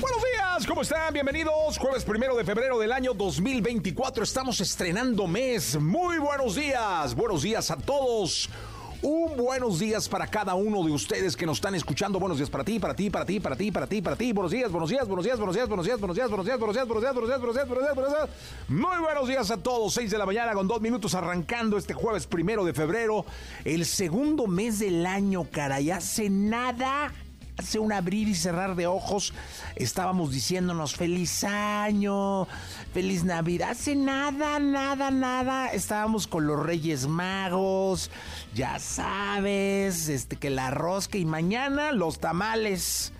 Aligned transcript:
Buenos 0.00 0.22
días, 0.22 0.66
¿cómo 0.66 0.82
están? 0.82 1.12
Bienvenidos. 1.12 1.76
Jueves 1.76 2.04
primero 2.04 2.36
de 2.36 2.44
febrero 2.44 2.78
del 2.78 2.92
año 2.92 3.14
2024. 3.14 4.22
Estamos 4.22 4.60
estrenando 4.60 5.26
mes. 5.26 5.76
Muy 5.80 6.18
buenos 6.18 6.54
días. 6.54 7.16
Buenos 7.16 7.42
días 7.42 7.68
a 7.72 7.76
todos. 7.76 8.48
Un 9.02 9.36
buenos 9.36 9.80
días 9.80 10.08
para 10.08 10.28
cada 10.28 10.54
uno 10.54 10.84
de 10.84 10.92
ustedes 10.92 11.36
que 11.36 11.46
nos 11.46 11.58
están 11.58 11.74
escuchando. 11.74 12.20
Buenos 12.20 12.38
días 12.38 12.48
para 12.48 12.62
ti, 12.62 12.78
para 12.78 12.94
ti, 12.94 13.10
para 13.10 13.26
ti, 13.26 13.40
para 13.40 13.56
ti, 13.56 13.70
para 13.72 13.86
ti, 13.88 14.00
para 14.00 14.16
ti. 14.16 14.32
Buenos 14.32 14.52
días, 14.52 14.70
buenos 14.70 14.88
días, 14.88 15.08
buenos 15.08 15.24
días, 15.24 15.38
buenos 15.38 15.54
días, 15.56 15.68
buenos 15.68 15.86
días, 15.86 15.98
buenos 16.00 16.16
días, 16.16 16.28
buenos 16.28 16.46
días, 16.46 16.58
buenos 16.58 16.76
días, 16.76 16.84
buenos 16.86 17.02
días, 17.02 17.14
buenos 17.14 17.30
días, 17.30 17.40
buenos 17.40 17.56
días, 17.56 17.68
buenos 17.68 17.84
días, 17.84 17.94
buenos 17.94 18.12
días. 18.12 18.28
Muy 18.68 18.98
buenos 19.00 19.28
días 19.28 19.50
a 19.50 19.56
todos. 19.56 19.94
Seis 19.94 20.12
de 20.12 20.18
la 20.18 20.26
mañana 20.26 20.52
con 20.52 20.68
dos 20.68 20.80
minutos 20.80 21.14
arrancando 21.14 21.76
este 21.76 21.92
jueves 21.92 22.28
primero 22.28 22.64
de 22.64 22.72
febrero. 22.72 23.26
El 23.64 23.84
segundo 23.84 24.46
mes 24.46 24.78
del 24.78 25.06
año, 25.06 25.48
caray. 25.50 25.90
Hace 25.90 26.30
nada 26.30 27.12
hace 27.58 27.80
un 27.80 27.92
abrir 27.92 28.28
y 28.28 28.34
cerrar 28.34 28.76
de 28.76 28.86
ojos 28.86 29.34
estábamos 29.74 30.30
diciéndonos 30.30 30.94
feliz 30.94 31.42
año, 31.44 32.46
feliz 32.94 33.24
Navidad. 33.24 33.70
Hace 33.70 33.96
nada, 33.96 34.58
nada, 34.60 35.10
nada 35.10 35.66
estábamos 35.72 36.28
con 36.28 36.46
los 36.46 36.64
Reyes 36.64 37.08
Magos, 37.08 38.10
ya 38.54 38.78
sabes, 38.78 40.08
este 40.08 40.36
que 40.36 40.50
la 40.50 40.70
rosca 40.70 41.18
y 41.18 41.24
mañana 41.24 41.92
los 41.92 42.20
tamales. 42.20 43.12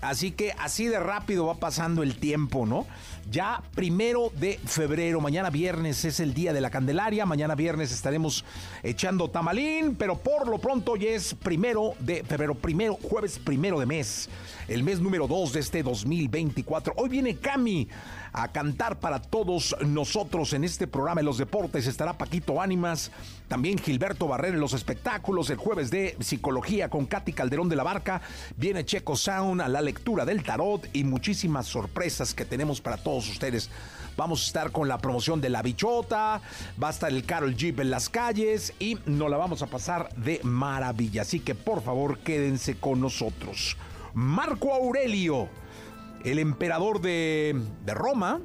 Así 0.00 0.32
que 0.32 0.52
así 0.58 0.86
de 0.86 1.00
rápido 1.00 1.46
va 1.46 1.54
pasando 1.54 2.02
el 2.02 2.16
tiempo, 2.16 2.66
¿no? 2.66 2.86
Ya 3.30 3.62
primero 3.74 4.30
de 4.38 4.58
febrero, 4.64 5.20
mañana 5.20 5.48
viernes 5.48 6.04
es 6.04 6.20
el 6.20 6.34
día 6.34 6.52
de 6.52 6.60
la 6.60 6.70
Candelaria, 6.70 7.24
mañana 7.24 7.54
viernes 7.54 7.90
estaremos 7.90 8.44
echando 8.82 9.30
tamalín, 9.30 9.96
pero 9.96 10.18
por 10.18 10.46
lo 10.46 10.58
pronto 10.58 10.96
ya 10.96 11.10
es 11.10 11.34
primero 11.34 11.94
de 12.00 12.22
febrero, 12.22 12.54
primero, 12.54 12.98
jueves 13.02 13.38
primero 13.38 13.80
de 13.80 13.86
mes, 13.86 14.28
el 14.68 14.82
mes 14.82 15.00
número 15.00 15.26
2 15.26 15.54
de 15.54 15.60
este 15.60 15.82
2024. 15.82 16.94
Hoy 16.96 17.08
viene 17.08 17.36
Cami 17.36 17.88
a 18.34 18.48
cantar 18.48 18.98
para 18.98 19.22
todos 19.22 19.76
nosotros 19.86 20.52
en 20.54 20.64
este 20.64 20.88
programa 20.88 21.20
de 21.20 21.24
los 21.24 21.38
deportes. 21.38 21.86
Estará 21.86 22.18
Paquito 22.18 22.60
Ánimas, 22.60 23.12
también 23.46 23.78
Gilberto 23.78 24.26
Barrera 24.26 24.54
en 24.54 24.60
los 24.60 24.72
espectáculos, 24.72 25.50
el 25.50 25.56
jueves 25.56 25.88
de 25.90 26.16
psicología 26.18 26.90
con 26.90 27.06
Katy 27.06 27.32
Calderón 27.32 27.68
de 27.68 27.76
la 27.76 27.84
Barca, 27.84 28.20
viene 28.56 28.84
Checo 28.84 29.14
Sound 29.14 29.60
a 29.60 29.68
la 29.68 29.80
lectura 29.80 30.24
del 30.24 30.42
tarot 30.42 30.84
y 30.92 31.04
muchísimas 31.04 31.66
sorpresas 31.66 32.34
que 32.34 32.44
tenemos 32.44 32.80
para 32.80 32.96
todos 32.96 33.28
ustedes. 33.28 33.70
Vamos 34.16 34.42
a 34.42 34.46
estar 34.46 34.72
con 34.72 34.88
la 34.88 34.98
promoción 34.98 35.40
de 35.40 35.50
la 35.50 35.62
bichota, 35.62 36.40
va 36.82 36.88
a 36.88 36.90
estar 36.90 37.12
el 37.12 37.24
Carol 37.24 37.54
Jeep 37.54 37.78
en 37.78 37.90
las 37.90 38.08
calles 38.08 38.72
y 38.80 38.98
nos 39.06 39.30
la 39.30 39.36
vamos 39.36 39.62
a 39.62 39.68
pasar 39.68 40.12
de 40.16 40.40
maravilla. 40.42 41.22
Así 41.22 41.38
que 41.38 41.54
por 41.54 41.82
favor 41.82 42.18
quédense 42.18 42.74
con 42.76 43.00
nosotros. 43.00 43.76
Marco 44.12 44.74
Aurelio 44.74 45.48
el 46.24 46.38
emperador 46.38 47.00
de, 47.00 47.54
Roma 47.86 48.40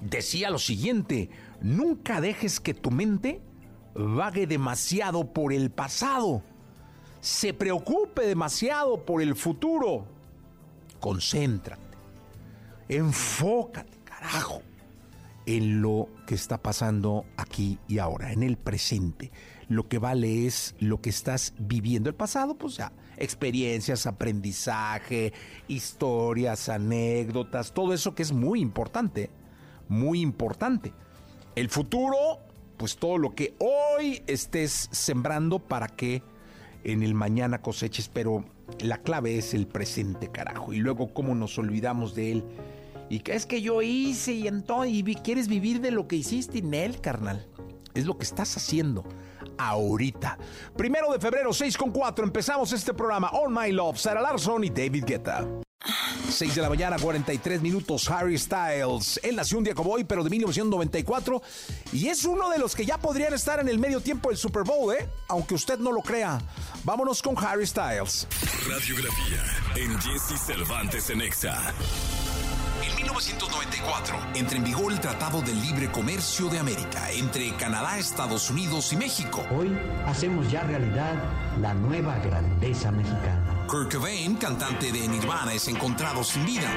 decía 0.00 0.50
lo 0.50 0.58
siguiente, 0.58 1.30
nunca 1.62 2.20
dejes 2.20 2.60
que 2.60 2.74
tu 2.74 2.90
mente 2.90 3.40
vague 3.94 4.46
demasiado 4.46 5.32
por 5.32 5.52
el 5.52 5.70
pasado, 5.70 6.42
se 7.20 7.54
preocupe 7.54 8.22
demasiado 8.26 9.04
por 9.04 9.22
el 9.22 9.34
futuro. 9.36 10.06
Concéntrate, 11.00 11.96
enfócate, 12.88 13.98
carajo, 14.04 14.62
en 15.46 15.80
lo 15.80 16.08
que 16.26 16.34
está 16.34 16.58
pasando 16.58 17.24
aquí 17.36 17.78
y 17.86 17.98
ahora, 17.98 18.32
en 18.32 18.42
el 18.42 18.56
presente. 18.56 19.30
Lo 19.68 19.88
que 19.88 19.98
vale 19.98 20.46
es 20.46 20.74
lo 20.80 21.00
que 21.00 21.10
estás 21.10 21.54
viviendo. 21.58 22.08
El 22.08 22.16
pasado, 22.16 22.56
pues 22.56 22.76
ya, 22.76 22.92
experiencias, 23.18 24.06
aprendizaje, 24.06 25.32
historias, 25.68 26.68
anécdotas, 26.68 27.72
todo 27.72 27.92
eso 27.92 28.14
que 28.14 28.22
es 28.22 28.32
muy 28.32 28.60
importante, 28.60 29.30
muy 29.88 30.20
importante. 30.20 30.92
El 31.54 31.68
futuro, 31.68 32.16
pues 32.76 32.96
todo 32.96 33.18
lo 33.18 33.34
que 33.34 33.56
hoy 33.58 34.22
estés 34.26 34.88
sembrando 34.92 35.58
para 35.58 35.88
que 35.88 36.22
en 36.84 37.02
el 37.02 37.14
mañana 37.14 37.60
coseches, 37.60 38.08
pero 38.08 38.44
la 38.80 38.98
clave 38.98 39.38
es 39.38 39.54
el 39.54 39.66
presente, 39.66 40.30
carajo. 40.30 40.72
Y 40.72 40.78
luego 40.78 41.12
cómo 41.12 41.34
nos 41.34 41.58
olvidamos 41.58 42.14
de 42.14 42.32
él. 42.32 42.44
Y 43.10 43.20
que 43.20 43.34
es 43.34 43.46
que 43.46 43.62
yo 43.62 43.82
hice 43.82 44.32
y 44.34 44.46
entonces 44.46 44.92
y 44.94 45.02
quieres 45.16 45.48
vivir 45.48 45.80
de 45.80 45.90
lo 45.90 46.06
que 46.06 46.16
hiciste 46.16 46.58
en 46.58 46.74
él, 46.74 47.00
carnal. 47.00 47.46
Es 47.94 48.06
lo 48.06 48.18
que 48.18 48.24
estás 48.24 48.56
haciendo 48.56 49.04
ahorita. 49.58 50.38
Primero 50.76 51.12
de 51.12 51.18
febrero, 51.18 51.52
6 51.52 51.76
con 51.76 51.90
4, 51.90 52.24
empezamos 52.24 52.72
este 52.72 52.94
programa 52.94 53.30
On 53.30 53.52
My 53.52 53.72
Love, 53.72 53.98
Sarah 53.98 54.22
Larson 54.22 54.64
y 54.64 54.70
David 54.70 55.04
Guetta. 55.04 55.46
6 56.30 56.54
de 56.56 56.62
la 56.62 56.68
mañana, 56.68 56.96
43 56.98 57.62
minutos, 57.62 58.10
Harry 58.10 58.36
Styles. 58.36 59.20
Él 59.22 59.36
nació 59.36 59.58
un 59.58 59.64
día 59.64 59.74
como 59.74 59.92
hoy, 59.92 60.04
pero 60.04 60.22
de 60.22 60.30
1994. 60.30 61.42
Y 61.92 62.08
es 62.08 62.24
uno 62.24 62.50
de 62.50 62.58
los 62.58 62.74
que 62.74 62.84
ya 62.84 62.98
podrían 62.98 63.32
estar 63.32 63.60
en 63.60 63.68
el 63.68 63.78
medio 63.78 64.00
tiempo 64.00 64.28
del 64.28 64.38
Super 64.38 64.64
Bowl, 64.64 64.94
¿eh? 64.94 65.08
Aunque 65.28 65.54
usted 65.54 65.78
no 65.78 65.92
lo 65.92 66.00
crea. 66.00 66.40
Vámonos 66.84 67.22
con 67.22 67.36
Harry 67.38 67.66
Styles. 67.66 68.26
Radiografía 68.68 69.42
en 69.76 69.98
Jesse 70.00 70.38
Cervantes 70.38 71.10
en 71.10 71.22
Exa. 71.22 71.72
1994 72.98 74.18
entra 74.34 74.56
en 74.56 74.64
vigor 74.64 74.92
el 74.92 74.98
Tratado 74.98 75.40
de 75.40 75.54
Libre 75.54 75.90
Comercio 75.90 76.48
de 76.48 76.58
América 76.58 77.12
entre 77.12 77.54
Canadá, 77.54 77.96
Estados 77.96 78.50
Unidos 78.50 78.92
y 78.92 78.96
México. 78.96 79.44
Hoy 79.56 79.78
hacemos 80.06 80.50
ya 80.50 80.64
realidad 80.64 81.14
la 81.60 81.74
nueva 81.74 82.18
grandeza 82.18 82.90
mexicana. 82.90 83.66
Kurt 83.68 83.94
Cobain, 83.94 84.34
cantante 84.34 84.90
de 84.90 85.06
Nirvana, 85.06 85.52
es 85.52 85.68
encontrado 85.68 86.24
sin 86.24 86.44
vida. 86.44 86.68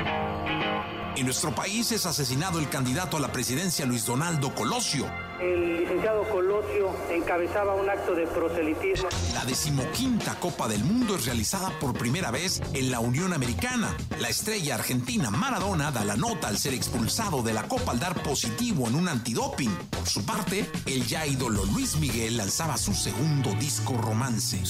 En 1.16 1.26
nuestro 1.26 1.56
país 1.56 1.92
es 1.92 2.06
asesinado 2.06 2.60
el 2.60 2.70
candidato 2.70 3.18
a 3.18 3.20
la 3.20 3.32
presidencia 3.32 3.88
Luis 3.88 4.06
Donaldo 4.06 4.54
Colosio. 4.54 5.08
El 5.42 5.78
licenciado 5.78 6.24
Colosio 6.30 6.92
encabezaba 7.10 7.74
un 7.74 7.90
acto 7.90 8.14
de 8.14 8.28
proselitismo. 8.28 9.10
La 9.34 9.44
decimoquinta 9.44 10.36
Copa 10.36 10.68
del 10.68 10.84
Mundo 10.84 11.16
es 11.16 11.26
realizada 11.26 11.72
por 11.80 11.98
primera 11.98 12.30
vez 12.30 12.62
en 12.74 12.92
la 12.92 13.00
Unión 13.00 13.34
Americana. 13.34 13.98
La 14.20 14.30
estrella 14.30 14.76
argentina 14.76 15.32
Maradona 15.32 15.90
da 15.90 16.06
la 16.06 16.16
nota 16.16 16.48
al 16.48 16.60
ser 16.60 16.76
expulsado 16.76 17.42
de 17.42 17.54
la 17.54 17.64
Copa 17.64 17.92
al 17.92 18.00
dar 18.00 18.22
positivo 18.22 18.88
en 18.88 18.94
un 18.94 19.08
antidoping. 19.08 19.76
Por 19.90 20.08
su 20.08 20.24
parte, 20.24 20.70
el 20.86 21.08
ya 21.08 21.26
ídolo 21.26 21.66
Luis 21.66 21.96
Miguel 21.98 22.38
lanzaba 22.38 22.78
su 22.78 22.94
segundo 22.94 23.52
disco 23.56 23.98
romance. 23.98 24.62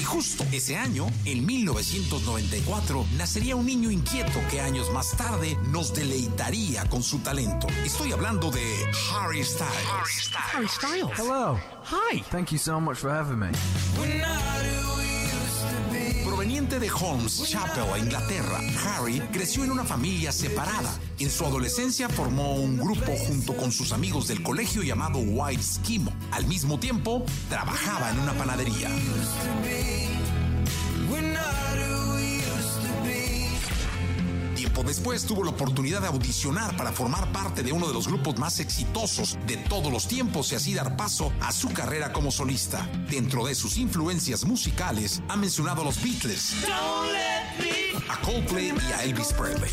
Y 0.00 0.04
justo 0.04 0.46
ese 0.50 0.76
año, 0.76 1.08
en 1.26 1.44
1994, 1.44 3.04
nacería 3.18 3.54
un 3.54 3.66
niño 3.66 3.90
inquieto 3.90 4.40
que 4.50 4.62
años 4.62 4.90
más 4.92 5.10
tarde 5.16 5.58
nos 5.68 5.92
deleitaría 5.92 6.88
con 6.88 7.02
su 7.02 7.18
talento. 7.18 7.66
Estoy 7.84 8.12
hablando 8.12 8.50
de 8.50 8.93
Harry 8.94 9.42
Styles. 9.42 10.30
Harry 10.34 10.68
Styles. 10.68 11.10
Hello. 11.16 11.58
Hi. 11.82 12.18
Thank 12.30 12.52
you 12.52 12.58
so 12.58 12.80
much 12.80 12.98
for 12.98 13.10
having 13.10 13.40
me. 13.40 13.48
Proveniente 16.24 16.78
de 16.78 16.88
Holmes 16.88 17.42
Chapel, 17.48 17.84
Inglaterra, 17.98 18.60
Harry 18.84 19.20
creció 19.32 19.64
en 19.64 19.72
una 19.72 19.84
familia 19.84 20.30
separada. 20.30 20.94
En 21.18 21.30
su 21.30 21.44
adolescencia 21.44 22.08
formó 22.08 22.54
un 22.54 22.76
grupo 22.76 23.12
junto 23.26 23.56
con 23.56 23.72
sus 23.72 23.92
amigos 23.92 24.28
del 24.28 24.42
colegio 24.42 24.82
llamado 24.82 25.18
White 25.18 25.62
Schemo. 25.62 26.12
Al 26.30 26.46
mismo 26.46 26.78
tiempo, 26.78 27.24
trabajaba 27.48 28.10
en 28.10 28.20
una 28.20 28.32
panadería. 28.34 28.88
Después 34.82 35.24
tuvo 35.24 35.44
la 35.44 35.50
oportunidad 35.50 36.00
de 36.00 36.08
audicionar 36.08 36.76
para 36.76 36.92
formar 36.92 37.30
parte 37.32 37.62
de 37.62 37.72
uno 37.72 37.86
de 37.86 37.94
los 37.94 38.08
grupos 38.08 38.38
más 38.38 38.60
exitosos 38.60 39.38
de 39.46 39.56
todos 39.56 39.92
los 39.92 40.08
tiempos 40.08 40.52
y 40.52 40.56
así 40.56 40.74
dar 40.74 40.96
paso 40.96 41.32
a 41.40 41.52
su 41.52 41.72
carrera 41.72 42.12
como 42.12 42.30
solista. 42.30 42.88
Dentro 43.08 43.46
de 43.46 43.54
sus 43.54 43.76
influencias 43.76 44.44
musicales 44.44 45.22
ha 45.28 45.36
mencionado 45.36 45.82
a 45.82 45.84
los 45.84 46.02
Beatles, 46.02 46.54
a 48.08 48.20
Coldplay 48.22 48.72
y 48.88 48.92
a 48.92 49.04
Elvis 49.04 49.32
Presley. 49.32 49.70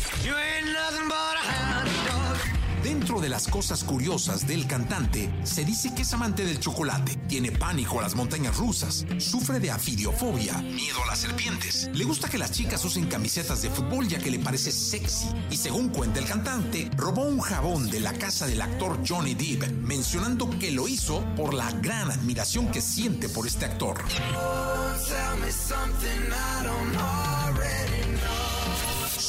Dentro 2.92 3.22
de 3.22 3.30
las 3.30 3.48
cosas 3.48 3.84
curiosas 3.84 4.46
del 4.46 4.66
cantante, 4.66 5.32
se 5.44 5.64
dice 5.64 5.94
que 5.94 6.02
es 6.02 6.12
amante 6.12 6.44
del 6.44 6.60
chocolate, 6.60 7.16
tiene 7.26 7.50
pánico 7.50 7.98
a 7.98 8.02
las 8.02 8.14
montañas 8.14 8.58
rusas, 8.58 9.06
sufre 9.16 9.60
de 9.60 9.70
afidiofobia, 9.70 10.58
miedo 10.58 11.02
a 11.02 11.06
las 11.06 11.20
serpientes. 11.20 11.88
Le 11.94 12.04
gusta 12.04 12.28
que 12.28 12.36
las 12.36 12.52
chicas 12.52 12.84
usen 12.84 13.06
camisetas 13.06 13.62
de 13.62 13.70
fútbol 13.70 14.08
ya 14.08 14.18
que 14.18 14.30
le 14.30 14.38
parece 14.38 14.70
sexy. 14.70 15.26
Y 15.50 15.56
según 15.56 15.88
cuenta 15.88 16.20
el 16.20 16.26
cantante, 16.26 16.90
robó 16.94 17.22
un 17.22 17.40
jabón 17.40 17.90
de 17.90 18.00
la 18.00 18.12
casa 18.12 18.46
del 18.46 18.60
actor 18.60 19.00
Johnny 19.08 19.34
Depp, 19.34 19.72
mencionando 19.72 20.50
que 20.58 20.70
lo 20.70 20.86
hizo 20.86 21.24
por 21.34 21.54
la 21.54 21.72
gran 21.72 22.10
admiración 22.10 22.70
que 22.70 22.82
siente 22.82 23.30
por 23.30 23.46
este 23.46 23.64
actor. 23.64 24.04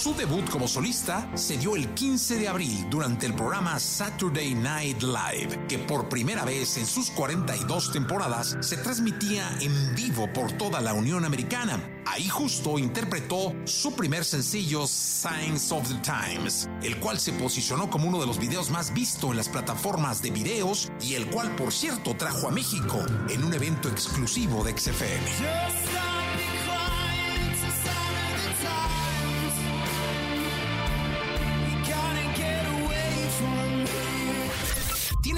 Su 0.03 0.13
debut 0.13 0.49
como 0.49 0.67
solista 0.67 1.31
se 1.33 1.57
dio 1.57 1.77
el 1.77 1.87
15 1.93 2.37
de 2.37 2.49
abril 2.49 2.87
durante 2.89 3.25
el 3.25 3.33
programa 3.33 3.79
Saturday 3.79 4.53
Night 4.53 5.01
Live, 5.01 5.65
que 5.69 5.79
por 5.79 6.09
primera 6.09 6.43
vez 6.43 6.75
en 6.75 6.85
sus 6.85 7.09
42 7.11 7.93
temporadas 7.93 8.57
se 8.59 8.75
transmitía 8.75 9.49
en 9.61 9.95
vivo 9.95 10.27
por 10.33 10.51
toda 10.57 10.81
la 10.81 10.93
Unión 10.93 11.23
Americana. 11.23 11.81
Ahí 12.05 12.27
justo 12.27 12.77
interpretó 12.77 13.55
su 13.63 13.95
primer 13.95 14.25
sencillo 14.25 14.87
Signs 14.87 15.71
of 15.71 15.87
the 15.87 16.01
Times, 16.01 16.67
el 16.81 16.99
cual 16.99 17.17
se 17.17 17.31
posicionó 17.31 17.89
como 17.89 18.09
uno 18.09 18.19
de 18.19 18.27
los 18.27 18.39
videos 18.39 18.71
más 18.71 18.93
vistos 18.93 19.31
en 19.31 19.37
las 19.37 19.47
plataformas 19.47 20.21
de 20.21 20.31
videos 20.31 20.91
y 20.99 21.13
el 21.13 21.27
cual 21.27 21.55
por 21.55 21.71
cierto 21.71 22.13
trajo 22.17 22.49
a 22.49 22.51
México 22.51 23.05
en 23.29 23.41
un 23.41 23.53
evento 23.53 23.87
exclusivo 23.87 24.65
de 24.65 24.77
XFM. 24.77 25.93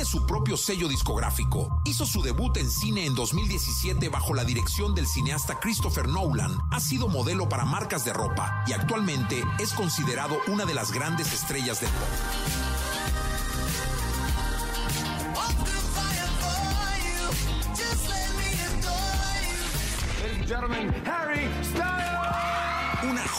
Su 0.06 0.24
propio 0.28 0.56
sello 0.56 0.88
discográfico. 0.88 1.82
Hizo 1.84 2.06
su 2.06 2.22
debut 2.22 2.56
en 2.58 2.70
cine 2.70 3.08
en 3.08 3.16
2017 3.16 4.08
bajo 4.10 4.36
la 4.36 4.44
dirección 4.44 4.94
del 4.94 5.08
cineasta 5.08 5.60
Christopher 5.60 6.08
Nolan. 6.08 6.56
Ha 6.72 6.80
sido 6.80 7.08
modelo 7.08 7.50
para 7.50 7.66
marcas 7.66 8.06
de 8.06 8.14
ropa 8.14 8.64
y 8.68 8.74
actualmente 8.74 9.44
es 9.58 9.74
considerado 9.74 10.38
una 10.48 10.66
de 10.66 10.76
las 10.76 10.92
grandes 10.92 11.34
estrellas 11.34 11.82
del 11.82 11.90
pop. 11.90 12.08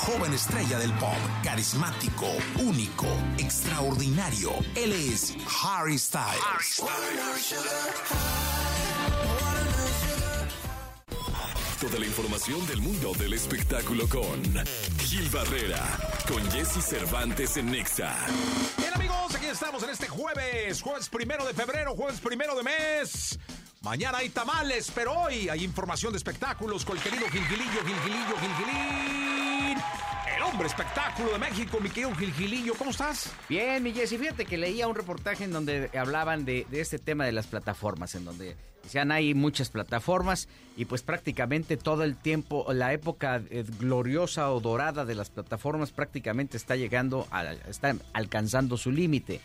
Joven 0.07 0.33
estrella 0.35 0.79
del 0.79 0.93
pop, 0.93 1.17
carismático, 1.43 2.29
único, 2.61 3.09
extraordinario. 3.39 4.53
Él 4.77 4.93
es 4.93 5.35
Harry 5.65 5.99
Styles. 5.99 6.81
Toda 11.81 11.99
la 11.99 12.07
información 12.07 12.65
del 12.69 12.83
mundo 12.83 13.15
del 13.15 13.33
espectáculo 13.33 14.09
con 14.09 14.41
Gil 15.01 15.29
Barrera, 15.29 15.83
con 16.29 16.41
Jesse 16.53 16.85
Cervantes 16.85 17.57
en 17.57 17.73
Nexa. 17.73 18.15
Bien 18.79 18.95
amigos, 18.95 19.35
aquí 19.35 19.47
estamos 19.47 19.83
en 19.83 19.91
este 19.91 20.07
jueves, 20.07 20.83
jueves 20.83 21.09
primero 21.09 21.45
de 21.45 21.53
febrero, 21.53 21.97
jueves 21.97 22.21
primero 22.21 22.55
de 22.55 22.63
mes. 22.63 23.41
Mañana 23.83 24.19
hay 24.19 24.29
tamales, 24.29 24.89
pero 24.95 25.15
hoy 25.15 25.49
hay 25.49 25.65
información 25.65 26.13
de 26.13 26.19
espectáculos 26.19 26.85
con 26.85 26.97
el 26.97 27.03
querido 27.03 27.27
Gilgilillo, 27.29 27.85
Gilgilillo, 27.85 28.37
Gilgilín. 28.41 29.16
Hombre 30.57 30.69
espectáculo 30.69 31.33
de 31.33 31.39
México, 31.39 31.79
mi 31.83 31.91
querido 31.91 32.15
Gilgilillo, 32.15 32.73
¿cómo 32.79 32.91
estás? 32.91 33.31
Bien, 33.47 33.83
mi 33.83 33.93
Jessy, 33.93 34.17
fíjate 34.17 34.47
que 34.47 34.57
leía 34.57 34.89
un 34.89 34.95
reportaje 34.95 35.45
en 35.45 35.53
donde 35.53 35.91
hablaban 35.95 36.47
de, 36.47 36.67
de 36.71 36.81
este 36.81 36.99
tema 36.99 37.27
de 37.27 37.33
las 37.33 37.47
plataformas, 37.47 38.15
en 38.15 38.25
donde 38.25 38.57
decían 38.83 39.13
hay 39.13 39.35
muchas 39.35 39.69
plataformas 39.69 40.49
y 40.75 40.87
pues 40.87 41.03
prácticamente 41.03 41.77
todo 41.77 42.05
el 42.05 42.17
tiempo, 42.17 42.65
la 42.73 42.95
época 42.95 43.43
eh, 43.51 43.67
gloriosa 43.79 44.51
o 44.51 44.61
dorada 44.61 45.05
de 45.05 45.15
las 45.15 45.29
plataformas 45.29 45.93
prácticamente 45.93 46.57
está 46.57 46.75
llegando, 46.75 47.29
a, 47.31 47.53
está 47.53 47.95
alcanzando 48.15 48.79
su 48.79 48.91
límite. 48.91 49.43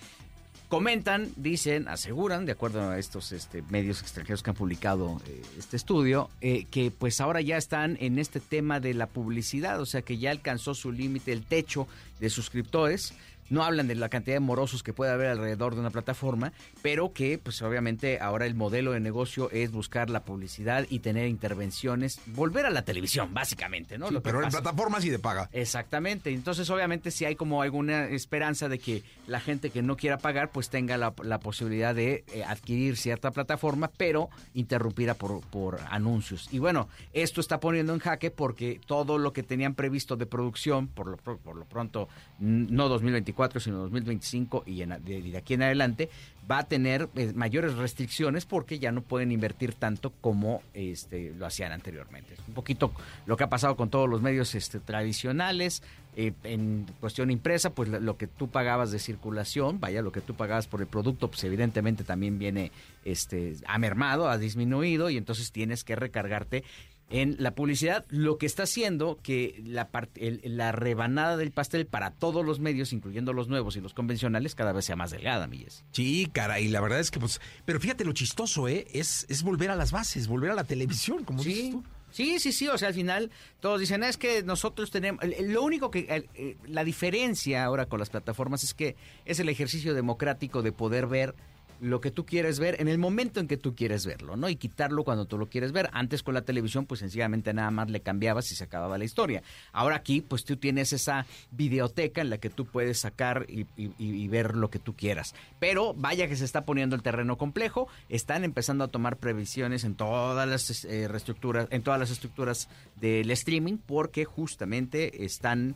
Comentan, 0.71 1.33
dicen, 1.35 1.89
aseguran, 1.89 2.45
de 2.45 2.53
acuerdo 2.53 2.91
a 2.91 2.97
estos 2.97 3.33
este, 3.33 3.61
medios 3.63 3.99
extranjeros 3.99 4.41
que 4.41 4.51
han 4.51 4.55
publicado 4.55 5.21
eh, 5.27 5.41
este 5.59 5.75
estudio, 5.75 6.29
eh, 6.39 6.63
que 6.71 6.91
pues 6.91 7.19
ahora 7.19 7.41
ya 7.41 7.57
están 7.57 7.97
en 7.99 8.17
este 8.17 8.39
tema 8.39 8.79
de 8.79 8.93
la 8.93 9.07
publicidad, 9.07 9.81
o 9.81 9.85
sea 9.85 10.01
que 10.01 10.17
ya 10.17 10.31
alcanzó 10.31 10.73
su 10.73 10.93
límite, 10.93 11.33
el 11.33 11.43
techo 11.43 11.89
de 12.21 12.29
suscriptores. 12.29 13.13
No 13.51 13.63
hablan 13.63 13.87
de 13.87 13.95
la 13.95 14.09
cantidad 14.09 14.37
de 14.37 14.39
morosos 14.39 14.81
que 14.81 14.93
puede 14.93 15.11
haber 15.11 15.27
alrededor 15.27 15.75
de 15.75 15.81
una 15.81 15.89
plataforma, 15.89 16.53
pero 16.81 17.11
que 17.11 17.37
pues 17.37 17.61
obviamente 17.61 18.19
ahora 18.19 18.45
el 18.45 18.55
modelo 18.55 18.93
de 18.93 19.01
negocio 19.01 19.51
es 19.51 19.71
buscar 19.71 20.09
la 20.09 20.23
publicidad 20.23 20.87
y 20.89 20.99
tener 20.99 21.27
intervenciones, 21.27 22.21
volver 22.27 22.65
a 22.65 22.69
la 22.69 22.83
televisión, 22.83 23.33
básicamente, 23.33 23.97
¿no? 23.97 24.07
Sí, 24.07 24.13
Lo 24.13 24.21
que 24.21 24.29
pero 24.29 24.41
en 24.41 24.49
plataformas 24.49 25.03
y 25.03 25.09
de 25.09 25.19
paga. 25.19 25.49
Exactamente, 25.51 26.31
entonces 26.31 26.69
obviamente 26.69 27.11
si 27.11 27.25
hay 27.25 27.35
como 27.35 27.61
alguna 27.61 28.05
esperanza 28.05 28.69
de 28.69 28.79
que 28.79 29.03
la 29.27 29.41
gente 29.41 29.69
que 29.69 29.81
no 29.81 29.97
quiera 29.97 30.17
pagar 30.17 30.51
pues 30.51 30.69
tenga 30.69 30.97
la, 30.97 31.13
la 31.21 31.39
posibilidad 31.39 31.93
de 31.93 32.23
eh, 32.33 32.45
adquirir 32.45 32.95
cierta 32.95 33.31
plataforma, 33.31 33.91
pero 33.97 34.29
interrumpida 34.53 35.13
por, 35.13 35.41
por 35.41 35.79
anuncios. 35.89 36.47
Y 36.53 36.59
bueno, 36.59 36.87
esto 37.11 37.41
está 37.41 37.59
poniendo 37.59 37.93
en 37.93 37.99
jaque 37.99 38.31
porque 38.31 38.79
todo 38.85 39.17
lo 39.17 39.33
que 39.33 39.43
tenían 39.43 39.75
previsto 39.75 40.15
de 40.15 40.25
producción, 40.25 40.87
por 40.87 41.07
lo, 41.07 41.17
por 41.17 41.55
lo 41.55 41.65
pronto, 41.65 42.07
no 42.39 42.87
2024, 42.87 43.40
sino 43.59 43.77
2025 43.77 44.63
y 44.65 44.83
de, 44.83 45.37
aquí 45.37 45.53
en 45.53 45.63
adelante, 45.63 46.09
va 46.49 46.59
a 46.59 46.63
tener 46.63 47.09
eh, 47.15 47.31
mayores 47.33 47.75
restricciones 47.75 48.45
porque 48.45 48.79
ya 48.79 48.91
no 48.91 49.01
pueden 49.01 49.31
invertir 49.31 49.73
tanto 49.73 50.11
como 50.21 50.61
este, 50.73 51.33
lo 51.37 51.45
hacían 51.45 51.71
anteriormente. 51.71 52.35
Un 52.47 52.53
poquito 52.53 52.91
lo 53.25 53.37
que 53.37 53.43
ha 53.43 53.49
pasado 53.49 53.75
con 53.75 53.89
todos 53.89 54.09
los 54.09 54.21
medios 54.21 54.55
este, 54.55 54.79
tradicionales. 54.79 55.81
eh, 56.15 56.33
en 56.43 56.87
cuestión 56.99 57.31
impresa, 57.31 57.69
pues 57.69 57.87
lo 57.87 58.17
que 58.17 58.27
tú 58.27 58.49
pagabas 58.49 58.91
de 58.91 58.99
circulación, 58.99 59.79
vaya, 59.79 60.01
lo 60.01 60.11
que 60.11 60.19
tú 60.19 60.35
pagabas 60.35 60.67
por 60.67 60.81
el 60.81 60.87
producto, 60.87 61.29
pues 61.29 61.43
evidentemente 61.45 62.03
también 62.03 62.37
viene, 62.37 62.71
este, 63.05 63.55
ha 63.65 63.77
mermado, 63.77 64.29
ha 64.29 64.37
disminuido 64.37 65.09
y 65.09 65.17
entonces 65.17 65.51
tienes 65.51 65.83
que 65.85 65.95
recargarte 65.95 66.63
en 67.11 67.35
la 67.39 67.53
publicidad, 67.55 68.05
lo 68.09 68.37
que 68.37 68.45
está 68.45 68.63
haciendo 68.63 69.19
que 69.21 69.61
la, 69.65 69.89
parte- 69.89 70.27
el- 70.27 70.41
la 70.57 70.71
rebanada 70.71 71.37
del 71.37 71.51
pastel 71.51 71.85
para 71.85 72.11
todos 72.11 72.45
los 72.45 72.59
medios, 72.59 72.93
incluyendo 72.93 73.33
los 73.33 73.47
nuevos 73.49 73.75
y 73.75 73.81
los 73.81 73.93
convencionales, 73.93 74.55
cada 74.55 74.71
vez 74.71 74.85
sea 74.85 74.95
más 74.95 75.11
delgada, 75.11 75.47
Milles. 75.47 75.83
Sí, 75.91 76.29
caray, 76.31 76.67
la 76.69 76.81
verdad 76.81 76.99
es 76.99 77.11
que 77.11 77.19
pues... 77.19 77.41
Pero 77.65 77.79
fíjate 77.79 78.05
lo 78.05 78.13
chistoso, 78.13 78.67
¿eh? 78.67 78.87
Es, 78.93 79.25
es 79.29 79.43
volver 79.43 79.69
a 79.71 79.75
las 79.75 79.91
bases, 79.91 80.27
volver 80.27 80.51
a 80.51 80.55
la 80.55 80.63
televisión, 80.63 81.23
como 81.25 81.43
dices 81.43 81.61
Sí. 81.65 81.71
tú. 81.71 81.83
Sí, 82.13 82.39
sí, 82.39 82.51
sí, 82.51 82.67
o 82.67 82.77
sea, 82.77 82.89
al 82.89 82.93
final 82.93 83.31
todos 83.61 83.79
dicen, 83.79 84.03
es 84.03 84.17
que 84.17 84.43
nosotros 84.43 84.91
tenemos, 84.91 85.23
lo 85.45 85.63
único 85.63 85.89
que, 85.91 86.25
eh, 86.35 86.57
la 86.67 86.83
diferencia 86.83 87.63
ahora 87.63 87.85
con 87.85 87.99
las 87.99 88.09
plataformas 88.09 88.65
es 88.65 88.73
que 88.73 88.97
es 89.23 89.39
el 89.39 89.47
ejercicio 89.47 89.93
democrático 89.93 90.61
de 90.61 90.73
poder 90.73 91.07
ver 91.07 91.35
lo 91.81 91.99
que 91.99 92.11
tú 92.11 92.25
quieres 92.27 92.59
ver 92.59 92.79
en 92.79 92.87
el 92.87 92.99
momento 92.99 93.39
en 93.39 93.47
que 93.47 93.57
tú 93.57 93.75
quieres 93.75 94.05
verlo, 94.05 94.37
¿no? 94.37 94.47
Y 94.49 94.55
quitarlo 94.55 95.03
cuando 95.03 95.25
tú 95.25 95.37
lo 95.37 95.49
quieres 95.49 95.71
ver. 95.71 95.89
Antes 95.93 96.21
con 96.23 96.35
la 96.35 96.43
televisión, 96.43 96.85
pues 96.85 96.99
sencillamente 96.99 97.53
nada 97.53 97.71
más 97.71 97.89
le 97.89 98.01
cambiabas 98.01 98.51
y 98.51 98.55
se 98.55 98.63
acababa 98.63 98.99
la 98.99 99.03
historia. 99.03 99.41
Ahora 99.73 99.95
aquí, 99.95 100.21
pues 100.21 100.45
tú 100.45 100.57
tienes 100.57 100.93
esa 100.93 101.25
videoteca 101.49 102.21
en 102.21 102.29
la 102.29 102.37
que 102.37 102.49
tú 102.51 102.65
puedes 102.65 102.99
sacar 102.99 103.45
y, 103.49 103.65
y- 103.77 104.27
ver 104.27 104.55
lo 104.55 104.69
que 104.69 104.79
tú 104.79 104.95
quieras. 104.95 105.33
Pero 105.59 105.93
vaya 105.95 106.27
que 106.27 106.35
se 106.35 106.45
está 106.45 106.63
poniendo 106.65 106.95
el 106.95 107.01
terreno 107.01 107.37
complejo, 107.37 107.87
están 108.09 108.43
empezando 108.43 108.83
a 108.83 108.87
tomar 108.87 109.17
previsiones 109.17 109.83
en 109.83 109.95
todas 109.95 110.47
las 110.47 110.85
eh, 110.85 111.07
reestructuras, 111.07 111.67
en 111.71 111.81
todas 111.81 111.99
las 111.99 112.11
estructuras 112.11 112.69
del 113.01 113.29
streaming, 113.31 113.77
porque 113.77 114.23
justamente 114.23 115.25
están 115.25 115.75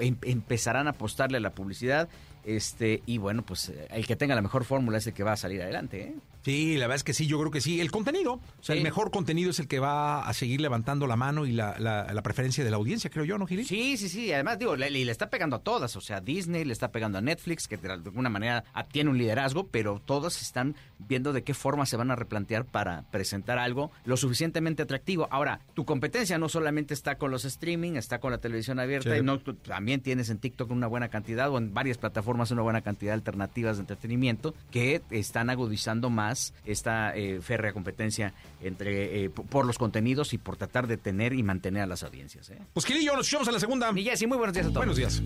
em- 0.00 0.18
empezarán 0.22 0.88
a 0.88 0.90
apostarle 0.90 1.38
a 1.38 1.40
la 1.40 1.54
publicidad. 1.54 2.08
Este, 2.44 3.02
y 3.06 3.18
bueno, 3.18 3.42
pues 3.42 3.70
eh, 3.70 3.86
el 3.90 4.06
que 4.06 4.16
tenga 4.16 4.34
la 4.34 4.42
mejor 4.42 4.64
fórmula 4.64 4.98
es 4.98 5.06
el 5.06 5.14
que 5.14 5.22
va 5.22 5.32
a 5.32 5.36
salir 5.36 5.62
adelante, 5.62 6.02
¿eh? 6.02 6.14
Sí, 6.44 6.74
la 6.76 6.86
verdad 6.86 6.96
es 6.96 7.04
que 7.04 7.14
sí, 7.14 7.26
yo 7.26 7.38
creo 7.38 7.50
que 7.50 7.60
sí. 7.60 7.80
El 7.80 7.90
contenido, 7.90 8.34
o 8.34 8.40
sea, 8.62 8.74
Sí. 8.74 8.78
el 8.78 8.82
mejor 8.84 9.10
contenido 9.10 9.50
es 9.50 9.58
el 9.60 9.66
que 9.68 9.78
va 9.78 10.28
a 10.28 10.32
seguir 10.34 10.60
levantando 10.60 11.06
la 11.06 11.16
mano 11.16 11.46
y 11.46 11.52
la, 11.52 11.76
la- 11.78 12.12
la 12.12 12.22
preferencia 12.22 12.62
de 12.62 12.70
la 12.70 12.76
audiencia, 12.76 13.08
creo 13.10 13.24
yo, 13.24 13.38
¿no, 13.38 13.46
Gili? 13.46 13.64
Sí, 13.64 13.96
sí, 13.96 14.08
sí. 14.08 14.32
Además, 14.32 14.58
digo, 14.58 14.76
le, 14.76 14.90
le 14.90 15.10
está 15.10 15.30
pegando 15.30 15.56
a 15.56 15.60
todas. 15.60 15.96
O 15.96 16.00
sea, 16.02 16.20
Disney 16.20 16.64
le 16.64 16.72
está 16.74 16.92
pegando 16.92 17.16
a 17.18 17.20
Netflix, 17.22 17.66
que 17.66 17.76
de 17.78 17.90
alguna 17.92 18.28
manera 18.28 18.64
tiene 18.92 19.10
un 19.10 19.16
liderazgo, 19.18 19.68
pero 19.68 20.00
todas 20.04 20.42
están 20.42 20.74
viendo 20.98 21.32
de 21.32 21.42
qué 21.44 21.54
forma 21.54 21.86
se 21.86 21.96
van 21.96 22.10
a 22.10 22.16
replantear 22.16 22.64
para 22.66 23.04
presentar 23.10 23.58
algo 23.58 23.90
lo 24.04 24.16
suficientemente 24.16 24.82
atractivo. 24.82 25.26
Ahora, 25.30 25.60
tu 25.74 25.84
competencia 25.86 26.36
no 26.38 26.48
solamente 26.50 26.92
está 26.94 27.16
con 27.16 27.30
los 27.30 27.44
streaming, 27.46 27.92
está 27.96 28.18
con 28.20 28.32
la 28.32 28.38
televisión 28.38 28.78
abierta, 28.78 29.10
Sí. 29.14 29.20
y 29.20 29.22
no, 29.22 29.38
tú 29.38 29.54
también 29.54 30.00
tienes 30.02 30.28
en 30.28 30.38
TikTok 30.38 30.70
una 30.70 30.86
buena 30.88 31.08
cantidad 31.08 31.50
o 31.50 31.56
en 31.58 31.72
varias 31.72 31.96
plataformas 31.96 32.50
una 32.50 32.62
buena 32.62 32.82
cantidad 32.82 33.12
de 33.12 33.14
alternativas 33.14 33.76
de 33.78 33.80
entretenimiento 33.82 34.54
que 34.70 35.00
están 35.10 35.48
agudizando 35.48 36.10
más 36.10 36.33
esta 36.64 37.14
eh, 37.16 37.40
férrea 37.40 37.72
competencia 37.72 38.32
entre 38.62 39.24
eh, 39.24 39.30
p- 39.30 39.42
por 39.42 39.66
los 39.66 39.78
contenidos 39.78 40.32
y 40.32 40.38
por 40.38 40.56
tratar 40.56 40.86
de 40.86 40.96
tener 40.96 41.32
y 41.32 41.42
mantener 41.42 41.82
a 41.82 41.86
las 41.86 42.02
audiencias. 42.02 42.50
¿eh? 42.50 42.58
Pues 42.72 42.86
Gili 42.86 43.00
y 43.00 43.04
yo 43.06 43.12
nos 43.16 43.26
escuchamos 43.26 43.48
en 43.48 43.54
la 43.54 43.60
segunda. 43.60 43.92
Mi 43.92 44.04
Jessy, 44.04 44.26
muy 44.26 44.38
buenos 44.38 44.54
días 44.54 44.66
a 44.66 44.68
todos. 44.68 44.78
Buenos 44.78 44.96
días. 44.96 45.22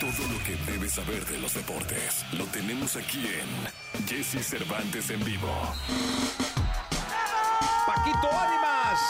Todo 0.00 0.10
lo 0.32 0.42
que 0.44 0.72
debes 0.72 0.92
saber 0.92 1.24
de 1.26 1.38
los 1.38 1.54
deportes 1.54 2.24
lo 2.32 2.44
tenemos 2.46 2.96
aquí 2.96 3.24
en 3.24 4.06
Jesse 4.08 4.44
Cervantes 4.44 5.10
en 5.10 5.24
vivo. 5.24 5.48
Paquito 7.86 8.28
Ánimas, 8.30 9.00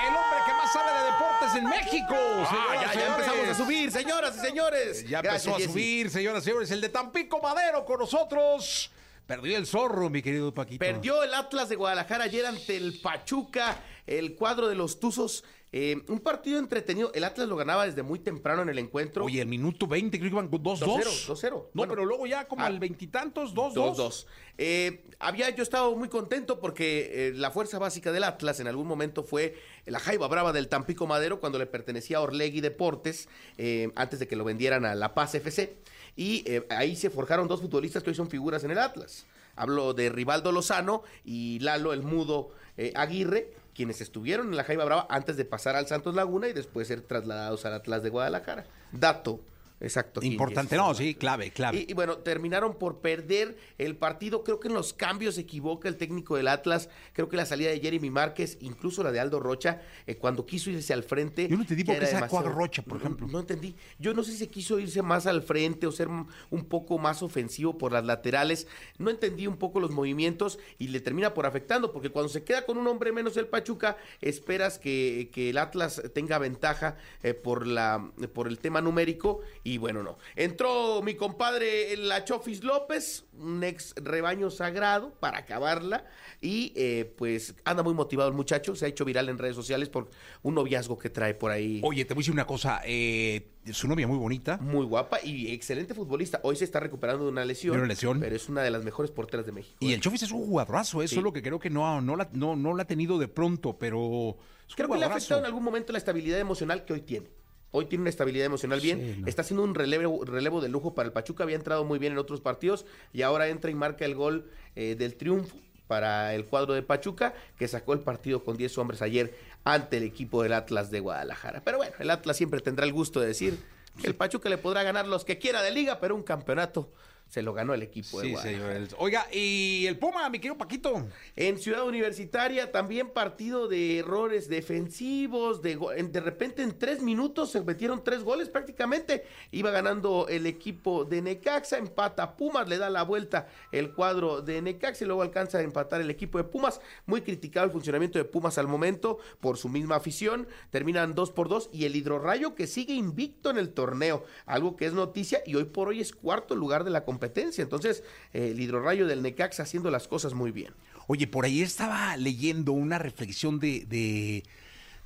el 0.00 0.08
hombre 0.08 0.38
que 0.46 0.52
más 0.54 0.72
sabe 0.72 0.92
de 0.92 1.04
deportes 1.12 1.54
en 1.56 1.64
México. 1.68 2.14
Ah, 2.14 2.74
ya, 2.74 2.94
ya 2.94 3.06
empezamos 3.12 3.48
a 3.48 3.54
subir, 3.54 3.90
señoras 3.90 4.36
y 4.36 4.40
señores. 4.40 5.08
Ya 5.08 5.22
Gracias, 5.22 5.46
empezó 5.46 5.68
a 5.70 5.72
subir, 5.72 6.10
señoras 6.10 6.42
y 6.42 6.46
señores. 6.46 6.70
El 6.70 6.80
de 6.80 6.88
Tampico 6.88 7.40
Madero 7.40 7.84
con 7.84 7.98
nosotros. 8.00 8.90
Perdió 9.26 9.56
el 9.56 9.66
zorro, 9.66 10.10
mi 10.10 10.22
querido 10.22 10.52
Paquito. 10.52 10.80
Perdió 10.80 11.22
el 11.22 11.32
Atlas 11.34 11.68
de 11.68 11.76
Guadalajara 11.76 12.24
ayer 12.24 12.44
ante 12.44 12.76
el 12.76 13.00
Pachuca, 13.00 13.82
el 14.06 14.34
cuadro 14.34 14.68
de 14.68 14.74
los 14.74 14.98
Tuzos. 15.00 15.44
Eh, 15.74 16.02
un 16.08 16.20
partido 16.20 16.58
entretenido. 16.58 17.10
El 17.14 17.24
Atlas 17.24 17.48
lo 17.48 17.56
ganaba 17.56 17.86
desde 17.86 18.02
muy 18.02 18.18
temprano 18.18 18.60
en 18.60 18.68
el 18.68 18.78
encuentro. 18.78 19.24
Oye, 19.24 19.40
el 19.40 19.48
minuto 19.48 19.86
20, 19.86 20.18
creo 20.18 20.30
que 20.30 20.34
iban 20.36 20.50
2-2. 20.50 20.80
2-0, 20.80 21.26
2-0. 21.28 21.50
No, 21.50 21.66
Bueno. 21.72 21.94
pero 21.94 22.04
luego 22.04 22.26
ya 22.26 22.46
como 22.46 22.62
Ah. 22.62 22.66
al 22.66 22.78
veintitantos, 22.78 23.54
2-2. 23.54 23.96
2-2. 23.96 24.26
Eh, 24.58 25.02
había 25.18 25.48
yo 25.48 25.62
estado 25.62 25.96
muy 25.96 26.08
contento 26.10 26.60
porque 26.60 27.28
eh, 27.28 27.32
la 27.34 27.50
fuerza 27.50 27.78
básica 27.78 28.12
del 28.12 28.24
Atlas 28.24 28.60
en 28.60 28.68
algún 28.68 28.86
momento 28.86 29.22
fue 29.22 29.56
la 29.86 29.98
Jaiba 29.98 30.28
Brava 30.28 30.52
del 30.52 30.68
Tampico 30.68 31.06
Madero 31.06 31.40
cuando 31.40 31.58
le 31.58 31.64
pertenecía 31.66 32.18
a 32.18 32.20
Orlegui 32.20 32.60
Deportes 32.60 33.30
eh, 33.56 33.90
antes 33.94 34.18
de 34.18 34.28
que 34.28 34.36
lo 34.36 34.44
vendieran 34.44 34.84
a 34.84 34.94
La 34.94 35.14
Paz 35.14 35.34
FC. 35.34 35.74
Y 36.16 36.44
eh, 36.46 36.66
ahí 36.68 36.94
se 36.96 37.08
forjaron 37.08 37.48
dos 37.48 37.62
futbolistas 37.62 38.02
que 38.02 38.10
hoy 38.10 38.16
son 38.16 38.28
figuras 38.28 38.62
en 38.64 38.72
el 38.72 38.78
Atlas. 38.78 39.24
Hablo 39.56 39.94
de 39.94 40.10
Rivaldo 40.10 40.52
Lozano 40.52 41.02
y 41.24 41.58
Lalo 41.60 41.94
el 41.94 42.02
Mudo 42.02 42.50
Aguirre, 42.94 43.52
quienes 43.74 44.00
estuvieron 44.00 44.48
en 44.48 44.56
la 44.56 44.64
Jaiba 44.64 44.84
Brava 44.84 45.06
antes 45.08 45.36
de 45.36 45.44
pasar 45.44 45.76
al 45.76 45.86
Santos 45.86 46.14
Laguna 46.14 46.48
y 46.48 46.52
después 46.52 46.88
ser 46.88 47.02
trasladados 47.02 47.64
al 47.64 47.74
Atlas 47.74 48.02
de 48.02 48.10
Guadalajara. 48.10 48.66
Dato 48.92 49.40
exacto. 49.82 50.22
Importante, 50.22 50.76
no, 50.76 50.94
sí, 50.94 51.14
clave, 51.14 51.50
clave. 51.50 51.78
Y, 51.86 51.90
y 51.90 51.94
bueno, 51.94 52.18
terminaron 52.18 52.78
por 52.78 53.00
perder 53.00 53.56
el 53.78 53.96
partido. 53.96 54.44
Creo 54.44 54.60
que 54.60 54.68
en 54.68 54.74
los 54.74 54.92
cambios 54.92 55.34
se 55.34 55.42
equivoca 55.42 55.88
el 55.88 55.96
técnico 55.96 56.36
del 56.36 56.48
Atlas. 56.48 56.88
Creo 57.12 57.28
que 57.28 57.36
la 57.36 57.46
salida 57.46 57.70
de 57.70 57.80
Jeremy 57.80 58.10
Márquez, 58.10 58.58
incluso 58.60 59.02
la 59.02 59.12
de 59.12 59.20
Aldo 59.20 59.40
Rocha, 59.40 59.82
eh, 60.06 60.16
cuando 60.16 60.46
quiso 60.46 60.70
irse 60.70 60.92
al 60.92 61.02
frente. 61.02 61.48
Yo 61.48 61.56
no 61.56 61.62
entendí 61.62 61.84
por 61.84 61.98
qué 61.98 62.06
sacó 62.06 62.38
a 62.38 62.42
Rocha, 62.42 62.82
por 62.82 62.98
ejemplo. 62.98 63.26
No, 63.28 63.40
entendí. 63.40 63.74
Yo 63.98 64.14
no 64.14 64.22
sé 64.22 64.32
si 64.32 64.38
se 64.38 64.48
quiso 64.48 64.78
irse 64.78 65.02
más 65.02 65.26
al 65.26 65.42
frente 65.42 65.86
o 65.86 65.92
ser 65.92 66.08
un 66.08 66.64
poco 66.64 66.98
más 66.98 67.22
ofensivo 67.22 67.78
por 67.78 67.92
las 67.92 68.04
laterales. 68.04 68.66
No 68.98 69.10
entendí 69.10 69.46
un 69.46 69.56
poco 69.56 69.80
los 69.80 69.90
movimientos 69.90 70.58
y 70.78 70.88
le 70.88 71.00
termina 71.00 71.34
por 71.34 71.46
afectando, 71.46 71.92
porque 71.92 72.10
cuando 72.10 72.28
se 72.28 72.44
queda 72.44 72.64
con 72.64 72.78
un 72.78 72.86
hombre 72.86 73.12
menos 73.12 73.36
el 73.36 73.46
Pachuca, 73.46 73.96
esperas 74.20 74.78
que, 74.78 75.30
que 75.32 75.50
el 75.50 75.58
Atlas 75.58 76.02
tenga 76.14 76.38
ventaja 76.38 76.96
eh, 77.22 77.34
por, 77.34 77.66
la, 77.66 78.10
por 78.32 78.48
el 78.48 78.58
tema 78.58 78.80
numérico 78.80 79.40
y 79.64 79.71
bueno, 79.78 80.02
no. 80.02 80.18
Entró 80.36 81.02
mi 81.02 81.14
compadre 81.14 81.92
el 81.92 82.10
Achofis 82.10 82.64
López, 82.64 83.24
un 83.38 83.62
ex 83.64 83.94
rebaño 83.96 84.50
sagrado 84.50 85.12
para 85.20 85.38
acabarla 85.38 86.04
y 86.40 86.72
eh, 86.76 87.12
pues 87.16 87.54
anda 87.64 87.82
muy 87.82 87.94
motivado 87.94 88.28
el 88.28 88.34
muchacho, 88.34 88.74
se 88.74 88.86
ha 88.86 88.88
hecho 88.88 89.04
viral 89.04 89.28
en 89.28 89.38
redes 89.38 89.56
sociales 89.56 89.88
por 89.88 90.10
un 90.42 90.54
noviazgo 90.54 90.98
que 90.98 91.10
trae 91.10 91.34
por 91.34 91.50
ahí. 91.50 91.80
Oye, 91.84 92.04
te 92.04 92.14
voy 92.14 92.20
a 92.20 92.22
decir 92.22 92.34
una 92.34 92.46
cosa. 92.46 92.80
eh, 92.84 93.48
su 93.72 93.86
novia 93.86 94.08
muy 94.08 94.18
bonita. 94.18 94.58
Muy 94.58 94.84
guapa 94.84 95.18
y 95.22 95.52
excelente 95.52 95.94
futbolista. 95.94 96.40
Hoy 96.42 96.56
se 96.56 96.64
está 96.64 96.80
recuperando 96.80 97.24
de 97.24 97.30
una 97.30 97.44
lesión. 97.44 97.74
De 97.74 97.78
una 97.78 97.86
lesión. 97.88 98.18
Pero 98.18 98.34
es 98.34 98.48
una 98.48 98.62
de 98.62 98.70
las 98.72 98.82
mejores 98.84 99.12
porteras 99.12 99.46
de 99.46 99.52
México. 99.52 99.76
Y 99.78 99.92
¿eh? 99.92 99.94
el 99.94 100.00
Chofis 100.00 100.22
es 100.24 100.32
un 100.32 100.44
jugadorazo, 100.44 101.00
eso 101.02 101.12
Sí. 101.12 101.18
es 101.18 101.22
lo 101.22 101.32
que 101.32 101.42
creo 101.42 101.60
que 101.60 101.70
no, 101.70 102.00
no, 102.00 102.16
la, 102.16 102.28
no, 102.32 102.56
no 102.56 102.74
la 102.74 102.82
ha 102.82 102.86
tenido 102.86 103.18
de 103.18 103.28
pronto, 103.28 103.78
pero 103.78 104.36
Creo 104.74 104.88
que 104.88 104.98
le 104.98 105.04
ha 105.04 105.08
afectado 105.08 105.38
en 105.40 105.46
algún 105.46 105.62
momento 105.62 105.92
la 105.92 105.98
estabilidad 105.98 106.38
emocional 106.40 106.84
que 106.84 106.94
hoy 106.94 107.02
tiene. 107.02 107.28
Hoy 107.72 107.86
tiene 107.86 108.02
una 108.02 108.10
estabilidad 108.10 108.46
emocional 108.46 108.80
bien. 108.80 109.00
Sí, 109.00 109.20
no. 109.22 109.26
Está 109.26 109.42
haciendo 109.42 109.64
un 109.64 109.74
relevo, 109.74 110.24
relevo 110.24 110.60
de 110.60 110.68
lujo 110.68 110.94
para 110.94 111.06
el 111.06 111.12
Pachuca. 111.12 111.42
Había 111.42 111.56
entrado 111.56 111.84
muy 111.84 111.98
bien 111.98 112.12
en 112.12 112.18
otros 112.18 112.40
partidos 112.40 112.86
y 113.12 113.22
ahora 113.22 113.48
entra 113.48 113.70
y 113.70 113.74
marca 113.74 114.04
el 114.04 114.14
gol 114.14 114.50
eh, 114.76 114.94
del 114.94 115.16
triunfo 115.16 115.56
para 115.86 116.34
el 116.34 116.44
cuadro 116.44 116.74
de 116.74 116.82
Pachuca, 116.82 117.34
que 117.58 117.68
sacó 117.68 117.92
el 117.94 118.00
partido 118.00 118.44
con 118.44 118.56
10 118.56 118.78
hombres 118.78 119.02
ayer 119.02 119.34
ante 119.64 119.96
el 119.96 120.04
equipo 120.04 120.42
del 120.42 120.52
Atlas 120.52 120.90
de 120.90 121.00
Guadalajara. 121.00 121.62
Pero 121.64 121.78
bueno, 121.78 121.94
el 121.98 122.10
Atlas 122.10 122.36
siempre 122.36 122.60
tendrá 122.60 122.86
el 122.86 122.92
gusto 122.92 123.20
de 123.20 123.26
decir 123.26 123.58
que 124.00 124.06
el 124.06 124.14
Pachuca 124.14 124.48
le 124.48 124.58
podrá 124.58 124.82
ganar 124.82 125.06
los 125.06 125.24
que 125.24 125.38
quiera 125.38 125.62
de 125.62 125.70
liga, 125.70 125.98
pero 126.00 126.14
un 126.14 126.22
campeonato 126.22 126.90
se 127.32 127.40
lo 127.40 127.54
ganó 127.54 127.72
el 127.72 127.82
equipo 127.82 128.20
de 128.20 128.26
Sí, 128.26 128.32
Guadalajara. 128.34 128.74
señor. 128.74 128.88
Oiga, 128.98 129.26
y 129.32 129.86
el 129.86 129.98
Puma, 129.98 130.28
mi 130.28 130.38
querido 130.38 130.58
Paquito. 130.58 131.06
En 131.34 131.56
Ciudad 131.56 131.86
Universitaria 131.86 132.70
también 132.70 133.08
partido 133.08 133.68
de 133.68 134.00
errores 134.00 134.50
defensivos, 134.50 135.62
de, 135.62 135.76
de 136.10 136.20
repente 136.20 136.62
en 136.62 136.78
tres 136.78 137.00
minutos 137.00 137.50
se 137.50 137.62
metieron 137.62 138.04
tres 138.04 138.22
goles 138.22 138.50
prácticamente. 138.50 139.24
Iba 139.50 139.70
ganando 139.70 140.26
el 140.28 140.46
equipo 140.46 141.06
de 141.06 141.22
Necaxa, 141.22 141.78
empata 141.78 142.36
Pumas, 142.36 142.68
le 142.68 142.76
da 142.76 142.90
la 142.90 143.02
vuelta 143.02 143.48
el 143.70 143.94
cuadro 143.94 144.42
de 144.42 144.60
Necaxa 144.60 145.04
y 145.04 145.06
luego 145.06 145.22
alcanza 145.22 145.56
a 145.56 145.62
empatar 145.62 146.02
el 146.02 146.10
equipo 146.10 146.36
de 146.36 146.44
Pumas. 146.44 146.82
Muy 147.06 147.22
criticado 147.22 147.64
el 147.64 147.72
funcionamiento 147.72 148.18
de 148.18 148.26
Pumas 148.26 148.58
al 148.58 148.68
momento 148.68 149.16
por 149.40 149.56
su 149.56 149.70
misma 149.70 149.96
afición. 149.96 150.46
Terminan 150.68 151.14
dos 151.14 151.30
por 151.30 151.48
dos 151.48 151.70
y 151.72 151.86
el 151.86 151.96
Hidrorrayo 151.96 152.54
que 152.54 152.66
sigue 152.66 152.92
invicto 152.92 153.48
en 153.48 153.56
el 153.56 153.72
torneo, 153.72 154.26
algo 154.44 154.76
que 154.76 154.84
es 154.84 154.92
noticia 154.92 155.40
y 155.46 155.54
hoy 155.54 155.64
por 155.64 155.88
hoy 155.88 156.02
es 156.02 156.12
cuarto 156.12 156.54
lugar 156.54 156.84
de 156.84 156.90
la 156.90 157.06
competencia. 157.06 157.21
Entonces 157.62 158.02
eh, 158.32 158.50
el 158.50 158.60
Hidrorrayo 158.60 159.06
del 159.06 159.22
Necaxa 159.22 159.62
haciendo 159.62 159.90
las 159.90 160.08
cosas 160.08 160.34
muy 160.34 160.50
bien. 160.50 160.72
Oye, 161.06 161.26
por 161.26 161.44
ahí 161.44 161.62
estaba 161.62 162.16
leyendo 162.16 162.72
una 162.72 162.98
reflexión 162.98 163.58
de, 163.58 163.86
de, 163.86 164.44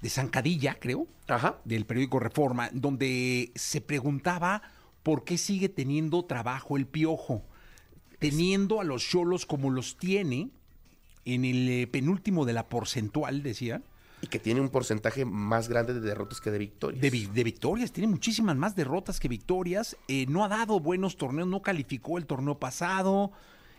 de 0.00 0.10
Zancadilla, 0.10 0.78
creo, 0.78 1.06
Ajá. 1.26 1.58
del 1.64 1.86
periódico 1.86 2.20
Reforma, 2.20 2.70
donde 2.72 3.52
se 3.54 3.80
preguntaba 3.80 4.62
por 5.02 5.24
qué 5.24 5.38
sigue 5.38 5.68
teniendo 5.68 6.24
trabajo 6.24 6.76
el 6.76 6.86
piojo, 6.86 7.44
teniendo 8.18 8.80
a 8.80 8.84
los 8.84 9.06
cholos 9.06 9.46
como 9.46 9.70
los 9.70 9.96
tiene 9.96 10.50
en 11.24 11.44
el 11.44 11.68
eh, 11.68 11.86
penúltimo 11.86 12.44
de 12.44 12.52
la 12.52 12.68
porcentual, 12.68 13.42
decía, 13.42 13.82
Y 14.26 14.28
que 14.28 14.40
tiene 14.40 14.60
un 14.60 14.68
porcentaje 14.70 15.24
más 15.24 15.68
grande 15.68 15.94
de 15.94 16.00
derrotas 16.00 16.40
que 16.40 16.50
de 16.50 16.58
victorias. 16.58 17.00
de, 17.00 17.10
vi- 17.10 17.26
de 17.26 17.44
victorias, 17.44 17.92
tiene 17.92 18.08
muchísimas 18.08 18.56
más 18.56 18.74
derrotas 18.74 19.20
que 19.20 19.28
victorias, 19.28 19.96
eh, 20.08 20.26
no 20.28 20.44
ha 20.44 20.48
dado 20.48 20.80
buenos 20.80 21.16
torneos, 21.16 21.46
no 21.48 21.62
calificó 21.62 22.18
el 22.18 22.26
torneo 22.26 22.58
pasado. 22.58 23.30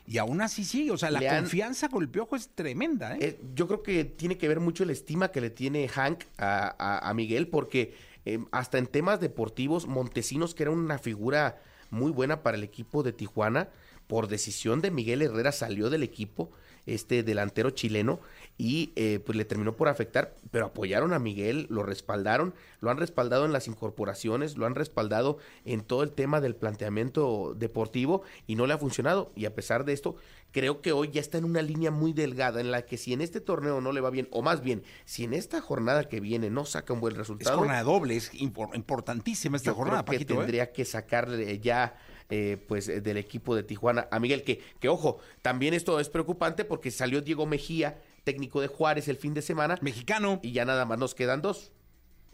Y 0.08 0.20
aún 0.20 0.40
así 0.40 0.64
sí, 0.64 0.90
o 0.90 0.98
sea, 0.98 1.12
la 1.12 1.20
han- 1.20 1.42
confianza 1.42 1.90
con 1.90 2.02
el 2.02 2.08
piojo 2.08 2.38
es 2.38 2.48
tremenda, 2.56 3.16
¿eh? 3.16 3.20
Eh, 3.20 3.42
yo 3.54 3.68
creo 3.68 3.84
que 3.84 4.06
tiene 4.06 4.38
que 4.38 4.48
ver 4.48 4.62
mucho 4.62 4.86
la 4.86 4.94
estima 4.94 5.28
que 5.34 5.42
le 5.42 5.50
tiene 5.50 5.86
Hank 5.90 6.24
a, 6.38 6.74
a- 6.80 7.10
a 7.10 7.14
Miguel, 7.14 7.50
porque 7.50 7.94
eh, 8.26 8.40
hasta 8.52 8.78
en 8.78 8.88
temas 8.88 9.20
deportivos, 9.20 9.86
Montesinos, 9.86 10.56
que 10.56 10.64
era 10.64 10.72
una 10.72 10.98
figura 10.98 11.62
muy 11.90 12.12
buena 12.12 12.42
para 12.42 12.56
el 12.56 12.64
equipo 12.64 13.04
de 13.04 13.12
Tijuana, 13.12 13.68
por 14.08 14.30
decisión 14.30 14.80
de 14.80 14.92
Miguel 14.92 15.22
Herrera 15.22 15.52
salió 15.52 15.90
del 15.90 16.04
equipo, 16.04 16.52
este 16.86 17.22
delantero 17.24 17.72
chileno, 17.72 18.22
y 18.58 18.92
eh, 18.96 19.20
pues 19.24 19.38
le 19.38 19.46
terminó 19.46 19.76
por 19.76 19.88
afectar, 19.88 20.36
pero 20.50 20.66
apoyaron 20.66 21.14
a 21.14 21.20
Miguel, 21.20 21.68
lo 21.70 21.84
respaldaron, 21.84 22.56
lo 22.82 22.90
han 22.90 22.98
respaldado 22.98 23.46
en 23.46 23.54
las 23.54 23.68
incorporaciones, 23.68 24.58
lo 24.58 24.66
han 24.66 24.74
respaldado 24.74 25.38
en 25.66 25.82
todo 25.82 26.02
el 26.02 26.12
tema 26.12 26.42
del 26.42 26.56
planteamiento 26.56 27.54
deportivo 27.56 28.24
y 28.48 28.56
no 28.56 28.66
le 28.66 28.74
ha 28.74 28.78
funcionado. 28.78 29.32
Y 29.36 29.46
a 29.46 29.54
pesar 29.54 29.86
de 29.86 29.94
esto, 29.94 30.16
creo 30.52 30.82
que 30.82 30.92
hoy 30.92 31.10
ya 31.12 31.22
está 31.22 31.38
en 31.38 31.46
una 31.46 31.62
línea 31.62 31.92
muy 31.92 32.14
delgada 32.14 32.60
en 32.60 32.72
la 32.72 32.82
que 32.84 32.98
si 32.98 33.14
en 33.14 33.22
este 33.22 33.42
torneo 33.42 33.80
no 33.80 33.92
le 33.92 34.02
va 34.02 34.10
bien, 34.10 34.28
o 34.32 34.42
más 34.42 34.62
bien, 34.62 34.82
si 35.06 35.24
en 35.24 35.34
esta 35.34 35.62
jornada 35.62 36.10
que 36.10 36.20
viene 36.20 36.50
no 36.50 36.66
saca 36.66 36.94
un 36.94 37.00
buen 37.00 37.14
Es 37.14 37.18
resultado, 37.20 37.60
jornada 37.60 37.84
doble, 37.84 38.16
es 38.16 38.34
impor- 38.34 38.76
importantísima 38.76 39.58
esta 39.58 39.70
yo 39.72 39.76
jornada, 39.76 40.04
creo 40.04 40.20
que 40.20 40.26
Paquito, 40.26 40.34
¿eh? 40.34 40.38
tendría 40.38 40.72
que 40.72 40.84
sacarle 40.84 41.60
ya 41.60 41.96
eh, 42.30 42.58
pues 42.68 42.88
del 42.88 43.18
equipo 43.18 43.56
de 43.56 43.64
Tijuana 43.64 44.08
a 44.12 44.20
Miguel, 44.20 44.44
que, 44.44 44.62
que 44.80 44.90
ojo, 44.90 45.20
también 45.42 45.74
esto 45.74 46.00
es 46.00 46.10
preocupante 46.10 46.66
porque 46.66 46.92
salió 46.92 47.22
Diego 47.22 47.46
Mejía, 47.46 48.02
técnico 48.28 48.60
de 48.60 48.68
Juárez 48.68 49.08
el 49.08 49.16
fin 49.16 49.34
de 49.34 49.42
semana, 49.42 49.78
Mexicano. 49.82 50.40
y 50.44 50.52
ya 50.52 50.66
nada 50.66 50.84
más 50.86 51.00
nos 51.00 51.16
quedan 51.16 51.42
dos 51.42 51.72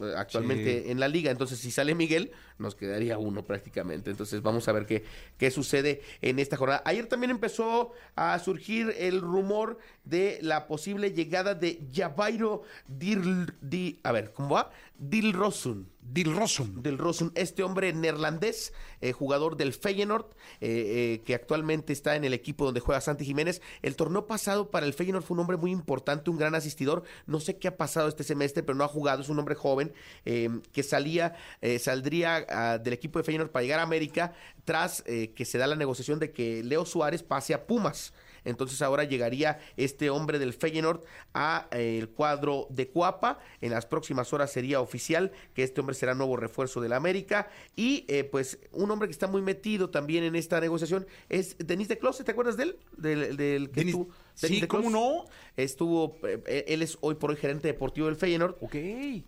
eh, 0.00 0.12
actualmente 0.16 0.82
Sí. 0.82 0.90
en 0.90 0.98
la 0.98 1.06
liga. 1.06 1.30
Entonces, 1.30 1.60
si 1.60 1.70
sale 1.70 1.94
Miguel, 1.94 2.32
nos 2.58 2.74
quedaría 2.74 3.16
uno 3.16 3.44
prácticamente. 3.44 4.10
Entonces, 4.10 4.42
vamos 4.42 4.66
a 4.66 4.72
ver 4.72 4.86
qué, 4.86 5.04
qué 5.38 5.52
sucede 5.52 6.02
en 6.20 6.40
esta 6.40 6.56
jornada. 6.56 6.82
Ayer 6.84 7.06
también 7.06 7.30
empezó 7.30 7.92
a 8.16 8.36
surgir 8.40 8.92
el 8.98 9.20
rumor 9.20 9.78
de 10.02 10.40
la 10.42 10.66
posible 10.66 11.12
llegada 11.12 11.54
de 11.54 11.78
Javairo 11.94 12.62
Dil, 12.88 13.52
Di- 13.60 14.00
a 14.02 14.10
ver, 14.10 14.32
¿cómo 14.32 14.56
va? 14.56 14.72
Dilrosun. 14.98 15.90
Dilrosun. 16.00 16.82
Del 16.82 16.98
Rosun, 16.98 17.32
este 17.34 17.62
hombre 17.62 17.92
neerlandés, 17.92 18.72
eh, 19.00 19.12
jugador 19.12 19.56
del 19.56 19.72
Feyenoord, 19.72 20.26
eh, 20.60 21.16
eh, 21.16 21.22
que 21.24 21.34
actualmente 21.34 21.92
está 21.92 22.14
en 22.14 22.24
el 22.24 22.34
equipo 22.34 22.64
donde 22.64 22.80
juega 22.80 23.00
Santi 23.00 23.24
Jiménez. 23.24 23.62
El 23.82 23.96
torneo 23.96 24.26
pasado 24.26 24.70
para 24.70 24.86
el 24.86 24.92
Feyenoord 24.92 25.24
fue 25.24 25.34
un 25.34 25.40
hombre 25.40 25.56
muy 25.56 25.70
importante, 25.70 26.30
un 26.30 26.36
gran 26.36 26.54
asistidor. 26.54 27.02
No 27.26 27.40
sé 27.40 27.58
qué 27.58 27.68
ha 27.68 27.76
pasado 27.76 28.08
este 28.08 28.22
semestre, 28.22 28.62
pero 28.62 28.76
no 28.76 28.84
ha 28.84 28.88
jugado. 28.88 29.22
Es 29.22 29.28
un 29.28 29.38
hombre 29.38 29.54
joven 29.54 29.92
eh, 30.24 30.50
que 30.72 30.82
salía, 30.82 31.34
eh, 31.60 31.78
saldría 31.78 32.46
ah, 32.48 32.78
del 32.78 32.92
equipo 32.92 33.18
de 33.18 33.24
Feyenoord 33.24 33.50
para 33.50 33.62
llegar 33.62 33.80
a 33.80 33.84
América 33.84 34.34
tras 34.64 35.02
que 35.02 35.44
se 35.44 35.58
da 35.58 35.66
la 35.66 35.76
negociación 35.76 36.18
de 36.18 36.32
que 36.32 36.62
Leo 36.62 36.86
Suárez 36.86 37.22
pase 37.22 37.52
a 37.52 37.66
Pumas. 37.66 38.14
Entonces 38.44 38.80
ahora 38.82 39.04
llegaría 39.04 39.58
este 39.76 40.10
hombre 40.10 40.38
del 40.38 40.52
Feyenoord 40.52 41.00
a 41.32 41.68
eh, 41.70 41.98
el 41.98 42.08
cuadro 42.08 42.66
de 42.70 42.88
Cuapa. 42.88 43.38
En 43.60 43.70
las 43.70 43.86
próximas 43.86 44.32
horas 44.32 44.52
sería 44.52 44.80
oficial 44.80 45.32
que 45.54 45.62
este 45.62 45.80
hombre 45.80 45.94
será 45.94 46.14
nuevo 46.14 46.36
refuerzo 46.36 46.80
del 46.80 46.92
América. 46.92 47.48
Y 47.76 48.04
eh, 48.08 48.24
pues 48.24 48.58
un 48.72 48.90
hombre 48.90 49.08
que 49.08 49.12
está 49.12 49.26
muy 49.26 49.42
metido 49.42 49.90
también 49.90 50.24
en 50.24 50.36
esta 50.36 50.60
negociación 50.60 51.06
es 51.28 51.56
Denis 51.58 51.88
de 51.88 51.98
Close, 51.98 52.24
¿te 52.24 52.32
acuerdas 52.32 52.56
de 52.56 52.62
él? 52.64 52.76
Del, 52.96 53.36
del 53.36 53.70
que 53.70 53.80
Denis- 53.84 54.06
sí, 54.34 54.66
¿cómo 54.66 54.90
no? 54.90 55.24
Estuvo, 55.56 56.18
eh, 56.24 56.64
él 56.68 56.82
es 56.82 56.98
hoy 57.00 57.14
por 57.14 57.30
hoy 57.30 57.36
gerente 57.36 57.68
deportivo 57.68 58.06
del 58.08 58.16
Feyenoord. 58.16 58.56
Ok. 58.60 58.74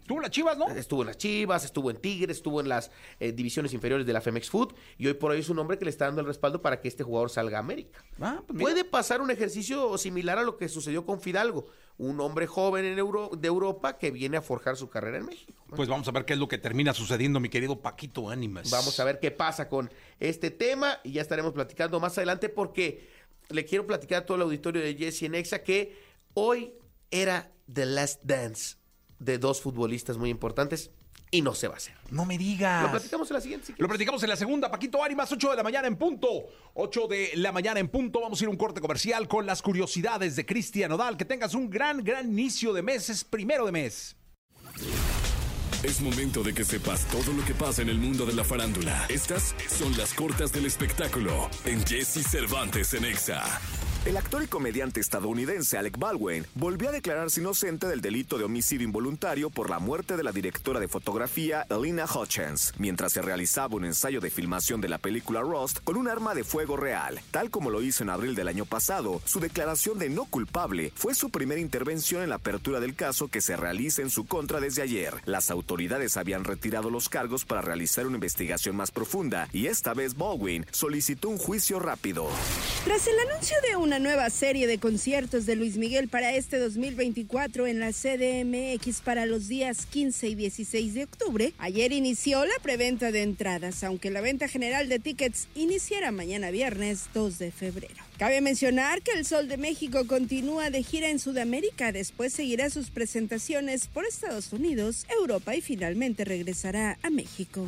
Tú 0.07 0.19
las 0.21 0.31
chivas, 0.31 0.59
¿no? 0.59 0.67
Estuvo 0.69 1.03
en 1.03 1.07
las 1.07 1.17
Chivas, 1.19 1.65
estuvo 1.65 1.91
en 1.91 1.99
Tigres, 1.99 2.39
estuvo 2.39 2.61
en 2.61 2.69
las 2.69 2.91
eh, 3.21 3.31
divisiones 3.33 3.73
inferiores 3.73 4.07
de 4.07 4.13
la 4.13 4.21
Femex 4.21 4.51
Food 4.51 4.75
y 4.99 5.07
hoy 5.07 5.15
por 5.15 5.31
hoy 5.31 5.39
es 5.41 5.49
un 5.49 5.59
hombre 5.61 5.79
que 5.79 5.85
le 5.85 5.91
está 5.91 6.07
dando 6.07 6.21
el 6.21 6.27
respaldo 6.27 6.61
para 6.63 6.81
que 6.81 6.89
este 6.89 7.05
jugador 7.05 7.31
salga 7.31 7.59
a 7.59 7.61
América. 7.61 8.05
Ah, 8.21 8.43
pues. 8.47 8.61
Puede 8.61 8.85
pasar 8.85 9.21
un 9.21 9.31
ejercicio 9.31 9.97
similar 9.99 10.39
a 10.39 10.43
lo 10.43 10.57
que 10.57 10.69
sucedió 10.69 11.07
con 11.07 11.21
Fidalgo, 11.21 11.67
un 11.99 12.21
hombre 12.21 12.47
joven 12.49 12.85
en 12.85 12.99
Euro- 12.99 13.31
de 13.39 13.47
Europa 13.49 13.97
que 13.99 14.11
viene 14.11 14.37
a 14.37 14.43
forjar 14.43 14.77
su 14.77 14.91
carrera 14.91 15.19
en 15.19 15.27
México. 15.27 15.53
Pues 15.75 15.89
vamos 15.89 16.07
a 16.09 16.11
ver 16.11 16.25
qué 16.25 16.33
es 16.33 16.39
lo 16.39 16.49
que 16.49 16.59
termina 16.59 16.93
sucediendo, 16.93 17.39
mi 17.41 17.49
querido 17.49 17.81
Paquito 17.81 18.29
Ánimas. 18.31 18.71
Vamos 18.71 18.99
a 19.01 19.05
ver 19.05 19.19
qué 19.21 19.31
pasa 19.31 19.69
con 19.69 19.91
este 20.21 20.51
tema 20.51 20.99
y 21.05 21.13
ya 21.13 21.23
estaremos 21.23 21.53
platicando 21.53 22.01
más 22.01 22.17
adelante 22.19 22.49
porque 22.49 23.16
le 23.49 23.65
quiero 23.65 23.87
platicar 23.87 24.23
a 24.23 24.27
todo 24.27 24.37
el 24.37 24.43
auditorio 24.43 24.83
de 24.83 24.95
Jesse 24.95 25.25
en 25.25 25.35
Exa 25.35 25.63
que 25.63 25.97
hoy 26.35 26.75
era 27.11 27.53
The 27.73 27.87
Last 27.87 28.23
Dance 28.25 28.77
de 29.19 29.39
dos 29.39 29.61
futbolistas 29.61 30.19
muy 30.19 30.31
importantes 30.31 30.91
y 31.31 31.43
no 31.43 31.55
se 31.55 31.69
va 31.69 31.75
a 31.75 31.77
hacer. 31.79 31.95
No 32.11 32.25
me 32.25 32.39
digas. 32.39 32.85
Lo 32.85 32.91
platicamos 32.91 33.31
en 33.31 33.35
la 33.35 33.41
siguiente. 33.41 33.67
si 33.67 33.75
Lo 33.77 33.89
platicamos 33.89 34.23
en 34.23 34.29
la 34.29 34.37
segunda, 34.37 34.71
Paquito 34.71 35.03
Ánimas, 35.03 35.31
8 35.33 35.51
de 35.51 35.57
la 35.57 35.63
mañana 35.63 35.89
en 35.89 35.97
punto. 35.97 36.29
8 36.75 37.07
de 37.09 37.31
la 37.35 37.53
mañana 37.53 37.81
en 37.81 37.89
punto. 37.89 38.21
Vamos 38.21 38.41
a 38.41 38.45
ir 38.45 38.49
a 38.49 38.51
un 38.51 38.57
corte 38.57 38.81
comercial 38.81 39.27
con 39.27 39.45
las 39.45 39.61
curiosidades 39.61 40.37
de 40.37 40.47
Cristian 40.47 40.93
Odal. 40.93 41.17
Que 41.17 41.25
tengas 41.25 41.55
un 41.55 41.69
gran, 41.69 42.05
gran 42.05 42.31
inicio 42.31 42.73
de 42.73 42.83
mes. 42.83 43.11
Es 43.11 43.25
primero 43.25 43.67
de 43.67 43.73
mes. 43.73 44.17
Es 45.83 46.01
momento 46.01 46.43
de 46.43 46.55
que 46.55 46.65
sepas 46.65 47.07
todo 47.07 47.33
lo 47.33 47.45
que 47.45 47.55
pasa 47.55 47.83
en 47.83 47.89
el 47.89 47.99
mundo 47.99 48.27
de 48.27 48.33
la 48.35 48.45
farándula. 48.45 49.07
Estas 49.09 49.55
son 49.69 49.97
las 49.97 50.15
cortas 50.15 50.53
del 50.53 50.67
espectáculo 50.67 51.51
en 51.65 51.85
Jesse 51.87 52.27
Cervantes 52.27 52.95
en 52.95 53.05
Exa. 53.05 53.61
El 54.07 54.17
actor 54.17 54.41
y 54.45 54.47
comediante 54.47 55.01
estadounidense 55.01 55.77
Alec 55.77 55.99
Baldwin 55.99 56.47
volvió 56.55 56.91
a 56.91 56.93
declararse 56.93 57.41
inocente 57.41 57.89
del 57.89 58.01
delito 58.01 58.39
de 58.39 58.45
homicidio 58.45 58.87
involuntario 58.87 59.51
por 59.51 59.69
la 59.69 59.81
muerte 59.81 60.17
de 60.17 60.23
la 60.23 60.31
directora 60.31 60.79
de 60.79 60.87
fotografía 60.87 61.67
Elena 61.69 62.05
Hutchins, 62.05 62.73
mientras 62.79 63.15
se 63.15 63.21
realizaba 63.21 63.75
un 63.75 63.85
ensayo 63.85 64.21
de 64.21 64.31
filmación 64.31 64.81
de 64.81 64.89
la 64.89 64.99
película 64.99 65.41
Rust 65.41 65.81
con 65.83 65.97
un 65.97 66.07
arma 66.07 66.37
de 66.37 66.45
fuego 66.45 66.77
real. 66.77 67.21
Tal 67.33 67.51
como 67.51 67.69
lo 67.69 67.83
hizo 67.83 68.05
en 68.05 68.11
abril 68.11 68.37
del 68.37 68.47
año 68.47 68.65
pasado, 68.65 69.21
su 69.25 69.41
declaración 69.41 69.99
de 69.99 70.09
no 70.09 70.27
culpable 70.27 70.93
fue 70.95 71.13
su 71.13 71.31
primera 71.31 71.61
intervención 71.61 72.23
en 72.23 72.29
la 72.29 72.37
apertura 72.37 72.79
del 72.79 72.95
caso 72.95 73.27
que 73.27 73.41
se 73.41 73.57
realiza 73.57 74.03
en 74.03 74.11
su 74.11 74.25
contra 74.25 74.61
desde 74.61 74.83
ayer. 74.83 75.15
Las 75.25 75.51
autoridades 75.51 76.17
habían 76.17 76.45
retirado 76.45 76.91
los 76.91 77.09
cargos 77.09 77.45
para 77.45 77.61
realizar 77.61 78.07
una 78.07 78.19
investigación 78.19 78.77
más 78.77 78.93
profunda 78.93 79.49
y 79.53 79.67
esta 79.67 79.95
vez 79.95 80.17
Baldwin 80.17 80.65
solicitó 80.71 81.29
un 81.29 81.39
juicio 81.39 81.81
rápido. 81.81 82.29
Tras 82.85 83.05
el 83.09 83.19
anuncio 83.19 83.57
de 83.69 83.75
una 83.75 83.96
nueva 83.99 84.29
serie 84.31 84.67
de 84.67 84.79
conciertos 84.79 85.47
de 85.47 85.57
Luis 85.57 85.77
Miguel 85.77 86.09
para 86.09 86.35
este 86.35 86.59
2024 86.59 87.67
en 87.67 87.81
la 87.81 87.93
CDMX 87.93 89.01
para 89.01 89.27
los 89.27 89.49
días 89.49 89.87
15 89.87 90.29
y 90.29 90.35
16 90.35 90.95
de 90.95 91.05
octubre, 91.05 91.53
ayer 91.59 91.93
inició 91.93 92.45
la 92.45 92.55
preventa 92.63 93.13
de 93.13 93.23
entradas, 93.23 93.85
aunque 93.85 94.11
la 94.11 94.21
venta 94.21 94.49
general 94.49 94.89
de 94.89 94.99
tickets 94.99 95.49
iniciará 95.55 96.13
mañana 96.13 96.51
viernes 96.51 97.07
2 97.15 97.39
de 97.39 97.51
febrero. 97.53 97.95
Cabe 98.19 98.41
mencionar 98.41 99.03
que 99.03 99.13
el 99.13 99.25
Sol 99.25 99.49
de 99.49 99.57
México 99.57 100.07
continúa 100.07 100.71
de 100.71 100.83
gira 100.83 101.09
en 101.09 101.19
Sudamérica, 101.19 101.93
después 101.93 102.33
seguirá 102.33 102.71
sus 102.71 102.91
presentaciones 102.91 103.87
por 103.87 104.05
Estados 104.05 104.53
Unidos, 104.53 105.07
Europa 105.09 105.55
y 105.55 105.61
finalmente 105.61 106.25
regresará 106.25 106.99
a 107.03 107.11
México. 107.11 107.67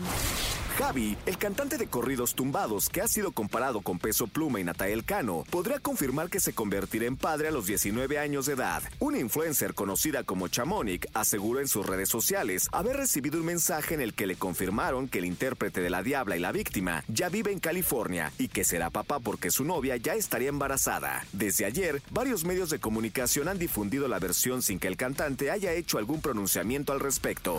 Javi, 0.78 1.16
el 1.26 1.36
cantante 1.38 1.76
de 1.76 1.88
corridos 1.88 2.36
tumbados 2.36 2.88
que 2.88 3.00
ha 3.00 3.08
sido 3.08 3.32
comparado 3.32 3.80
con 3.80 3.98
Peso 3.98 4.28
Pluma 4.28 4.60
y 4.60 4.64
Natael 4.64 5.04
Cano, 5.04 5.44
podría 5.50 5.80
confirmar 5.80 6.30
que 6.30 6.38
se 6.38 6.52
convertirá 6.52 7.06
en 7.06 7.16
padre 7.16 7.48
a 7.48 7.50
los 7.50 7.66
19 7.66 8.16
años 8.16 8.46
de 8.46 8.52
edad. 8.52 8.84
Una 9.00 9.18
influencer 9.18 9.74
conocida 9.74 10.22
como 10.22 10.46
Chamonix 10.46 11.08
aseguró 11.14 11.58
en 11.58 11.66
sus 11.66 11.84
redes 11.84 12.08
sociales 12.08 12.68
haber 12.70 12.96
recibido 12.96 13.40
un 13.40 13.46
mensaje 13.46 13.94
en 13.94 14.00
el 14.00 14.14
que 14.14 14.28
le 14.28 14.36
confirmaron 14.36 15.08
que 15.08 15.18
el 15.18 15.24
intérprete 15.24 15.80
de 15.80 15.90
La 15.90 16.04
Diabla 16.04 16.36
y 16.36 16.40
la 16.40 16.52
víctima 16.52 17.02
ya 17.08 17.28
vive 17.28 17.50
en 17.50 17.58
California 17.58 18.30
y 18.38 18.46
que 18.46 18.62
será 18.62 18.88
papá 18.88 19.18
porque 19.18 19.50
su 19.50 19.64
novia 19.64 19.96
ya 19.96 20.14
estaría 20.14 20.48
embarazada. 20.48 21.26
Desde 21.32 21.64
ayer, 21.64 22.02
varios 22.12 22.44
medios 22.44 22.70
de 22.70 22.78
comunicación 22.78 23.48
han 23.48 23.58
difundido 23.58 24.06
la 24.06 24.20
versión 24.20 24.62
sin 24.62 24.78
que 24.78 24.86
el 24.86 24.96
cantante 24.96 25.50
haya 25.50 25.72
hecho 25.72 25.98
algún 25.98 26.20
pronunciamiento 26.20 26.92
al 26.92 27.00
respecto. 27.00 27.58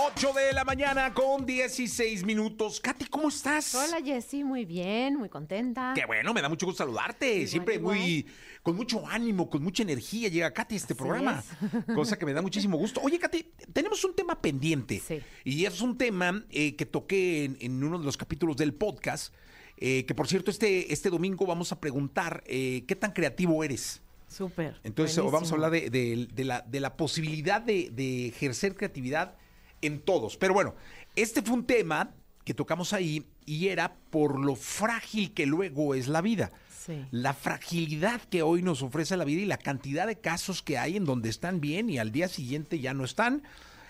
8 0.00 0.32
de 0.32 0.52
la 0.52 0.64
mañana 0.64 1.12
con 1.12 1.44
16 1.44 2.22
minutos. 2.24 2.78
Katy, 2.80 3.06
¿cómo 3.06 3.28
estás? 3.30 3.74
Hola 3.74 3.98
Jessy, 4.04 4.44
muy 4.44 4.64
bien, 4.64 5.16
muy 5.16 5.28
contenta. 5.28 5.92
Qué 5.94 6.04
bueno, 6.06 6.32
me 6.32 6.40
da 6.40 6.48
mucho 6.48 6.66
gusto 6.66 6.84
saludarte. 6.84 7.48
Siempre 7.48 7.74
igual. 7.76 7.96
muy 7.98 8.24
con 8.62 8.76
mucho 8.76 9.04
ánimo, 9.08 9.50
con 9.50 9.60
mucha 9.62 9.82
energía 9.82 10.28
llega 10.28 10.52
Katy 10.52 10.74
a 10.74 10.78
este 10.78 10.94
programa. 10.94 11.42
Cosa 11.96 12.16
que 12.16 12.24
me 12.26 12.32
da 12.32 12.42
muchísimo 12.42 12.76
gusto. 12.76 13.00
Oye, 13.02 13.18
Katy, 13.18 13.44
tenemos 13.72 14.04
un 14.04 14.14
tema 14.14 14.40
pendiente. 14.40 15.02
Sí. 15.04 15.20
Y 15.42 15.64
es 15.64 15.80
un 15.80 15.98
tema 15.98 16.44
eh, 16.50 16.76
que 16.76 16.86
toqué 16.86 17.44
en, 17.44 17.56
en 17.60 17.82
uno 17.82 17.98
de 17.98 18.04
los 18.04 18.16
capítulos 18.16 18.56
del 18.56 18.74
podcast. 18.74 19.34
eh, 19.78 20.04
que 20.06 20.14
por 20.14 20.28
cierto, 20.28 20.52
este, 20.52 20.92
este 20.92 21.10
domingo 21.10 21.44
vamos 21.44 21.72
a 21.72 21.80
preguntar 21.80 22.44
eh, 22.46 22.84
qué 22.86 22.94
tan 22.94 23.10
creativo 23.10 23.64
eres. 23.64 24.00
Súper. 24.28 24.78
Entonces 24.84 25.16
buenísimo. 25.16 25.30
vamos 25.32 25.50
a 25.50 25.54
hablar 25.54 25.70
de, 25.72 25.90
de- 25.90 26.28
de 26.32 26.44
la, 26.44 26.60
de 26.60 26.78
la 26.80 26.96
posibilidad 26.96 27.60
de 27.60 28.28
ejercer 28.28 28.76
creatividad 28.76 29.34
en 29.82 30.00
todos. 30.00 30.36
Pero 30.36 30.54
bueno, 30.54 30.74
este 31.16 31.42
fue 31.42 31.54
un 31.54 31.64
tema 31.64 32.10
que 32.44 32.54
tocamos 32.54 32.92
ahí 32.92 33.26
y 33.44 33.68
era 33.68 33.94
por 34.10 34.38
lo 34.38 34.56
frágil 34.56 35.32
que 35.34 35.46
luego 35.46 35.94
es 35.94 36.08
la 36.08 36.20
vida. 36.22 36.50
Sí. 36.86 37.04
La 37.10 37.34
fragilidad 37.34 38.22
que 38.22 38.42
hoy 38.42 38.62
nos 38.62 38.82
ofrece 38.82 39.16
la 39.16 39.24
vida 39.24 39.42
y 39.42 39.46
la 39.46 39.58
cantidad 39.58 40.06
de 40.06 40.18
casos 40.18 40.62
que 40.62 40.78
hay 40.78 40.96
en 40.96 41.04
donde 41.04 41.28
están 41.28 41.60
bien 41.60 41.90
y 41.90 41.98
al 41.98 42.10
día 42.12 42.28
siguiente 42.28 42.80
ya 42.80 42.94
no 42.94 43.04
están, 43.04 43.42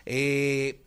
eh, 0.07 0.81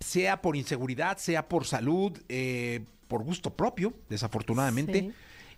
sea 0.00 0.40
por 0.40 0.56
inseguridad, 0.56 1.18
sea 1.18 1.48
por 1.48 1.66
salud, 1.66 2.18
eh, 2.28 2.80
por 3.08 3.22
gusto 3.24 3.54
propio, 3.54 3.92
desafortunadamente 4.08 5.00
Sí. 5.00 5.12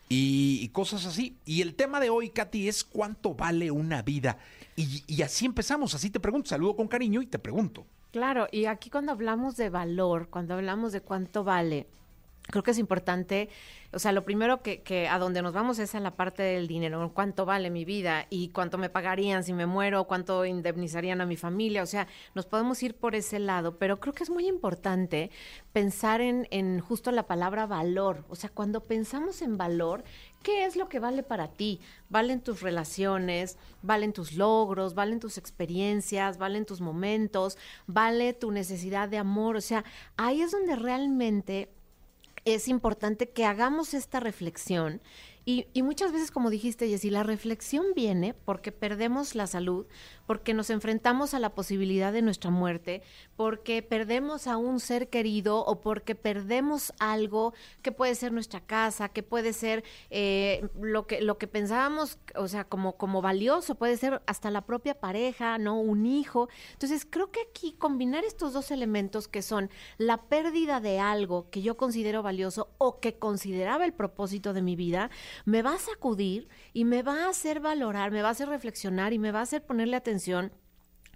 y, 0.08 0.68
cosas 0.70 1.06
así. 1.06 1.36
Y 1.44 1.62
el 1.62 1.74
tema 1.74 2.00
de 2.00 2.10
hoy, 2.10 2.30
Katy, 2.30 2.68
es 2.68 2.82
cuánto 2.82 3.34
vale 3.34 3.70
una 3.70 4.02
vida. 4.02 4.38
Y, 4.74 5.04
y 5.06 5.22
así 5.22 5.46
empezamos, 5.46 5.94
así 5.94 6.10
te 6.10 6.18
pregunto, 6.18 6.48
saludo 6.48 6.74
con 6.74 6.88
cariño 6.88 7.22
y 7.22 7.26
te 7.26 7.38
pregunto. 7.38 7.86
Claro, 8.12 8.46
y 8.50 8.64
aquí 8.66 8.90
cuando 8.90 9.12
hablamos 9.12 9.56
de 9.56 9.70
valor, 9.70 10.28
cuando 10.30 10.54
hablamos 10.54 10.92
de 10.92 11.00
cuánto 11.00 11.44
vale, 11.44 11.88
creo 12.42 12.62
que 12.62 12.72
es 12.72 12.78
importante, 12.78 13.48
o 13.92 13.98
sea, 13.98 14.12
lo 14.12 14.24
primero 14.24 14.62
que, 14.62 14.82
que 14.82 15.08
a 15.08 15.18
donde 15.18 15.42
nos 15.42 15.52
vamos 15.52 15.78
es 15.78 15.94
a 15.94 16.00
la 16.00 16.16
parte 16.16 16.42
del 16.42 16.68
dinero, 16.68 17.12
cuánto 17.14 17.44
vale 17.44 17.70
mi 17.70 17.84
vida 17.84 18.26
y 18.30 18.48
cuánto 18.48 18.78
me 18.78 18.88
pagarían 18.88 19.44
si 19.44 19.52
me 19.52 19.66
muero, 19.66 20.04
cuánto 20.04 20.44
indemnizarían 20.44 21.20
a 21.20 21.26
mi 21.26 21.36
familia, 21.36 21.82
o 21.82 21.86
sea, 21.86 22.06
nos 22.34 22.46
podemos 22.46 22.82
ir 22.82 22.94
por 22.94 23.14
ese 23.14 23.38
lado, 23.38 23.78
pero 23.78 24.00
creo 24.00 24.14
que 24.14 24.22
es 24.22 24.30
muy 24.30 24.46
importante 24.46 25.30
pensar 25.72 26.20
en, 26.20 26.46
en 26.50 26.80
justo 26.80 27.10
la 27.12 27.26
palabra 27.26 27.66
valor, 27.66 28.24
o 28.28 28.36
sea, 28.36 28.50
cuando 28.50 28.84
pensamos 28.84 29.42
en 29.42 29.56
valor, 29.56 30.04
¿qué 30.42 30.64
es 30.64 30.76
lo 30.76 30.88
que 30.88 30.98
vale 30.98 31.22
para 31.22 31.48
ti? 31.48 31.80
Valen 32.08 32.40
tus 32.40 32.62
relaciones, 32.62 33.58
valen 33.82 34.12
tus 34.12 34.32
logros, 34.32 34.94
valen 34.94 35.20
tus 35.20 35.38
experiencias, 35.38 36.38
valen 36.38 36.64
tus 36.64 36.80
momentos, 36.80 37.58
vale 37.86 38.32
tu 38.32 38.50
necesidad 38.50 39.08
de 39.08 39.18
amor, 39.18 39.56
o 39.56 39.60
sea, 39.60 39.84
ahí 40.16 40.42
es 40.42 40.50
donde 40.50 40.76
realmente 40.76 41.70
es 42.44 42.68
importante 42.68 43.30
que 43.30 43.44
hagamos 43.44 43.94
esta 43.94 44.20
reflexión. 44.20 45.00
Y, 45.44 45.66
y 45.72 45.82
muchas 45.82 46.12
veces, 46.12 46.30
como 46.30 46.50
dijiste, 46.50 46.88
Jessy, 46.88 47.10
la 47.10 47.22
reflexión 47.22 47.86
viene 47.94 48.34
porque 48.34 48.72
perdemos 48.72 49.34
la 49.34 49.46
salud, 49.46 49.86
porque 50.30 50.54
nos 50.54 50.70
enfrentamos 50.70 51.34
a 51.34 51.40
la 51.40 51.56
posibilidad 51.56 52.12
de 52.12 52.22
nuestra 52.22 52.52
muerte, 52.52 53.02
porque 53.34 53.82
perdemos 53.82 54.46
a 54.46 54.58
un 54.58 54.78
ser 54.78 55.08
querido 55.08 55.64
o 55.64 55.80
porque 55.80 56.14
perdemos 56.14 56.92
algo 57.00 57.52
que 57.82 57.90
puede 57.90 58.14
ser 58.14 58.30
nuestra 58.30 58.60
casa, 58.60 59.08
que 59.08 59.24
puede 59.24 59.52
ser 59.52 59.82
eh, 60.08 60.68
lo 60.80 61.08
que 61.08 61.20
lo 61.20 61.36
que 61.36 61.48
pensábamos, 61.48 62.20
o 62.36 62.46
sea, 62.46 62.62
como 62.62 62.96
como 62.96 63.20
valioso, 63.22 63.74
puede 63.74 63.96
ser 63.96 64.22
hasta 64.26 64.52
la 64.52 64.60
propia 64.60 65.00
pareja, 65.00 65.58
no 65.58 65.80
un 65.80 66.06
hijo. 66.06 66.48
Entonces 66.74 67.04
creo 67.10 67.32
que 67.32 67.40
aquí 67.50 67.72
combinar 67.72 68.22
estos 68.22 68.52
dos 68.52 68.70
elementos 68.70 69.26
que 69.26 69.42
son 69.42 69.68
la 69.98 70.28
pérdida 70.28 70.78
de 70.78 71.00
algo 71.00 71.50
que 71.50 71.60
yo 71.60 71.76
considero 71.76 72.22
valioso 72.22 72.70
o 72.78 73.00
que 73.00 73.18
consideraba 73.18 73.84
el 73.84 73.94
propósito 73.94 74.52
de 74.52 74.62
mi 74.62 74.76
vida, 74.76 75.10
me 75.44 75.62
va 75.62 75.74
a 75.74 75.78
sacudir 75.80 76.46
y 76.72 76.84
me 76.84 77.02
va 77.02 77.24
a 77.24 77.30
hacer 77.30 77.58
valorar, 77.58 78.12
me 78.12 78.22
va 78.22 78.28
a 78.28 78.30
hacer 78.30 78.48
reflexionar 78.48 79.12
y 79.12 79.18
me 79.18 79.32
va 79.32 79.40
a 79.40 79.42
hacer 79.42 79.64
ponerle 79.64 79.96
atención 79.96 80.19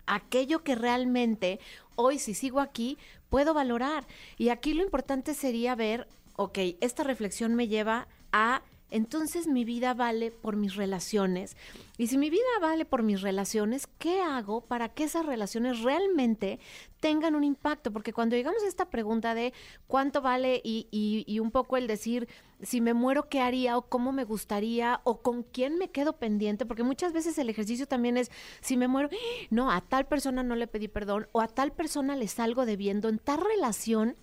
aquello 0.06 0.62
que 0.62 0.74
realmente 0.74 1.60
hoy 1.96 2.18
si 2.18 2.34
sigo 2.34 2.60
aquí 2.60 2.98
puedo 3.28 3.54
valorar. 3.54 4.06
Y 4.38 4.48
aquí 4.50 4.74
lo 4.74 4.82
importante 4.82 5.34
sería 5.34 5.74
ver, 5.74 6.08
ok, 6.36 6.58
esta 6.80 7.04
reflexión 7.04 7.54
me 7.54 7.68
lleva 7.68 8.08
a 8.32 8.62
entonces 8.90 9.48
mi 9.48 9.64
vida 9.64 9.92
vale 9.92 10.30
por 10.30 10.54
mis 10.54 10.76
relaciones. 10.76 11.56
Y 11.98 12.06
si 12.06 12.16
mi 12.16 12.30
vida 12.30 12.42
vale 12.60 12.84
por 12.84 13.02
mis 13.02 13.22
relaciones, 13.22 13.88
¿qué 13.98 14.20
hago 14.20 14.60
para 14.60 14.88
que 14.88 15.04
esas 15.04 15.26
relaciones 15.26 15.80
realmente 15.80 16.60
tengan 17.04 17.34
un 17.34 17.44
impacto? 17.44 17.92
Porque 17.92 18.14
cuando 18.14 18.34
llegamos 18.34 18.62
a 18.62 18.66
esta 18.66 18.88
pregunta 18.88 19.34
de 19.34 19.52
cuánto 19.86 20.22
vale 20.22 20.62
y, 20.64 20.88
y, 20.90 21.38
un 21.38 21.50
poco 21.50 21.76
el 21.76 21.86
decir, 21.86 22.28
si 22.62 22.80
me 22.80 22.94
muero, 22.94 23.28
¿qué 23.28 23.42
haría? 23.42 23.76
o 23.76 23.82
cómo 23.90 24.10
me 24.10 24.24
gustaría? 24.24 25.02
o 25.04 25.20
con 25.20 25.42
quién 25.42 25.76
me 25.76 25.90
quedo 25.90 26.14
pendiente, 26.14 26.64
porque 26.64 26.82
muchas 26.82 27.12
veces 27.12 27.36
el 27.36 27.50
ejercicio 27.50 27.86
también 27.86 28.16
es, 28.16 28.30
si 28.62 28.78
me 28.78 28.88
muero, 28.88 29.10
no, 29.50 29.70
a 29.70 29.82
tal 29.82 30.06
persona 30.06 30.42
no 30.42 30.56
le 30.56 30.66
pedí 30.66 30.88
perdón 30.88 31.28
o 31.32 31.42
a 31.42 31.48
tal 31.48 31.72
persona 31.72 32.16
le 32.16 32.26
salgo 32.26 32.64
debiendo 32.64 33.10
en 33.10 33.18
tal 33.18 33.42
relación 33.42 34.16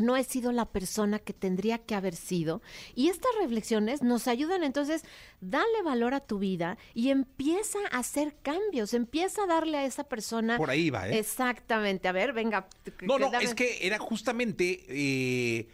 no 0.00 0.16
he 0.16 0.24
sido 0.24 0.52
la 0.52 0.66
persona 0.66 1.18
que 1.18 1.32
tendría 1.32 1.78
que 1.78 1.94
haber 1.94 2.16
sido. 2.16 2.62
Y 2.94 3.08
estas 3.08 3.30
reflexiones 3.40 4.02
nos 4.02 4.28
ayudan 4.28 4.64
entonces, 4.64 5.04
darle 5.40 5.82
valor 5.84 6.14
a 6.14 6.20
tu 6.20 6.38
vida 6.38 6.78
y 6.94 7.10
empieza 7.10 7.78
a 7.90 7.98
hacer 7.98 8.36
cambios, 8.42 8.94
empieza 8.94 9.44
a 9.44 9.46
darle 9.46 9.78
a 9.78 9.84
esa 9.84 10.04
persona... 10.04 10.56
Por 10.56 10.70
ahí 10.70 10.90
va, 10.90 11.08
¿eh? 11.08 11.18
Exactamente, 11.18 12.08
a 12.08 12.12
ver, 12.12 12.32
venga. 12.32 12.68
No, 13.02 13.18
no, 13.18 13.32
es 13.38 13.54
que 13.54 13.86
era 13.86 13.98
justamente 13.98 14.84
eh, 14.88 15.68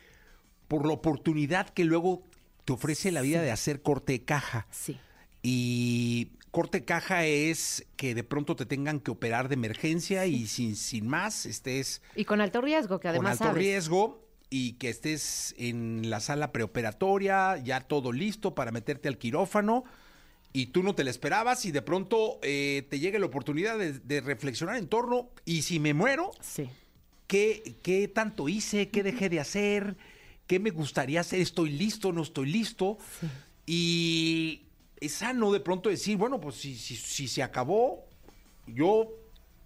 por 0.68 0.86
la 0.86 0.92
oportunidad 0.92 1.68
que 1.70 1.84
luego 1.84 2.22
te 2.64 2.72
ofrece 2.72 3.12
la 3.12 3.22
vida 3.22 3.42
de 3.42 3.50
hacer 3.50 3.82
corte 3.82 4.12
de 4.12 4.24
caja. 4.24 4.66
Sí. 4.70 4.98
Y 5.42 6.32
corte 6.50 6.84
caja 6.84 7.26
es 7.26 7.86
que 7.96 8.14
de 8.14 8.24
pronto 8.24 8.56
te 8.56 8.66
tengan 8.66 9.00
que 9.00 9.10
operar 9.10 9.48
de 9.48 9.54
emergencia 9.54 10.26
y 10.26 10.46
sin, 10.46 10.76
sin 10.76 11.06
más 11.06 11.46
estés... 11.46 12.02
Y 12.14 12.24
con 12.24 12.40
alto 12.40 12.60
riesgo, 12.60 13.00
que 13.00 13.08
además... 13.08 13.38
Con 13.38 13.48
alto 13.48 13.58
riesgo 13.58 14.26
y 14.50 14.74
que 14.74 14.88
estés 14.88 15.54
en 15.58 16.08
la 16.08 16.20
sala 16.20 16.52
preoperatoria, 16.52 17.56
ya 17.58 17.80
todo 17.80 18.12
listo 18.12 18.54
para 18.54 18.70
meterte 18.70 19.08
al 19.08 19.18
quirófano 19.18 19.84
y 20.52 20.66
tú 20.66 20.82
no 20.82 20.94
te 20.94 21.04
la 21.04 21.10
esperabas 21.10 21.66
y 21.66 21.72
de 21.72 21.82
pronto 21.82 22.38
eh, 22.42 22.86
te 22.88 22.98
llega 22.98 23.18
la 23.18 23.26
oportunidad 23.26 23.78
de, 23.78 24.20
reflexionar 24.22 24.76
en 24.76 24.88
torno 24.88 25.28
y 25.44 25.62
si 25.62 25.78
me 25.80 25.92
muero, 25.92 26.30
sí. 26.40 26.70
¿qué, 27.26 27.76
¿qué 27.82 28.08
tanto 28.08 28.48
hice? 28.48 28.88
¿Qué 28.88 29.02
dejé 29.02 29.28
de 29.28 29.40
hacer? 29.40 29.96
¿Qué 30.46 30.58
me 30.58 30.70
gustaría 30.70 31.20
hacer? 31.20 31.40
¿Estoy 31.40 31.70
listo? 31.70 32.12
¿No 32.12 32.22
estoy 32.22 32.50
listo? 32.50 32.96
Y 33.66 34.65
es 35.00 35.12
sano 35.12 35.52
de 35.52 35.60
pronto 35.60 35.88
decir, 35.88 36.16
bueno, 36.16 36.40
pues 36.40 36.56
si, 36.56 36.74
si, 36.74 36.96
si 36.96 37.28
se 37.28 37.42
acabó, 37.42 38.06
yo 38.66 39.08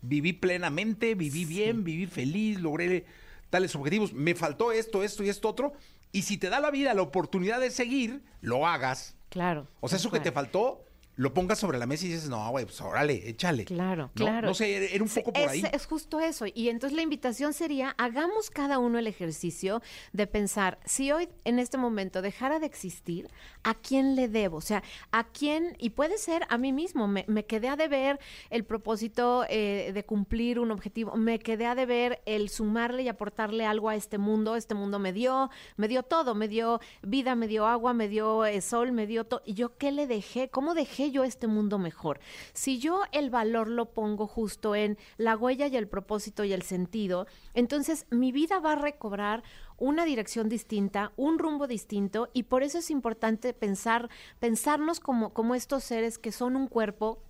viví 0.02 0.32
plenamente, 0.32 1.14
viví 1.14 1.44
bien, 1.44 1.84
viví 1.84 2.06
feliz, 2.06 2.60
logré 2.60 3.04
tales 3.50 3.74
objetivos, 3.74 4.12
me 4.12 4.34
faltó 4.34 4.72
esto, 4.72 5.02
esto 5.02 5.24
y 5.24 5.28
esto 5.28 5.48
otro, 5.48 5.72
y 6.12 6.22
si 6.22 6.38
te 6.38 6.48
da 6.48 6.60
la 6.60 6.70
vida 6.70 6.94
la 6.94 7.02
oportunidad 7.02 7.60
de 7.60 7.70
seguir, 7.70 8.22
lo 8.40 8.66
hagas. 8.66 9.16
Claro. 9.28 9.66
O 9.80 9.88
sea, 9.88 9.98
eso 9.98 10.10
que 10.10 10.20
te 10.20 10.32
faltó, 10.32 10.84
lo 11.20 11.34
pongas 11.34 11.58
sobre 11.58 11.76
la 11.76 11.84
mesa 11.84 12.06
y 12.06 12.08
dices, 12.08 12.30
no, 12.30 12.50
güey, 12.50 12.64
pues 12.64 12.80
órale, 12.80 13.28
échale. 13.28 13.66
Claro, 13.66 14.10
claro. 14.14 14.48
No 14.48 14.54
sé, 14.54 14.94
era 14.94 15.04
un 15.04 15.10
poco 15.10 15.34
por 15.34 15.48
ahí. 15.50 15.62
Es 15.70 15.84
justo 15.84 16.18
eso. 16.18 16.46
Y 16.46 16.70
entonces 16.70 16.96
la 16.96 17.02
invitación 17.02 17.52
sería, 17.52 17.94
hagamos 17.98 18.48
cada 18.48 18.78
uno 18.78 18.98
el 18.98 19.06
ejercicio 19.06 19.82
de 20.14 20.26
pensar, 20.26 20.78
si 20.86 21.12
hoy 21.12 21.28
en 21.44 21.58
este 21.58 21.76
momento 21.76 22.22
dejara 22.22 22.58
de 22.58 22.64
existir, 22.64 23.28
¿a 23.64 23.74
quién 23.74 24.16
le 24.16 24.28
debo? 24.28 24.56
O 24.56 24.60
sea, 24.62 24.82
¿a 25.12 25.24
quién? 25.24 25.76
Y 25.78 25.90
puede 25.90 26.16
ser 26.16 26.46
a 26.48 26.56
mí 26.56 26.72
mismo. 26.72 27.06
Me, 27.06 27.44
quedé 27.44 27.68
a 27.68 27.76
deber 27.76 28.18
el 28.48 28.64
propósito 28.64 29.44
eh, 29.50 29.90
de 29.92 30.04
cumplir 30.06 30.58
un 30.58 30.70
objetivo. 30.70 31.16
Me 31.16 31.38
quedé 31.38 31.66
a 31.66 31.74
deber 31.74 32.22
el 32.24 32.48
sumarle 32.48 33.02
y 33.02 33.08
aportarle 33.08 33.66
algo 33.66 33.90
a 33.90 33.94
este 33.94 34.16
mundo. 34.16 34.56
Este 34.56 34.74
mundo 34.74 34.98
me 34.98 35.12
dio, 35.12 35.50
me 35.76 35.86
dio 35.86 36.02
todo. 36.02 36.34
Me 36.34 36.48
dio 36.48 36.80
vida, 37.02 37.34
me 37.34 37.46
dio 37.46 37.66
agua, 37.66 37.92
me 37.92 38.08
dio 38.08 38.46
eh, 38.46 38.62
sol, 38.62 38.92
me 38.92 39.06
dio 39.06 39.24
todo. 39.24 39.42
¿Y 39.44 39.52
yo 39.52 39.76
qué 39.76 39.92
le 39.92 40.06
dejé? 40.06 40.48
¿Cómo 40.48 40.72
dejé 40.72 41.09
yo 41.10 41.24
este 41.24 41.46
mundo 41.46 41.78
mejor? 41.78 42.20
Si 42.52 42.78
yo 42.78 43.02
el 43.12 43.30
valor 43.30 43.68
lo 43.68 43.92
pongo 43.92 44.26
justo 44.26 44.74
en 44.74 44.98
la 45.16 45.36
huella 45.36 45.66
y 45.66 45.76
el 45.76 45.88
propósito 45.88 46.44
y 46.44 46.52
el 46.52 46.62
sentido, 46.62 47.26
entonces 47.54 48.06
mi 48.10 48.32
vida 48.32 48.58
va 48.58 48.72
a 48.72 48.76
recobrar 48.76 49.42
una 49.76 50.04
dirección 50.04 50.48
distinta, 50.48 51.12
un 51.16 51.38
rumbo 51.38 51.66
distinto 51.66 52.28
y 52.32 52.44
por 52.44 52.62
eso 52.62 52.78
es 52.78 52.90
importante 52.90 53.54
pensar 53.54 54.10
pensarnos 54.38 55.00
como 55.00 55.32
como 55.32 55.54
estos 55.54 55.84
seres 55.84 56.18
que 56.18 56.32
son 56.32 56.56
un 56.56 56.66
cuerpo 56.66 57.22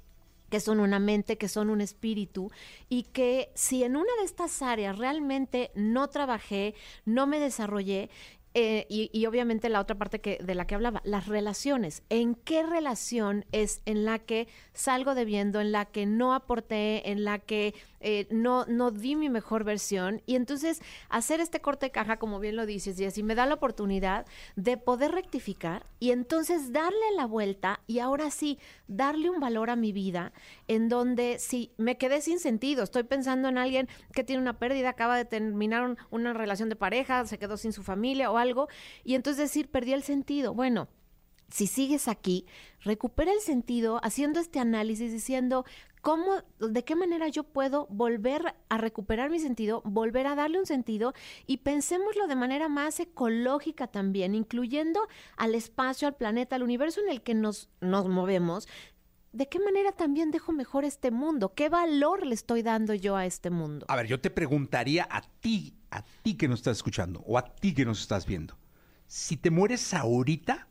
que 0.50 0.60
son 0.60 0.80
una 0.80 0.98
mente, 0.98 1.38
que 1.38 1.48
son 1.48 1.70
un 1.70 1.80
espíritu, 1.80 2.50
y 2.88 3.04
que 3.04 3.50
si 3.54 3.84
en 3.84 3.96
una 3.96 4.12
de 4.18 4.24
estas 4.24 4.60
áreas 4.62 4.98
realmente 4.98 5.70
no 5.74 6.08
trabajé, 6.08 6.74
no 7.04 7.26
me 7.26 7.38
desarrollé, 7.38 8.10
eh, 8.52 8.86
y, 8.88 9.26
obviamente 9.26 9.68
la 9.68 9.80
otra 9.80 9.96
parte 9.96 10.20
que, 10.20 10.38
de 10.42 10.56
la 10.56 10.66
que 10.66 10.74
hablaba, 10.74 11.00
las 11.04 11.28
relaciones. 11.28 12.02
¿En 12.08 12.34
qué 12.34 12.64
relación 12.64 13.44
es 13.52 13.80
en 13.86 14.04
la 14.04 14.18
que 14.18 14.48
salgo 14.72 15.14
debiendo, 15.14 15.60
en 15.60 15.70
la 15.70 15.84
que 15.84 16.04
no 16.04 16.34
aporté, 16.34 17.10
en 17.10 17.22
la 17.24 17.38
que 17.38 17.74
eh, 18.00 18.26
no, 18.30 18.64
no 18.66 18.90
di 18.90 19.14
mi 19.14 19.28
mejor 19.28 19.62
versión? 19.62 20.20
Y 20.26 20.34
entonces 20.34 20.82
hacer 21.10 21.40
este 21.40 21.60
corte 21.60 21.86
de 21.86 21.92
caja, 21.92 22.18
como 22.18 22.40
bien 22.40 22.56
lo 22.56 22.66
dices, 22.66 22.98
y 22.98 23.04
así 23.04 23.22
me 23.22 23.36
da 23.36 23.46
la 23.46 23.54
oportunidad 23.54 24.26
de 24.56 24.76
poder 24.76 25.12
rectificar 25.12 25.86
y 26.00 26.10
entonces 26.10 26.72
darle 26.72 26.98
la 27.16 27.26
vuelta 27.26 27.80
y 27.86 28.00
ahora 28.00 28.32
sí, 28.32 28.58
darle 28.88 29.30
un 29.30 29.38
valor 29.38 29.70
a 29.70 29.76
mi 29.76 29.92
vida 29.92 30.32
en 30.66 30.88
donde 30.88 31.38
si 31.38 31.72
me 31.76 31.98
quedé 31.98 32.20
sin 32.20 32.40
sentido, 32.40 32.82
estoy 32.82 33.04
pensando 33.04 33.48
en 33.48 33.58
alguien 33.58 33.88
que 34.12 34.24
tiene 34.24 34.42
una 34.42 34.58
pérdida, 34.58 34.88
acaba 34.88 35.16
de 35.16 35.24
terminar 35.24 35.96
una 36.10 36.32
relación 36.32 36.68
de 36.68 36.74
pareja, 36.74 37.24
se 37.26 37.38
quedó 37.38 37.56
sin 37.56 37.72
su 37.72 37.84
familia 37.84 38.32
o 38.32 38.39
algo, 38.40 38.68
y 39.04 39.14
entonces 39.14 39.42
decir, 39.42 39.68
perdí 39.68 39.92
el 39.92 40.02
sentido. 40.02 40.54
Bueno, 40.54 40.88
si 41.50 41.66
sigues 41.66 42.08
aquí, 42.08 42.46
recupera 42.80 43.32
el 43.32 43.40
sentido 43.40 44.00
haciendo 44.02 44.40
este 44.40 44.60
análisis 44.60 45.12
diciendo 45.12 45.64
cómo, 46.00 46.42
de 46.60 46.84
qué 46.84 46.94
manera 46.94 47.28
yo 47.28 47.44
puedo 47.44 47.86
volver 47.90 48.54
a 48.68 48.78
recuperar 48.78 49.30
mi 49.30 49.38
sentido, 49.38 49.82
volver 49.84 50.26
a 50.26 50.34
darle 50.34 50.58
un 50.58 50.66
sentido 50.66 51.12
y 51.46 51.58
pensémoslo 51.58 52.26
de 52.26 52.36
manera 52.36 52.68
más 52.68 53.00
ecológica 53.00 53.88
también, 53.88 54.34
incluyendo 54.34 55.00
al 55.36 55.54
espacio, 55.54 56.08
al 56.08 56.16
planeta, 56.16 56.56
al 56.56 56.62
universo 56.62 57.00
en 57.00 57.10
el 57.10 57.22
que 57.22 57.34
nos, 57.34 57.68
nos 57.80 58.08
movemos. 58.08 58.68
¿De 59.32 59.48
qué 59.48 59.60
manera 59.60 59.92
también 59.92 60.32
dejo 60.32 60.52
mejor 60.52 60.84
este 60.84 61.12
mundo? 61.12 61.54
¿Qué 61.54 61.68
valor 61.68 62.26
le 62.26 62.34
estoy 62.34 62.62
dando 62.62 62.94
yo 62.94 63.14
a 63.14 63.26
este 63.26 63.48
mundo? 63.50 63.86
A 63.88 63.94
ver, 63.94 64.08
yo 64.08 64.20
te 64.20 64.28
preguntaría 64.28 65.06
a 65.08 65.22
ti, 65.22 65.76
a 65.90 66.02
ti 66.22 66.34
que 66.34 66.48
nos 66.48 66.60
estás 66.60 66.78
escuchando 66.78 67.20
o 67.20 67.38
a 67.38 67.54
ti 67.54 67.72
que 67.72 67.84
nos 67.84 68.00
estás 68.00 68.26
viendo, 68.26 68.58
si 69.06 69.36
te 69.36 69.50
mueres 69.50 69.94
ahorita, 69.94 70.66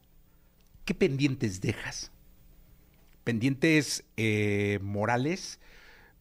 ¿qué 0.84 0.94
pendientes 0.94 1.62
dejas? 1.62 2.12
Pendientes 3.24 4.04
eh, 4.18 4.80
morales, 4.82 5.60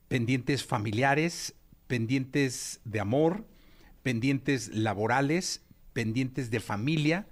pendientes 0.06 0.64
familiares, 0.64 1.54
pendientes 1.88 2.80
de 2.84 3.00
amor, 3.00 3.46
pendientes 4.04 4.68
laborales, 4.68 5.62
pendientes 5.92 6.50
de 6.50 6.60
familia. 6.60 7.26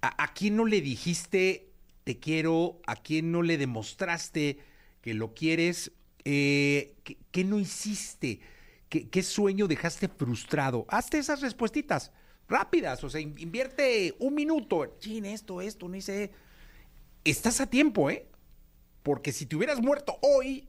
¿A, 0.00 0.24
a 0.24 0.32
quién 0.32 0.56
no 0.56 0.64
le 0.64 0.80
dijiste 0.80 1.71
te 2.04 2.18
quiero? 2.18 2.80
¿A 2.86 2.96
quién 2.96 3.32
no 3.32 3.42
le 3.42 3.58
demostraste 3.58 4.58
que 5.00 5.14
lo 5.14 5.34
quieres? 5.34 5.92
Eh, 6.24 6.94
¿qué, 7.30 7.44
no 7.44 7.58
hiciste? 7.58 8.40
¿Qué, 8.88 9.22
sueño 9.22 9.66
dejaste 9.66 10.08
frustrado? 10.08 10.84
Hazte 10.88 11.18
esas 11.18 11.40
respuestitas 11.40 12.12
rápidas, 12.48 13.02
o 13.02 13.10
sea, 13.10 13.20
invierte 13.20 14.14
un 14.18 14.34
minuto. 14.34 14.96
Chin, 14.98 15.24
esto, 15.24 15.60
esto, 15.60 15.88
no 15.88 15.96
hice. 15.96 16.30
Estás 17.24 17.60
a 17.60 17.66
tiempo, 17.66 18.10
¿eh? 18.10 18.26
Porque 19.02 19.32
si 19.32 19.46
te 19.46 19.56
hubieras 19.56 19.80
muerto 19.80 20.18
hoy, 20.20 20.68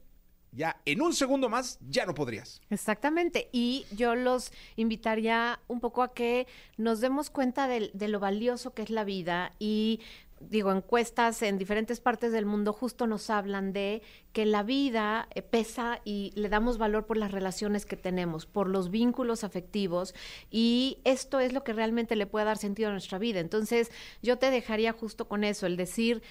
ya 0.53 0.79
en 0.85 1.01
un 1.01 1.13
segundo 1.13 1.49
más 1.49 1.79
ya 1.81 2.05
no 2.05 2.13
podrías. 2.13 2.61
Exactamente. 2.69 3.49
Y 3.51 3.85
yo 3.91 4.15
los 4.15 4.51
invitaría 4.75 5.59
un 5.67 5.79
poco 5.79 6.03
a 6.03 6.13
que 6.13 6.47
nos 6.77 7.01
demos 7.01 7.29
cuenta 7.29 7.67
de, 7.67 7.91
de, 7.93 8.07
lo 8.07 8.19
valioso 8.19 8.73
que 8.73 8.83
es 8.83 8.89
la 8.89 9.03
vida 9.03 9.53
y 9.59 9.99
digo, 10.49 10.71
encuestas 10.71 11.41
en 11.41 11.57
diferentes 11.57 11.99
partes 11.99 12.31
del 12.31 12.45
mundo 12.45 12.73
justo 12.73 13.07
nos 13.07 13.29
hablan 13.29 13.73
de 13.73 14.01
que 14.31 14.45
la 14.45 14.63
vida 14.63 15.27
eh, 15.35 15.41
pesa 15.41 16.01
y 16.03 16.31
le 16.35 16.49
damos 16.49 16.77
valor 16.77 17.05
por 17.05 17.17
las 17.17 17.31
relaciones 17.31 17.85
que 17.85 17.97
tenemos, 17.97 18.45
por 18.45 18.67
los 18.67 18.89
vínculos 18.89 19.43
afectivos 19.43 20.15
y 20.49 20.99
esto 21.03 21.39
es 21.39 21.53
lo 21.53 21.63
que 21.63 21.73
realmente 21.73 22.15
le 22.15 22.25
puede 22.25 22.45
dar 22.45 22.57
sentido 22.57 22.89
a 22.89 22.91
nuestra 22.91 23.19
vida. 23.19 23.39
Entonces, 23.39 23.91
yo 24.21 24.37
te 24.37 24.49
dejaría 24.49 24.93
justo 24.93 25.27
con 25.27 25.43
eso, 25.43 25.65
el 25.65 25.77
decir, 25.77 26.21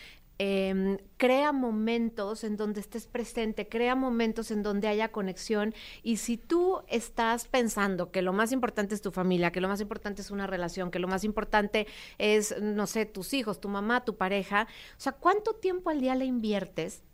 eh, 0.44 0.98
crea 1.18 1.52
momentos 1.52 2.42
en 2.42 2.57
donde 2.57 2.81
estés 2.81 3.07
presente, 3.07 3.68
crea 3.68 3.94
momentos 3.94 4.50
en 4.50 4.64
donde 4.64 4.88
haya 4.88 5.12
conexión 5.12 5.72
y 6.02 6.16
si 6.16 6.37
tú 6.37 6.83
estás 6.88 7.46
pensando 7.46 8.11
que 8.11 8.22
lo 8.22 8.33
más 8.33 8.50
importante 8.50 8.96
es 8.96 9.02
tu 9.02 9.12
familia, 9.12 9.52
que 9.52 9.61
lo 9.61 9.68
más 9.68 9.81
importante 9.81 10.20
es 10.20 10.33
una 10.33 10.48
relación, 10.48 10.90
que 10.90 10.98
lo 10.98 11.07
más 11.07 11.22
importante 11.22 11.87
es, 12.18 12.61
no 12.61 12.88
sé, 12.88 13.07
tus 13.07 13.35
hijos, 13.35 13.61
tu 13.61 13.68
mamá, 13.68 14.05
tu 14.05 14.16
pareja, 14.16 14.66
o 14.98 15.00
sea, 15.00 15.12
¿cuánto 15.12 15.52
tiempo 15.55 15.90
al 15.90 16.00
día 16.00 16.16
le 16.16 16.24
inviertes? 16.24 17.05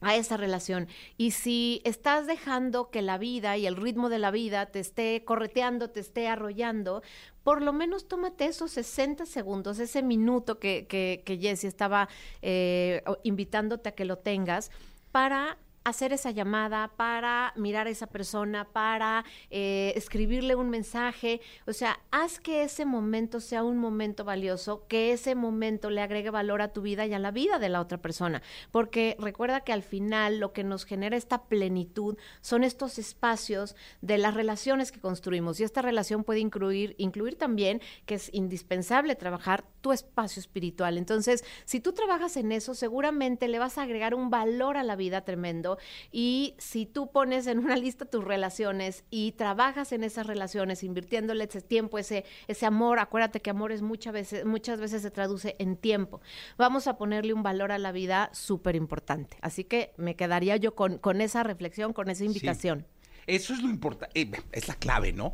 A 0.00 0.16
esa 0.16 0.36
relación. 0.36 0.88
Y 1.16 1.30
si 1.30 1.80
estás 1.84 2.26
dejando 2.26 2.90
que 2.90 3.02
la 3.02 3.18
vida 3.18 3.56
y 3.56 3.66
el 3.66 3.76
ritmo 3.76 4.08
de 4.08 4.18
la 4.18 4.30
vida 4.30 4.66
te 4.66 4.80
esté 4.80 5.24
correteando, 5.24 5.90
te 5.90 6.00
esté 6.00 6.28
arrollando, 6.28 7.02
por 7.42 7.62
lo 7.62 7.72
menos 7.72 8.08
tómate 8.08 8.46
esos 8.46 8.72
60 8.72 9.26
segundos, 9.26 9.78
ese 9.78 10.02
minuto 10.02 10.58
que, 10.58 10.86
que, 10.86 11.22
que 11.24 11.38
Jessie 11.38 11.68
estaba 11.68 12.08
eh, 12.42 13.02
invitándote 13.22 13.90
a 13.90 13.92
que 13.92 14.04
lo 14.04 14.18
tengas 14.18 14.70
para 15.12 15.58
hacer 15.84 16.12
esa 16.12 16.30
llamada, 16.30 16.92
para 16.96 17.52
mirar 17.56 17.86
a 17.86 17.90
esa 17.90 18.06
persona, 18.06 18.64
para 18.64 19.24
eh, 19.50 19.92
escribirle 19.96 20.54
un 20.54 20.70
mensaje. 20.70 21.40
O 21.66 21.72
sea, 21.72 22.00
haz 22.10 22.40
que 22.40 22.62
ese 22.62 22.84
momento 22.84 23.40
sea 23.40 23.62
un 23.62 23.78
momento 23.78 24.24
valioso, 24.24 24.86
que 24.88 25.12
ese 25.12 25.34
momento 25.34 25.90
le 25.90 26.00
agregue 26.00 26.30
valor 26.30 26.62
a 26.62 26.72
tu 26.72 26.80
vida 26.80 27.06
y 27.06 27.12
a 27.12 27.18
la 27.18 27.30
vida 27.30 27.58
de 27.58 27.68
la 27.68 27.80
otra 27.80 27.98
persona. 27.98 28.42
Porque 28.70 29.16
recuerda 29.18 29.60
que 29.60 29.72
al 29.72 29.82
final 29.82 30.38
lo 30.38 30.52
que 30.52 30.64
nos 30.64 30.84
genera 30.84 31.16
esta 31.16 31.44
plenitud 31.44 32.16
son 32.40 32.64
estos 32.64 32.98
espacios 32.98 33.76
de 34.00 34.18
las 34.18 34.34
relaciones 34.34 34.90
que 34.90 35.00
construimos. 35.00 35.60
Y 35.60 35.64
esta 35.64 35.82
relación 35.82 36.24
puede 36.24 36.40
incluir, 36.40 36.94
incluir 36.98 37.36
también 37.36 37.80
que 38.06 38.14
es 38.14 38.32
indispensable 38.32 39.16
trabajar 39.16 39.64
tu 39.80 39.92
espacio 39.92 40.40
espiritual. 40.40 40.96
Entonces, 40.96 41.44
si 41.66 41.80
tú 41.80 41.92
trabajas 41.92 42.38
en 42.38 42.52
eso, 42.52 42.74
seguramente 42.74 43.48
le 43.48 43.58
vas 43.58 43.76
a 43.76 43.82
agregar 43.82 44.14
un 44.14 44.30
valor 44.30 44.78
a 44.78 44.82
la 44.82 44.96
vida 44.96 45.24
tremendo 45.26 45.73
y 46.12 46.54
si 46.58 46.86
tú 46.86 47.10
pones 47.10 47.46
en 47.46 47.58
una 47.58 47.76
lista 47.76 48.04
tus 48.04 48.24
relaciones 48.24 49.04
y 49.10 49.32
trabajas 49.32 49.92
en 49.92 50.04
esas 50.04 50.26
relaciones, 50.26 50.82
invirtiéndole 50.82 51.44
ese 51.44 51.60
tiempo, 51.60 51.98
ese, 51.98 52.24
ese 52.48 52.66
amor, 52.66 52.98
acuérdate 52.98 53.40
que 53.40 53.50
amor 53.50 53.72
es 53.72 53.82
muchas 53.82 54.12
veces, 54.12 54.44
muchas 54.44 54.80
veces 54.80 55.02
se 55.02 55.10
traduce 55.10 55.56
en 55.58 55.76
tiempo. 55.76 56.20
Vamos 56.56 56.86
a 56.86 56.96
ponerle 56.96 57.32
un 57.32 57.42
valor 57.42 57.72
a 57.72 57.78
la 57.78 57.92
vida 57.92 58.30
súper 58.32 58.76
importante. 58.76 59.36
Así 59.40 59.64
que 59.64 59.92
me 59.96 60.16
quedaría 60.16 60.56
yo 60.56 60.74
con, 60.74 60.98
con 60.98 61.20
esa 61.20 61.42
reflexión, 61.42 61.92
con 61.92 62.10
esa 62.10 62.24
invitación. 62.24 62.86
Eso 63.26 63.54
es 63.54 63.62
lo 63.62 63.70
importante, 63.70 64.20
eh, 64.20 64.30
es 64.52 64.68
la 64.68 64.74
clave, 64.74 65.12
¿no? 65.12 65.32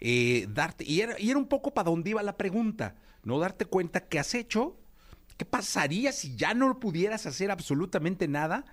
Eh, 0.00 0.46
darte, 0.48 0.84
y 0.84 1.00
era, 1.00 1.18
y 1.18 1.30
era 1.30 1.38
un 1.38 1.46
poco 1.46 1.72
para 1.74 1.90
dónde 1.90 2.10
iba 2.10 2.22
la 2.22 2.36
pregunta, 2.36 2.96
¿no? 3.22 3.38
Darte 3.38 3.64
cuenta 3.66 4.06
que 4.06 4.18
has 4.18 4.34
hecho, 4.34 4.76
qué 5.36 5.44
pasaría 5.44 6.12
si 6.12 6.36
ya 6.36 6.54
no 6.54 6.78
pudieras 6.78 7.26
hacer 7.26 7.50
absolutamente 7.50 8.28
nada 8.28 8.64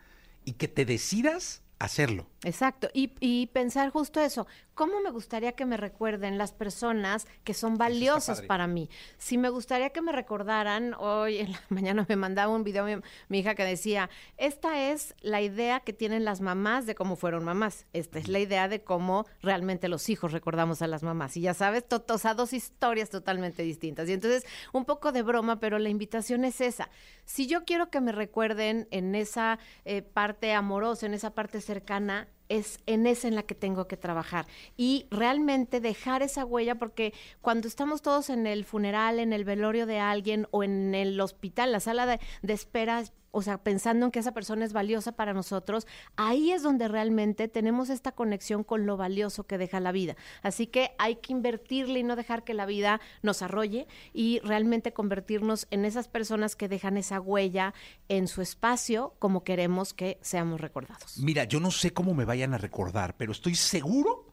y 0.50 0.54
que 0.54 0.68
te 0.68 0.84
decidas 0.84 1.62
hacerlo. 1.78 2.26
Exacto, 2.44 2.90
y, 2.92 3.14
y, 3.20 3.48
pensar 3.48 3.92
justo 3.92 4.20
eso, 4.20 4.48
¿cómo 4.80 5.02
me 5.02 5.12
gustaría 5.12 5.52
que 5.52 5.66
me 5.66 5.76
recuerden 5.76 6.38
las 6.38 6.54
personas 6.54 7.28
que 7.44 7.54
son 7.54 7.78
valiosas 7.78 8.42
para 8.42 8.66
mí? 8.66 8.90
Si 9.18 9.38
me 9.38 9.50
gustaría 9.50 9.90
que 9.90 10.02
me 10.02 10.14
recordaran, 10.14 10.94
hoy 10.94 11.40
en 11.40 11.52
la 11.52 11.62
mañana 11.68 12.06
me 12.08 12.16
mandaba 12.16 12.56
un 12.56 12.64
video 12.64 12.86
mi, 12.86 12.96
mi, 13.28 13.40
hija 13.40 13.56
que 13.56 13.66
decía, 13.66 14.10
esta 14.38 14.90
es 14.90 15.16
la 15.20 15.42
idea 15.42 15.82
que 15.82 15.92
tienen 15.92 16.24
las 16.24 16.40
mamás 16.40 16.86
de 16.86 16.96
cómo 16.96 17.18
fueron 17.18 17.44
mamás, 17.44 17.88
esta 17.92 18.20
es 18.20 18.30
la 18.30 18.40
idea 18.40 18.70
de 18.70 18.82
cómo 18.82 19.26
realmente 19.42 19.90
los 19.90 20.08
hijos 20.08 20.32
recordamos 20.32 20.82
a 20.82 20.88
las 20.88 21.04
mamás, 21.04 21.36
y 21.36 21.42
ya 21.42 21.54
sabes, 21.54 21.86
to, 21.86 22.02
o 22.08 22.18
sea, 22.18 22.34
dos 22.34 22.54
historias 22.54 23.10
totalmente 23.10 23.64
distintas, 23.64 24.08
y 24.08 24.14
entonces 24.14 24.46
un 24.72 24.86
poco 24.86 25.12
de 25.12 25.24
broma, 25.24 25.60
pero 25.60 25.78
la 25.78 25.90
invitación 25.90 26.46
es 26.46 26.62
esa, 26.62 26.90
si 27.26 27.48
yo 27.48 27.66
quiero 27.66 27.90
que 27.90 28.00
me 28.00 28.14
recuerden 28.14 28.88
en 28.92 29.14
esa 29.14 29.60
eh, 29.84 30.04
parte 30.04 30.54
amorosa, 30.54 31.06
en 31.06 31.16
esa 31.16 31.34
parte 31.34 31.60
cercana, 31.60 32.30
es 32.50 32.80
en 32.88 33.08
esa 33.08 33.28
en 33.28 33.36
la 33.36 33.44
que 33.44 33.56
tengo 33.56 33.88
que 33.88 33.98
trabajar. 33.98 34.48
Y 34.76 35.06
realmente 35.12 35.80
dejar 35.80 36.22
esa 36.24 36.46
huella 36.46 36.76
porque 36.76 37.14
cuando 37.42 37.68
estamos 37.68 38.02
todos 38.02 38.30
en 38.30 38.48
el 38.48 38.66
funeral, 38.66 39.20
en 39.20 39.32
el 39.32 39.46
velorio 39.46 39.86
de 39.86 40.00
alguien 40.00 40.48
o 40.52 40.64
en 40.64 40.94
el 40.94 41.20
hospital, 41.22 41.72
la 41.72 41.80
sala 41.80 42.06
de, 42.06 42.20
espera, 42.54 43.04
o 43.32 43.42
sea, 43.42 43.58
pensando 43.60 44.06
en 44.06 44.12
que 44.12 44.20
esa 44.20 44.34
persona 44.34 44.66
es 44.66 44.74
valiosa 44.74 45.14
para 45.14 45.34
nosotros, 45.34 45.88
ahí 46.16 46.52
es 46.52 46.64
donde 46.64 46.88
realmente 46.88 47.48
tenemos 47.48 47.90
esta 47.90 48.12
conexión 48.12 48.64
con 48.64 48.86
lo 48.86 48.98
valioso 48.98 49.46
que 49.46 49.58
deja 49.58 49.80
la 49.80 49.92
vida. 49.92 50.16
Así 50.42 50.68
que 50.68 50.92
hay 50.98 51.18
que 51.18 51.34
invertirle 51.34 52.00
y 52.00 52.04
no 52.04 52.16
dejar 52.16 52.44
que 52.44 52.54
la 52.54 52.66
vida 52.66 53.02
nos 53.22 53.42
arrolle 53.42 53.88
y 54.14 54.40
realmente 54.40 54.94
convertirnos 54.94 55.68
en 55.72 55.86
esas 55.86 56.08
personas 56.08 56.56
que 56.56 56.68
dejan 56.68 56.98
esa 56.98 57.20
huella 57.20 57.74
en 58.08 58.28
su 58.28 58.42
espacio 58.42 59.14
como 59.20 59.44
queremos 59.44 59.94
que 59.94 60.18
seamos 60.22 60.62
recordados. 60.62 61.18
Mira, 61.18 61.44
yo 61.44 61.60
no 61.60 61.72
sé 61.72 61.92
cómo 61.92 62.14
me 62.14 62.26
vayan 62.26 62.54
a 62.54 62.58
recordar, 62.58 63.16
pero 63.18 63.32
estoy 63.32 63.56
seguro 63.56 64.26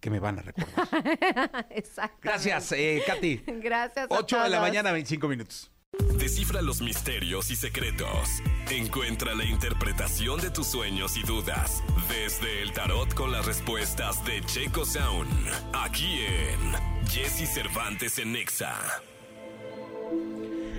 que 0.00 0.10
me 0.10 0.18
van 0.18 0.40
a 0.40 0.42
recordar. 0.42 1.66
Exacto. 1.70 2.18
Gracias, 2.22 2.72
eh, 2.72 3.02
Katy. 3.06 3.44
Gracias. 3.62 4.06
8 4.10 4.42
de 4.42 4.50
la 4.50 4.60
mañana, 4.60 4.92
25 4.92 5.28
minutos. 5.28 5.71
Descifra 5.98 6.62
los 6.62 6.80
misterios 6.80 7.50
y 7.50 7.56
secretos. 7.56 8.42
Encuentra 8.70 9.34
la 9.34 9.44
interpretación 9.44 10.40
de 10.40 10.50
tus 10.50 10.66
sueños 10.66 11.16
y 11.18 11.22
dudas 11.22 11.82
desde 12.08 12.62
el 12.62 12.72
tarot 12.72 13.12
con 13.12 13.30
las 13.30 13.44
respuestas 13.44 14.24
de 14.24 14.40
Checo 14.42 14.86
Sound. 14.86 15.28
Aquí 15.74 16.20
en 16.20 17.08
Jesse 17.08 17.46
Cervantes 17.52 18.18
en 18.18 18.32
Nexa. 18.32 18.74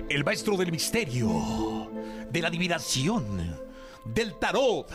El 0.08 0.24
maestro 0.24 0.56
del 0.56 0.72
misterio, 0.72 1.90
de 2.30 2.42
la 2.42 2.48
adivinación, 2.48 3.56
del 4.04 4.34
tarot. 4.38 4.90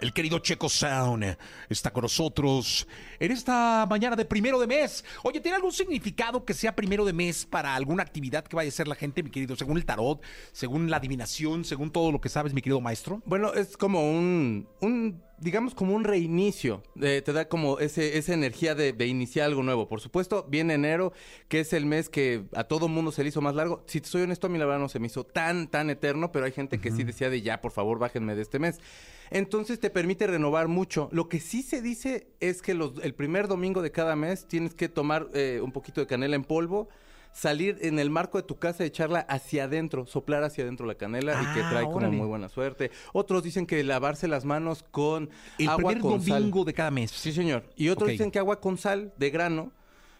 El 0.00 0.12
querido 0.12 0.38
Checo 0.38 0.68
Sound 0.68 1.36
está 1.68 1.90
con 1.90 2.02
nosotros 2.02 2.86
en 3.18 3.32
esta 3.32 3.86
mañana 3.88 4.16
de 4.16 4.24
primero 4.24 4.58
de 4.60 4.66
mes. 4.66 5.04
Oye, 5.22 5.40
¿tiene 5.40 5.56
algún 5.56 5.72
significado 5.72 6.44
que 6.44 6.54
sea 6.54 6.74
primero 6.74 7.04
de 7.04 7.12
mes 7.12 7.46
para 7.46 7.74
alguna 7.74 8.02
actividad 8.02 8.44
que 8.44 8.56
vaya 8.56 8.68
a 8.68 8.72
hacer 8.72 8.88
la 8.88 8.94
gente, 8.94 9.22
mi 9.22 9.30
querido? 9.30 9.56
Según 9.56 9.76
el 9.76 9.84
tarot, 9.84 10.22
según 10.52 10.90
la 10.90 10.98
adivinación, 10.98 11.64
según 11.64 11.90
todo 11.90 12.12
lo 12.12 12.20
que 12.20 12.28
sabes, 12.28 12.52
mi 12.52 12.60
querido 12.60 12.80
maestro. 12.80 13.22
Bueno, 13.24 13.54
es 13.54 13.76
como 13.76 14.10
un, 14.10 14.68
un 14.80 15.22
digamos 15.38 15.74
como 15.74 15.94
un 15.94 16.04
reinicio, 16.04 16.82
eh, 17.00 17.22
te 17.24 17.32
da 17.32 17.48
como 17.48 17.78
ese, 17.78 18.18
esa 18.18 18.34
energía 18.34 18.74
de, 18.74 18.92
de, 18.92 19.06
iniciar 19.06 19.46
algo 19.46 19.62
nuevo. 19.62 19.88
Por 19.88 20.00
supuesto, 20.00 20.46
viene 20.48 20.74
enero, 20.74 21.12
que 21.48 21.60
es 21.60 21.72
el 21.72 21.86
mes 21.86 22.08
que 22.08 22.44
a 22.54 22.64
todo 22.64 22.88
mundo 22.88 23.12
se 23.12 23.22
le 23.22 23.28
hizo 23.28 23.40
más 23.40 23.54
largo. 23.54 23.82
Si 23.86 24.00
te 24.00 24.08
soy 24.08 24.22
honesto, 24.22 24.46
a 24.46 24.50
mí 24.50 24.58
la 24.58 24.66
verdad 24.66 24.80
no 24.80 24.88
se 24.88 24.98
me 24.98 25.06
hizo 25.06 25.24
tan, 25.24 25.68
tan 25.68 25.90
eterno, 25.90 26.32
pero 26.32 26.46
hay 26.46 26.52
gente 26.52 26.78
que 26.78 26.90
uh 26.90 26.92
-huh. 26.92 26.96
sí 26.96 27.04
decía 27.04 27.30
de 27.30 27.42
ya, 27.42 27.60
por 27.60 27.72
favor, 27.72 27.98
bájenme 27.98 28.34
de 28.34 28.42
este 28.42 28.58
mes. 28.58 28.80
Entonces 29.30 29.80
te 29.80 29.90
permite 29.90 30.26
renovar 30.26 30.68
mucho. 30.68 31.08
Lo 31.12 31.28
que 31.28 31.40
sí 31.40 31.62
se 31.62 31.82
dice 31.82 32.28
es 32.40 32.62
que 32.62 32.74
los, 32.74 32.92
el 33.02 33.14
primer 33.14 33.48
domingo 33.48 33.82
de 33.82 33.90
cada 33.90 34.16
mes 34.16 34.46
tienes 34.46 34.74
que 34.74 34.88
tomar 34.88 35.28
eh, 35.34 35.60
un 35.62 35.72
poquito 35.72 36.00
de 36.00 36.06
canela 36.06 36.36
en 36.36 36.44
polvo, 36.44 36.88
salir 37.34 37.78
en 37.82 37.98
el 37.98 38.08
marco 38.08 38.38
de 38.38 38.44
tu 38.44 38.58
casa 38.58 38.84
y 38.84 38.86
echarla 38.86 39.20
hacia 39.20 39.64
adentro, 39.64 40.06
soplar 40.06 40.44
hacia 40.44 40.64
adentro 40.64 40.86
la 40.86 40.94
canela 40.94 41.34
ah, 41.36 41.42
y 41.42 41.54
que 41.54 41.60
trae 41.60 41.84
órale. 41.84 41.92
como 41.92 42.10
muy 42.12 42.26
buena 42.26 42.48
suerte. 42.48 42.90
Otros 43.12 43.42
dicen 43.42 43.66
que 43.66 43.82
lavarse 43.84 44.28
las 44.28 44.44
manos 44.44 44.84
con 44.90 45.28
el 45.58 45.68
agua 45.68 45.90
primer 45.90 46.00
con 46.00 46.24
domingo 46.24 46.60
sal. 46.60 46.64
de 46.64 46.72
cada 46.72 46.90
mes. 46.90 47.10
Sí, 47.10 47.32
señor. 47.32 47.64
Y 47.76 47.88
otros 47.90 48.08
dicen 48.08 48.30
que 48.30 48.38
agua 48.38 48.60
con 48.60 48.78
sal 48.78 49.12
de 49.18 49.30
grano 49.30 49.72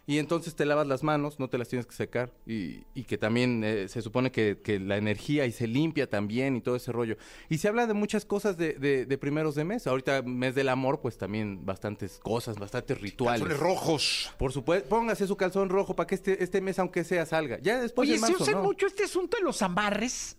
y 0.06 0.18
entonces 0.18 0.54
te 0.54 0.66
lavas 0.66 0.86
las 0.86 1.02
manos, 1.02 1.38
no 1.38 1.48
te 1.48 1.56
las 1.56 1.68
tienes 1.68 1.86
que 1.86 1.94
secar 1.94 2.32
y, 2.46 2.84
y 2.94 3.04
que 3.04 3.16
también 3.16 3.64
eh, 3.64 3.88
se 3.88 4.02
supone 4.02 4.30
que, 4.30 4.60
que, 4.62 4.78
la 4.78 4.98
energía 4.98 5.46
y 5.46 5.52
se 5.52 5.66
limpia 5.66 6.10
también 6.10 6.56
y 6.56 6.60
todo 6.60 6.76
ese 6.76 6.92
rollo. 6.92 7.16
Y 7.48 7.58
se 7.58 7.68
habla 7.68 7.86
de 7.86 7.94
muchas 7.94 8.26
cosas 8.26 8.58
de, 8.58 8.74
de, 8.74 9.06
de, 9.06 9.18
primeros 9.18 9.54
de 9.54 9.64
mes. 9.64 9.86
Ahorita, 9.86 10.20
mes 10.22 10.54
del 10.54 10.68
amor, 10.68 11.00
pues 11.00 11.16
también 11.16 11.64
bastantes 11.64 12.18
cosas, 12.18 12.58
bastantes 12.58 13.00
rituales. 13.00 13.40
Calzones 13.40 13.58
rojos. 13.58 14.30
Por 14.36 14.52
supuesto, 14.52 14.88
póngase 14.90 15.26
su 15.26 15.36
calzón 15.36 15.70
rojo 15.70 15.96
para 15.96 16.06
que 16.06 16.16
este, 16.16 16.42
este 16.42 16.60
mes, 16.60 16.78
aunque 16.78 17.02
sea, 17.02 17.24
salga. 17.24 17.58
Ya 17.62 17.80
después 17.80 18.06
Oye, 18.06 18.16
de 18.16 18.20
marzo, 18.20 18.38
¿se 18.38 18.42
usa 18.50 18.54
¿no? 18.54 18.62
mucho 18.62 18.86
este 18.86 19.04
asunto 19.04 19.38
de 19.38 19.42
los 19.42 19.62
amarres? 19.62 20.36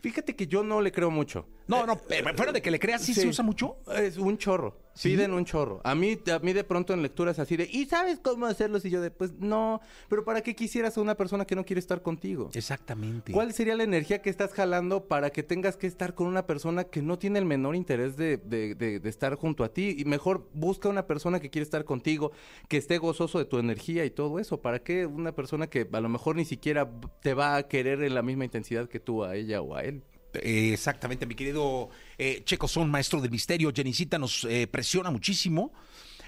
Fíjate 0.00 0.34
que 0.36 0.46
yo 0.46 0.62
no 0.62 0.80
le 0.80 0.92
creo 0.92 1.10
mucho. 1.10 1.46
No, 1.66 1.86
no, 1.86 1.98
pero 1.98 2.34
fuera 2.34 2.52
de 2.52 2.60
que 2.60 2.70
le 2.70 2.78
creas, 2.78 3.02
¿sí, 3.02 3.14
se 3.14 3.26
usa 3.26 3.44
mucho? 3.44 3.78
Es 3.96 4.16
un 4.18 4.36
chorro. 4.38 4.83
Piden 5.02 5.32
un 5.32 5.44
chorro. 5.44 5.80
A 5.84 5.94
mí, 5.94 6.16
a 6.32 6.38
mí 6.38 6.52
de 6.52 6.62
pronto 6.64 6.92
en 6.94 7.02
lecturas 7.02 7.38
así 7.38 7.56
de, 7.56 7.68
¿y 7.70 7.86
sabes 7.86 8.20
cómo 8.20 8.46
hacerlo? 8.46 8.78
Y 8.82 8.90
yo 8.90 9.00
de, 9.00 9.10
pues 9.10 9.32
no, 9.40 9.80
pero 10.08 10.24
¿para 10.24 10.40
qué 10.42 10.54
quisieras 10.54 10.96
a 10.96 11.00
una 11.00 11.16
persona 11.16 11.44
que 11.44 11.56
no 11.56 11.64
quiere 11.64 11.80
estar 11.80 12.00
contigo? 12.02 12.50
Exactamente. 12.54 13.32
¿Cuál 13.32 13.52
sería 13.52 13.74
la 13.74 13.82
energía 13.82 14.22
que 14.22 14.30
estás 14.30 14.52
jalando 14.52 15.06
para 15.06 15.30
que 15.30 15.42
tengas 15.42 15.76
que 15.76 15.86
estar 15.86 16.14
con 16.14 16.26
una 16.28 16.46
persona 16.46 16.84
que 16.84 17.02
no 17.02 17.18
tiene 17.18 17.38
el 17.40 17.44
menor 17.44 17.74
interés 17.76 18.16
de, 18.16 18.36
de- 18.36 18.74
de- 18.74 19.00
de 19.00 19.08
estar 19.08 19.34
junto 19.34 19.64
a 19.64 19.72
ti? 19.72 19.96
Y 19.98 20.04
mejor 20.04 20.48
busca 20.54 20.88
una 20.88 21.06
persona 21.06 21.40
que 21.40 21.50
quiere 21.50 21.64
estar 21.64 21.84
contigo, 21.84 22.30
que 22.68 22.76
esté 22.76 22.98
gozoso 22.98 23.38
de 23.38 23.46
tu 23.46 23.58
energía 23.58 24.04
y 24.04 24.10
todo 24.10 24.38
eso. 24.38 24.60
¿Para 24.60 24.82
qué 24.82 25.06
una 25.06 25.32
persona 25.32 25.66
que 25.68 25.88
a 25.92 26.00
lo 26.00 26.08
mejor 26.08 26.36
ni 26.36 26.44
siquiera 26.44 26.88
te 27.20 27.34
va 27.34 27.56
a 27.56 27.64
querer 27.68 28.02
en 28.02 28.14
la 28.14 28.22
misma 28.22 28.44
intensidad 28.44 28.88
que 28.88 29.00
tú 29.00 29.24
a 29.24 29.34
ella 29.34 29.60
o 29.60 29.74
a 29.74 29.82
él? 29.82 30.04
Exactamente, 30.34 31.26
mi 31.26 31.34
querido 31.34 31.88
eh, 32.18 32.42
Checo 32.44 32.68
Son, 32.68 32.90
maestro 32.90 33.20
del 33.20 33.30
misterio. 33.30 33.72
Janisita 33.74 34.18
nos 34.18 34.44
eh, 34.44 34.66
presiona 34.66 35.10
muchísimo. 35.10 35.72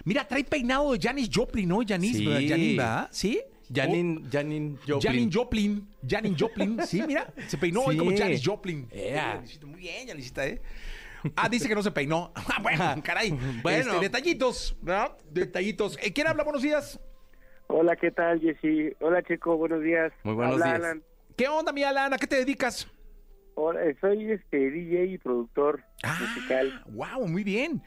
Mira, 0.05 0.27
trae 0.27 0.45
peinado 0.45 0.93
de 0.93 0.99
Janis 1.01 1.29
Joplin, 1.33 1.69
¿no? 1.69 1.81
Janis, 1.87 2.17
Sí. 2.17 2.27
¿verdad? 2.27 2.41
Janin, 2.49 2.77
¿verdad? 2.77 3.09
¿Sí? 3.13 3.41
Janine 3.75 4.21
Joplin. 4.31 4.79
Janin 5.03 5.31
Joplin. 5.33 5.89
Janin 6.09 6.37
Joplin. 6.39 6.79
Sí, 6.87 7.03
mira, 7.07 7.33
se 7.49 7.59
peinó 7.59 7.81
hoy 7.83 7.95
Sí. 7.95 7.99
como 7.99 8.17
Janis 8.17 8.43
Joplin. 8.45 8.89
Muy 9.67 9.81
bien, 9.81 10.07
Janisita, 10.07 10.47
¿eh? 10.47 10.61
Ah, 11.35 11.49
dice 11.49 11.67
que 11.67 11.75
no 11.75 11.83
se 11.83 11.91
peinó. 11.91 12.33
Ah, 12.37 12.61
bueno, 12.63 13.03
caray. 13.03 13.31
Bueno. 13.63 13.93
Este, 13.95 14.01
detallitos, 14.05 14.77
¿verdad? 14.81 15.17
Detallitos. 15.31 15.99
Eh, 16.01 16.13
¿Quién 16.13 16.29
habla? 16.29 16.45
Buenos 16.45 16.63
días. 16.63 17.01
Hola, 17.67 17.97
¿qué 17.97 18.13
tal, 18.13 18.41
Jessy? 18.41 18.93
Hola, 19.01 19.21
Checo, 19.25 19.57
buenos 19.57 19.83
días. 19.83 20.13
Muy 20.23 20.35
buenos 20.35 20.55
Habla 20.55 20.67
días. 20.67 20.77
Alan. 20.77 21.03
¿Qué 21.37 21.49
onda, 21.49 21.73
mi 21.73 21.83
Alan? 21.83 22.15
¿A 22.15 22.19
qué 22.19 22.29
te 22.29 22.37
dedicas? 22.37 22.87
Hola, 23.59 23.81
soy 24.03 24.31
este 24.33 24.71
DJ 24.71 25.07
y 25.07 25.19
productor 25.19 25.83
Ah. 26.03 26.19
musical. 26.21 26.83
Wow, 26.89 27.27
muy 27.27 27.43
bien. 27.43 27.81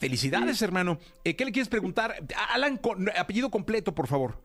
Felicidades, 0.00 0.60
hermano. 0.62 0.98
Eh, 1.22 1.36
¿Qué 1.36 1.44
le 1.44 1.52
quieres 1.52 1.68
preguntar? 1.68 2.14
Alan, 2.52 2.76
con, 2.76 3.08
apellido 3.16 3.48
completo, 3.48 3.94
por 3.94 4.08
favor. 4.08 4.42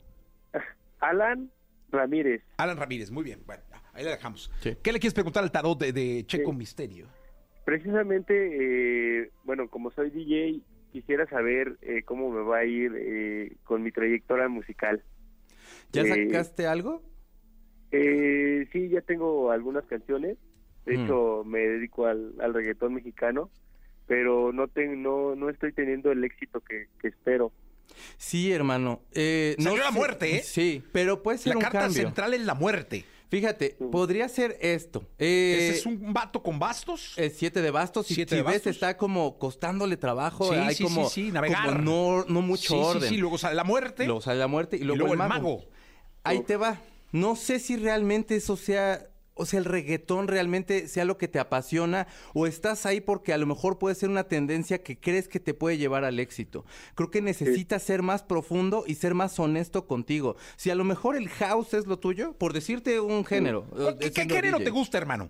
Alan 1.00 1.50
Ramírez. 1.90 2.44
Alan 2.58 2.78
Ramírez, 2.78 3.10
muy 3.10 3.24
bien. 3.24 3.42
Bueno, 3.48 3.64
ahí 3.94 4.04
le 4.04 4.12
dejamos. 4.12 4.52
Sí. 4.62 4.78
¿Qué 4.84 4.94
le 4.94 5.00
quieres 5.00 5.16
preguntar 5.16 5.42
al 5.44 5.52
tarot 5.52 5.80
de, 5.80 5.92
de 5.94 6.26
Checo 6.28 6.52
Sí. 6.52 6.58
Misterio? 6.58 7.08
Precisamente, 7.66 8.34
eh, 9.24 9.32
bueno, 9.44 9.68
como 9.68 9.90
soy 9.92 10.12
DJ, 10.12 10.62
quisiera 10.92 11.28
saber 11.28 11.78
eh, 11.82 12.04
cómo 12.06 12.30
me 12.30 12.42
va 12.44 12.60
a 12.60 12.66
ir 12.66 12.92
eh, 12.96 13.56
con 13.64 13.82
mi 13.82 13.92
trayectoria 13.92 14.48
musical. 14.48 15.02
¿Ya 15.92 16.04
Eh, 16.04 16.28
sacaste 16.28 16.68
algo? 16.68 17.02
Eh, 17.92 18.68
sí, 18.72 18.90
ya 18.90 19.02
tengo 19.02 19.50
algunas 19.52 19.86
canciones. 19.86 20.38
De 20.86 20.98
Mm. 20.98 21.04
hecho, 21.06 21.44
me 21.46 21.60
dedico 21.60 22.06
al, 22.08 22.34
al 22.42 22.54
reggaetón 22.54 22.94
mexicano, 22.96 23.50
pero 24.08 24.52
no, 24.52 24.68
ten- 24.68 25.02
no, 25.04 25.36
no 25.36 25.50
estoy 25.50 25.74
teniendo 25.74 26.12
el 26.12 26.24
éxito 26.24 26.60
que, 26.62 26.88
que 27.00 27.10
espero. 27.10 27.52
Sí, 28.18 28.52
hermano. 28.52 29.02
Eh, 29.14 29.56
Salió 29.58 29.72
no 29.78 29.84
la 29.84 29.92
sé- 29.92 29.98
muerte, 29.98 30.36
¿eh? 30.38 30.44
Sí, 30.44 30.84
pero 30.92 31.22
puede 31.22 31.38
ser 31.38 31.52
La 31.52 31.58
un 31.58 31.62
carta 31.62 31.80
cambio. 31.82 32.02
central 32.04 32.34
es 32.34 32.42
la 32.42 32.54
muerte. 32.56 33.06
Fíjate, 33.30 33.78
podría 33.92 34.28
ser 34.28 34.58
esto. 34.60 35.08
Eh, 35.18 35.58
¿Ese 35.70 35.78
es 35.80 35.86
un 35.86 36.12
vato 36.14 36.44
con 36.44 36.60
bastos? 36.60 37.14
eh, 37.18 37.30
siete 37.30 37.62
de 37.62 37.72
bastos 37.72 38.12
y 38.12 38.16
Siete 38.16 38.32
si 38.32 38.36
de 38.38 38.42
ves 38.44 38.56
bastos. 38.56 38.74
está 38.76 38.98
como 38.98 39.38
costándole 39.40 39.96
trabajo, 39.96 40.50
Sí, 40.52 40.56
hay 40.56 40.76
sí, 40.76 40.84
como, 40.84 41.08
sí, 41.08 41.26
sí, 41.28 41.32
navegar. 41.32 41.66
como 41.66 41.78
no, 41.82 42.26
no 42.28 42.42
mucho 42.42 42.62
Sí, 42.64 42.68
sí, 42.76 42.98
orden. 42.98 43.10
sí, 43.10 43.18
luego 43.18 43.38
sale 43.38 43.56
la 43.56 43.64
muerte. 43.64 44.06
Luego 44.06 44.20
sale 44.20 44.38
la 44.40 44.48
muerte 44.48 44.76
y 44.76 44.80
luego, 44.80 44.98
luego 45.08 45.14
el 45.14 45.22
el 45.22 45.28
mago. 45.30 45.44
mago. 45.60 45.64
Ahí 46.24 46.42
te 46.42 46.58
va. 46.58 46.82
No 47.14 47.36
sé 47.38 47.60
si 47.60 47.78
realmente 47.78 48.36
eso 48.36 48.58
sea, 48.58 49.06
o 49.34 49.46
sea, 49.46 49.60
el 49.60 49.66
reggaetón 49.66 50.28
realmente 50.28 50.88
sea 50.88 51.06
lo 51.06 51.18
que 51.18 51.28
te 51.28 51.40
apasiona 51.40 52.08
o 52.34 52.48
estás 52.48 52.86
ahí 52.86 53.02
porque 53.02 53.34
a 53.34 53.38
lo 53.38 53.46
mejor 53.46 53.80
puede 53.80 53.96
ser 53.96 54.10
una 54.10 54.26
tendencia 54.26 54.84
que 54.84 55.00
crees 55.00 55.28
que 55.28 55.40
te 55.40 55.54
puede 55.54 55.78
llevar 55.78 56.04
al 56.04 56.20
éxito. 56.20 56.66
Creo 56.96 57.10
que 57.12 57.22
necesitas 57.22 57.84
ser 57.84 58.02
más 58.02 58.24
profundo 58.24 58.84
y 58.86 58.96
ser 58.96 59.14
más 59.14 59.40
honesto 59.40 59.88
contigo. 59.88 60.36
Si 60.58 60.70
a 60.70 60.76
lo 60.76 60.84
mejor 60.84 61.16
el 61.16 61.30
house 61.30 61.74
es 61.74 61.88
lo 61.88 62.00
tuyo, 62.00 62.34
por 62.34 62.54
decirte 62.54 63.00
un 63.00 63.26
género. 63.26 63.66
¿Qué, 64.00 64.12
género 64.12 64.58
DJ. 64.58 64.66
te 64.66 64.72
gusta, 64.72 64.98
hermano? 64.98 65.30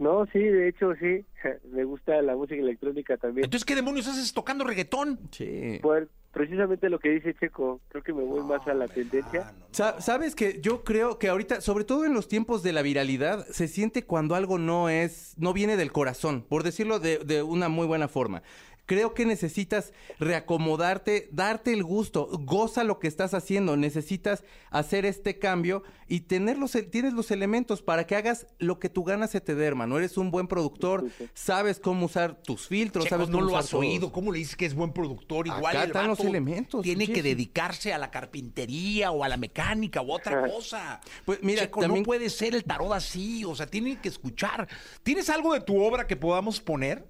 No, 0.00 0.26
sí, 0.32 0.38
de 0.38 0.68
hecho, 0.68 0.94
sí. 0.98 1.24
Me 1.72 1.84
gusta 1.84 2.20
la 2.22 2.34
música 2.34 2.60
electrónica 2.60 3.16
también. 3.18 3.44
Entonces, 3.44 3.64
¿qué 3.66 3.74
demonios 3.74 4.08
haces 4.08 4.32
tocando 4.32 4.64
reggaetón? 4.64 5.18
Sí. 5.30 5.78
Pues, 5.82 6.08
precisamente 6.32 6.88
lo 6.88 6.98
que 6.98 7.10
dice 7.10 7.34
Checo, 7.34 7.80
creo 7.88 8.02
que 8.02 8.12
me 8.14 8.22
voy 8.22 8.42
más 8.42 8.66
a 8.66 8.72
la 8.74 8.88
tendencia. 8.88 9.52
Sa- 9.72 10.00
Sabes 10.00 10.34
que 10.34 10.60
yo 10.62 10.84
creo 10.84 11.18
que 11.18 11.28
ahorita, 11.28 11.60
sobre 11.60 11.84
todo 11.84 12.04
en 12.06 12.14
los 12.14 12.28
tiempos 12.28 12.62
de 12.62 12.72
la 12.72 12.82
viralidad, 12.82 13.46
se 13.48 13.68
siente 13.68 14.04
cuando 14.04 14.34
algo 14.34 14.56
no 14.58 14.88
es, 14.88 15.34
no 15.38 15.52
viene 15.52 15.76
del 15.76 15.92
corazón, 15.92 16.44
por 16.48 16.62
decirlo 16.62 16.98
de, 16.98 17.18
de 17.18 17.42
una 17.42 17.68
muy 17.68 17.86
buena 17.86 18.08
forma. 18.08 18.42
Creo 18.90 19.14
que 19.14 19.24
necesitas 19.24 19.92
reacomodarte, 20.18 21.28
darte 21.30 21.72
el 21.72 21.84
gusto, 21.84 22.28
goza 22.40 22.82
lo 22.82 22.98
que 22.98 23.06
estás 23.06 23.34
haciendo, 23.34 23.76
necesitas 23.76 24.42
hacer 24.70 25.06
este 25.06 25.38
cambio 25.38 25.84
y 26.08 26.22
tener 26.22 26.58
los, 26.58 26.76
tienes 26.90 27.12
los 27.12 27.30
elementos 27.30 27.82
para 27.82 28.04
que 28.04 28.16
hagas 28.16 28.48
lo 28.58 28.80
que 28.80 28.88
tu 28.88 29.04
gana 29.04 29.28
se 29.28 29.40
te 29.40 29.54
dé, 29.54 29.64
hermano. 29.66 29.96
Eres 29.96 30.18
un 30.18 30.32
buen 30.32 30.48
productor, 30.48 31.06
sabes 31.34 31.78
cómo 31.78 32.06
usar 32.06 32.42
tus 32.42 32.66
filtros, 32.66 33.04
Checo, 33.04 33.14
sabes 33.14 33.28
no 33.28 33.34
cómo 33.38 33.44
lo 33.46 33.52
usar 33.52 33.62
has 33.64 33.74
oído. 33.74 34.10
¿Cómo 34.10 34.32
le 34.32 34.40
dices 34.40 34.56
que 34.56 34.66
es 34.66 34.74
buen 34.74 34.92
productor? 34.92 35.46
Igual 35.46 35.76
Acá 35.76 35.84
el 35.84 35.90
están 35.90 36.08
los 36.08 36.18
elementos, 36.18 36.82
Tiene 36.82 37.06
que 37.12 37.22
dedicarse 37.22 37.92
a 37.92 37.98
la 37.98 38.10
carpintería 38.10 39.12
o 39.12 39.22
a 39.22 39.28
la 39.28 39.36
mecánica 39.36 40.00
o 40.00 40.12
otra 40.12 40.48
cosa. 40.50 41.00
Pues 41.24 41.38
mira, 41.44 41.62
Checo, 41.62 41.82
también- 41.82 42.02
no 42.02 42.06
puede 42.06 42.28
ser 42.28 42.56
el 42.56 42.64
tarot 42.64 42.92
así. 42.92 43.44
O 43.44 43.54
sea, 43.54 43.66
tiene 43.66 44.00
que 44.00 44.08
escuchar. 44.08 44.66
¿Tienes 45.04 45.30
algo 45.30 45.54
de 45.54 45.60
tu 45.60 45.80
obra 45.80 46.08
que 46.08 46.16
podamos 46.16 46.60
poner? 46.60 47.06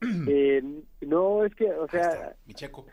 Eh, 0.28 0.62
no, 1.02 1.44
es 1.44 1.54
que, 1.54 1.70
o 1.70 1.88
sea, 1.88 2.34
Mi 2.46 2.54
Checo. 2.54 2.86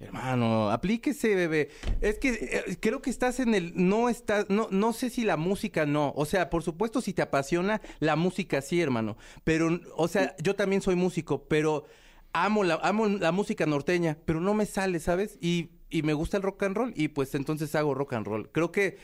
Hermano, 0.00 0.70
aplíquese, 0.70 1.34
bebé. 1.34 1.70
Es 2.00 2.18
que 2.18 2.28
eh, 2.30 2.76
creo 2.80 3.02
que 3.02 3.10
estás 3.10 3.40
en 3.40 3.54
el 3.54 3.72
no 3.74 4.08
estás 4.08 4.48
no 4.48 4.68
no 4.70 4.92
sé 4.92 5.10
si 5.10 5.24
la 5.24 5.36
música 5.36 5.86
no, 5.86 6.12
o 6.14 6.24
sea, 6.24 6.50
por 6.50 6.62
supuesto 6.62 7.00
si 7.00 7.12
te 7.12 7.22
apasiona 7.22 7.80
la 7.98 8.14
música 8.14 8.62
sí, 8.62 8.80
hermano, 8.80 9.16
pero 9.42 9.80
o 9.96 10.06
sea, 10.06 10.36
yo 10.40 10.54
también 10.54 10.82
soy 10.82 10.94
músico, 10.94 11.44
pero 11.48 11.84
amo 12.32 12.62
la 12.62 12.74
amo 12.76 13.08
la 13.08 13.32
música 13.32 13.66
norteña, 13.66 14.16
pero 14.24 14.40
no 14.40 14.54
me 14.54 14.66
sale, 14.66 15.00
¿sabes? 15.00 15.36
Y 15.40 15.70
y 15.90 16.02
me 16.02 16.12
gusta 16.12 16.36
el 16.36 16.42
rock 16.42 16.62
and 16.64 16.76
roll 16.76 16.92
y 16.94 17.08
pues 17.08 17.34
entonces 17.34 17.74
hago 17.74 17.94
rock 17.94 18.12
and 18.12 18.26
roll. 18.26 18.50
Creo 18.52 18.70
que 18.70 18.98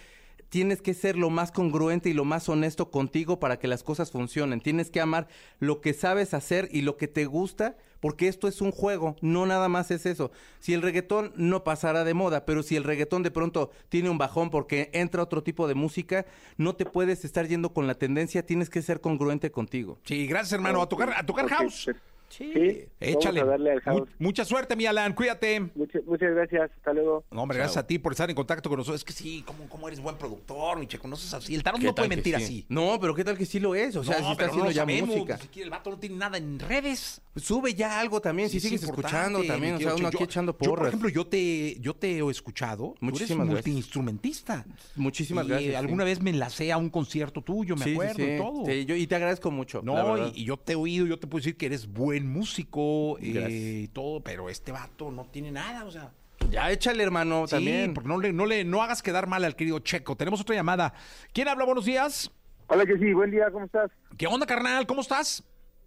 tienes 0.54 0.80
que 0.80 0.94
ser 0.94 1.16
lo 1.16 1.30
más 1.30 1.50
congruente 1.50 2.10
y 2.10 2.12
lo 2.12 2.24
más 2.24 2.48
honesto 2.48 2.92
contigo 2.92 3.40
para 3.40 3.58
que 3.58 3.66
las 3.66 3.82
cosas 3.82 4.12
funcionen. 4.12 4.60
Tienes 4.60 4.88
que 4.88 5.00
amar 5.00 5.26
lo 5.58 5.80
que 5.80 5.94
sabes 5.94 6.32
hacer 6.32 6.68
y 6.70 6.82
lo 6.82 6.96
que 6.96 7.08
te 7.08 7.24
gusta, 7.24 7.76
porque 7.98 8.28
esto 8.28 8.46
es 8.46 8.60
un 8.60 8.70
juego, 8.70 9.16
no 9.20 9.46
nada 9.46 9.68
más 9.68 9.90
es 9.90 10.06
eso. 10.06 10.30
Si 10.60 10.72
el 10.72 10.82
reggaetón 10.82 11.32
no 11.34 11.64
pasará 11.64 12.04
de 12.04 12.14
moda, 12.14 12.44
pero 12.46 12.62
si 12.62 12.76
el 12.76 12.84
reggaetón 12.84 13.24
de 13.24 13.32
pronto 13.32 13.72
tiene 13.88 14.10
un 14.10 14.16
bajón 14.16 14.50
porque 14.50 14.90
entra 14.92 15.24
otro 15.24 15.42
tipo 15.42 15.66
de 15.66 15.74
música, 15.74 16.24
no 16.56 16.76
te 16.76 16.86
puedes 16.86 17.24
estar 17.24 17.48
yendo 17.48 17.72
con 17.72 17.88
la 17.88 17.96
tendencia, 17.96 18.46
tienes 18.46 18.70
que 18.70 18.80
ser 18.80 19.00
congruente 19.00 19.50
contigo. 19.50 19.98
Sí, 20.04 20.28
gracias, 20.28 20.52
hermano. 20.52 20.82
A 20.82 20.88
tocar, 20.88 21.14
a 21.16 21.26
tocar 21.26 21.48
house. 21.48 21.90
Sí. 22.28 22.50
sí, 22.52 22.84
Échale. 23.00 23.40
vamos 23.40 23.48
a 23.48 23.56
darle 23.56 23.70
al 23.72 23.76
Mu- 23.76 23.98
house. 24.00 24.08
mucha 24.18 24.44
suerte, 24.44 24.74
mi 24.74 24.86
Alan. 24.86 25.12
Cuídate. 25.14 25.60
Muchas, 25.74 26.04
muchas 26.04 26.34
gracias, 26.34 26.70
hasta 26.76 26.92
luego. 26.92 27.24
No, 27.30 27.42
hombre, 27.42 27.58
gracias 27.58 27.76
a 27.76 27.86
ti 27.86 27.98
por 27.98 28.12
estar 28.12 28.28
en 28.28 28.34
contacto 28.34 28.68
con 28.68 28.78
nosotros. 28.78 29.00
Es 29.00 29.04
que 29.04 29.12
sí, 29.12 29.42
¿cómo, 29.46 29.68
cómo 29.68 29.86
eres 29.88 30.00
buen 30.00 30.16
productor, 30.16 30.78
mi 30.78 30.86
Checo? 30.88 31.06
No 31.06 31.14
seas 31.16 31.34
así. 31.34 31.54
El 31.54 31.62
tarot 31.62 31.80
¿Qué 31.80 31.86
no 31.86 31.94
puede 31.94 32.08
mentir 32.08 32.36
sí? 32.38 32.42
así. 32.42 32.66
No, 32.68 32.98
pero 33.00 33.14
¿qué 33.14 33.22
tal 33.24 33.38
que 33.38 33.46
sí 33.46 33.60
lo 33.60 33.74
es? 33.74 33.94
O 33.96 34.02
sea, 34.02 34.18
no, 34.18 34.26
si 34.26 34.32
está 34.32 34.44
haciendo 34.46 34.64
no 34.64 34.70
ya 34.72 34.82
sabemos. 34.82 35.10
música. 35.10 35.36
Pues, 35.38 35.56
el 35.64 35.70
vato 35.70 35.90
no 35.90 35.98
tiene 35.98 36.16
nada 36.16 36.38
en 36.38 36.58
redes. 36.58 37.20
Sube 37.36 37.74
ya 37.74 38.00
algo 38.00 38.20
también, 38.20 38.48
si 38.48 38.58
Sí, 38.60 38.68
sigues 38.68 38.82
escuchando 38.84 39.42
también, 39.44 39.74
o 39.74 39.78
sea, 39.78 39.88
uno 39.88 39.96
Checo. 39.96 40.08
aquí 40.08 40.18
Yo- 40.18 40.24
echando 40.24 40.52
Yo, 40.52 40.58
por 40.58 40.68
porras. 40.70 40.88
ejemplo, 40.88 41.08
yo 41.08 41.26
te, 41.26 41.78
yo 41.80 41.94
te 41.94 42.18
he 42.18 42.30
escuchado. 42.30 42.94
Muchísimas 43.00 43.46
Tú 43.46 43.52
eres 43.52 43.64
gracias. 43.64 43.74
multiinstrumentista. 44.04 44.66
Muchísimas 44.96 45.44
Y, 45.46 45.48
gracias. 45.48 45.70
sí. 45.70 45.76
alguna 45.76 46.04
vez 46.04 46.20
me 46.20 46.30
enlacé 46.30 46.72
a 46.72 46.76
un 46.78 46.90
concierto 46.90 47.42
tuyo, 47.42 47.76
me 47.76 47.92
acuerdo, 47.92 48.14
sí. 48.16 48.22
y 48.22 48.36
todo. 48.38 48.64
Sí, 48.66 48.84
yo- 48.86 48.94
y 48.96 49.06
te 49.06 49.14
agradezco 49.16 49.50
mucho. 49.50 49.82
No, 49.82 50.28
y, 50.28 50.44
yo 50.44 50.56
te 50.56 50.72
he 50.72 50.76
oído, 50.76 51.06
yo 51.06 51.18
te 51.18 51.26
puedo 51.26 51.40
decir 51.40 51.56
que 51.56 51.66
eres 51.66 51.92
buen 52.14 52.30
músico 52.30 53.18
eh, 53.20 53.88
todo, 53.92 54.20
pero 54.20 54.48
este 54.48 54.70
vato 54.70 55.10
no 55.10 55.24
tiene 55.26 55.50
nada, 55.50 55.84
o 55.84 55.90
sea. 55.90 56.12
Ya 56.48 56.70
échale, 56.70 57.02
hermano, 57.02 57.46
Sí, 57.48 57.56
también. 57.56 57.92
porque 57.94 58.08
no 58.08 58.18
le, 58.20 58.32
no 58.32 58.46
le, 58.46 58.64
no 58.64 58.82
hagas 58.82 59.02
quedar 59.02 59.26
mal 59.26 59.42
al 59.44 59.56
querido 59.56 59.80
Checo. 59.80 60.16
Tenemos 60.16 60.40
otra 60.40 60.54
llamada. 60.54 60.94
¿Quién 61.32 61.48
habla? 61.48 61.64
Buenos 61.64 61.84
días. 61.86 62.30
Hola, 62.68 62.86
que 62.86 62.96
sí, 62.98 63.12
buen 63.12 63.30
día, 63.32 63.50
¿cómo 63.50 63.64
estás? 63.66 63.90
¿Qué 64.16 64.26
onda, 64.28 64.46
carnal? 64.46 64.86
¿Cómo 64.86 65.00
estás? 65.00 65.42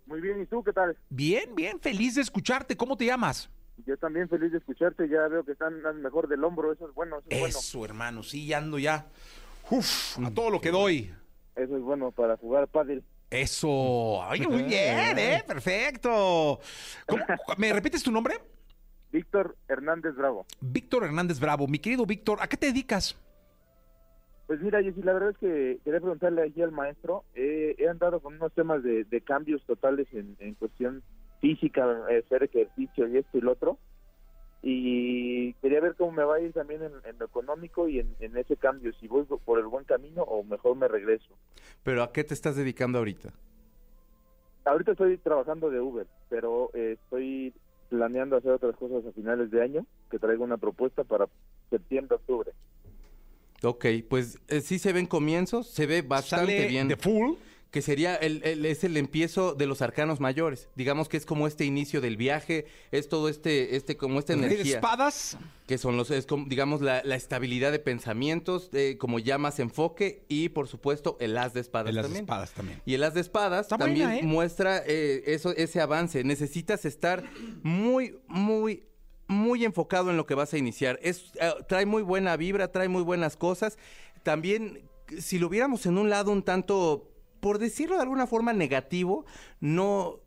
Muy 0.05 0.19
bien, 0.19 0.41
¿y 0.41 0.45
tú 0.45 0.61
qué 0.63 0.73
tal? 0.73 0.97
Bien, 1.09 1.55
bien, 1.55 1.79
feliz 1.79 2.15
de 2.15 2.21
escucharte. 2.21 2.75
¿Cómo 2.75 2.97
te 2.97 3.05
llamas? 3.05 3.49
Yo 3.85 3.95
también 3.97 4.27
feliz 4.27 4.51
de 4.51 4.57
escucharte, 4.57 5.07
ya 5.07 5.27
veo 5.29 5.45
que 5.45 5.53
están 5.53 5.75
mejor 6.01 6.27
del 6.27 6.43
hombro, 6.43 6.73
eso 6.73 6.89
es 6.89 6.93
bueno, 6.93 7.19
eso 7.19 7.27
es 7.29 7.39
bueno. 7.39 7.47
Eso, 7.59 7.85
hermano, 7.85 8.23
sí, 8.23 8.47
ya 8.47 8.57
ando 8.57 8.79
ya. 8.79 9.05
Uf, 9.69 10.17
a 10.19 10.31
todo 10.31 10.49
lo 10.49 10.59
que 10.59 10.71
doy. 10.71 11.13
Eso 11.55 11.77
es 11.77 11.83
bueno 11.83 12.11
para 12.11 12.35
jugar 12.37 12.67
pádel. 12.67 13.03
Eso. 13.29 13.69
Oye, 13.69 14.47
muy 14.47 14.63
bien, 14.63 15.17
¿eh? 15.19 15.43
Perfecto. 15.45 16.59
¿Cómo- 17.05 17.23
¿Me 17.57 17.73
repites 17.73 18.03
tu 18.03 18.11
nombre? 18.11 18.35
Víctor 19.11 19.55
Hernández 19.67 20.15
Bravo. 20.15 20.45
Víctor 20.61 21.03
Hernández 21.05 21.39
Bravo. 21.39 21.67
Mi 21.67 21.79
querido 21.79 22.05
Víctor, 22.05 22.39
¿a 22.41 22.47
qué 22.47 22.57
te 22.57 22.67
dedicas? 22.67 23.17
Pues 24.47 24.61
mira, 24.61 24.81
Jessy, 24.81 25.01
la 25.01 25.13
verdad 25.13 25.31
es 25.31 25.37
que 25.39 25.79
quería 25.83 25.99
preguntarle 25.99 26.41
aquí 26.43 26.61
al 26.61 26.71
maestro, 26.71 27.25
eh, 27.35 27.75
he 27.77 27.89
andado 27.89 28.21
con 28.21 28.35
unos 28.35 28.53
temas 28.53 28.81
de, 28.81 29.03
de 29.03 29.21
cambios 29.21 29.61
totales 29.65 30.07
en, 30.13 30.37
en 30.39 30.53
cuestión 30.55 31.03
física, 31.41 31.85
eh, 32.09 32.23
hacer 32.25 32.43
ejercicio 32.43 33.07
y 33.09 33.17
esto 33.17 33.37
y 33.37 33.41
lo 33.41 33.51
otro. 33.53 33.77
Y 34.69 35.53
quería 35.61 35.79
ver 35.79 35.95
cómo 35.95 36.11
me 36.11 36.25
va 36.25 36.35
a 36.35 36.41
ir 36.41 36.51
también 36.51 36.83
en, 36.83 36.91
en 37.05 37.17
lo 37.17 37.25
económico 37.25 37.87
y 37.87 37.99
en, 37.99 38.13
en 38.19 38.35
ese 38.35 38.57
cambio, 38.57 38.91
si 38.99 39.07
voy 39.07 39.23
por 39.23 39.59
el 39.59 39.65
buen 39.67 39.85
camino 39.85 40.23
o 40.23 40.43
mejor 40.43 40.75
me 40.75 40.89
regreso. 40.89 41.29
Pero 41.83 42.03
¿a 42.03 42.11
qué 42.11 42.25
te 42.25 42.33
estás 42.33 42.57
dedicando 42.57 42.97
ahorita? 42.97 43.31
Ahorita 44.65 44.91
estoy 44.91 45.19
trabajando 45.19 45.69
de 45.69 45.79
Uber, 45.79 46.05
pero 46.27 46.69
eh, 46.73 46.97
estoy 47.01 47.53
planeando 47.87 48.35
hacer 48.35 48.51
otras 48.51 48.75
cosas 48.75 49.05
a 49.05 49.13
finales 49.13 49.49
de 49.51 49.63
año, 49.63 49.85
que 50.11 50.19
traigo 50.19 50.43
una 50.43 50.57
propuesta 50.57 51.05
para 51.05 51.29
septiembre, 51.69 52.17
octubre. 52.17 52.51
Ok, 53.63 53.85
pues 54.09 54.37
eh, 54.49 54.59
sí 54.59 54.79
se 54.79 54.91
ven 54.91 55.05
comienzos, 55.05 55.69
se 55.69 55.85
ve 55.87 56.01
bastante 56.01 56.57
Sale 56.57 56.67
bien. 56.67 56.89
de 56.89 56.97
full. 56.97 57.35
Que 57.71 57.81
sería 57.81 58.15
el, 58.15 58.41
el- 58.45 58.65
es 58.65 58.85
el 58.85 58.95
empiezo 58.95 59.53
de 59.53 59.65
los 59.65 59.81
arcanos 59.81 60.21
mayores. 60.21 60.69
Digamos 60.75 61.09
que 61.09 61.17
es 61.17 61.25
como 61.25 61.47
este 61.47 61.65
inicio 61.65 61.99
del 61.99 62.15
viaje, 62.15 62.65
es 62.91 63.09
todo 63.09 63.27
este, 63.27 63.75
este, 63.75 63.97
como 63.97 64.19
esta 64.19 64.33
energía. 64.33 64.75
espadas. 64.75 65.37
Que 65.67 65.77
son 65.77 65.97
los, 65.97 66.09
es 66.11 66.25
como, 66.25 66.45
digamos, 66.47 66.79
la, 66.81 67.01
la 67.03 67.15
estabilidad 67.15 67.73
de 67.73 67.79
pensamientos, 67.79 68.69
eh, 68.71 68.95
como 68.97 69.19
ya 69.19 69.37
más 69.37 69.59
enfoque, 69.59 70.23
y 70.29 70.47
por 70.49 70.69
supuesto 70.69 71.17
el 71.19 71.37
as 71.37 71.53
de 71.53 71.59
espadas 71.59 71.89
El 71.91 71.97
as 71.97 72.03
de 72.03 72.07
también. 72.07 72.23
espadas 72.23 72.53
también. 72.53 72.81
Y 72.85 72.93
el 72.93 73.03
as 73.03 73.13
de 73.13 73.19
espadas 73.19 73.65
Está 73.65 73.77
también 73.77 74.07
buena, 74.07 74.19
¿eh? 74.21 74.23
muestra 74.23 74.81
eh, 74.87 75.23
eso, 75.25 75.51
ese 75.53 75.81
avance. 75.81 76.23
Necesitas 76.23 76.85
estar 76.85 77.23
muy, 77.63 78.17
muy, 78.27 78.85
muy 79.27 79.65
enfocado 79.65 80.09
en 80.09 80.15
lo 80.15 80.25
que 80.25 80.35
vas 80.35 80.53
a 80.53 80.57
iniciar. 80.57 80.99
Es, 81.03 81.33
eh, 81.41 81.51
trae 81.67 81.85
muy 81.85 82.01
buena 82.01 82.37
vibra, 82.37 82.71
trae 82.71 82.87
muy 82.87 83.03
buenas 83.03 83.35
cosas. 83.35 83.77
También, 84.23 84.87
si 85.19 85.37
lo 85.37 85.49
viéramos 85.49 85.85
en 85.85 85.97
un 85.97 86.09
lado 86.09 86.31
un 86.31 86.43
tanto, 86.43 87.11
por 87.47 87.59
decirlo 87.59 87.95
de 87.95 88.01
alguna 88.01 88.27
forma, 88.27 88.51
negativo, 88.51 89.25
no, 89.61 90.19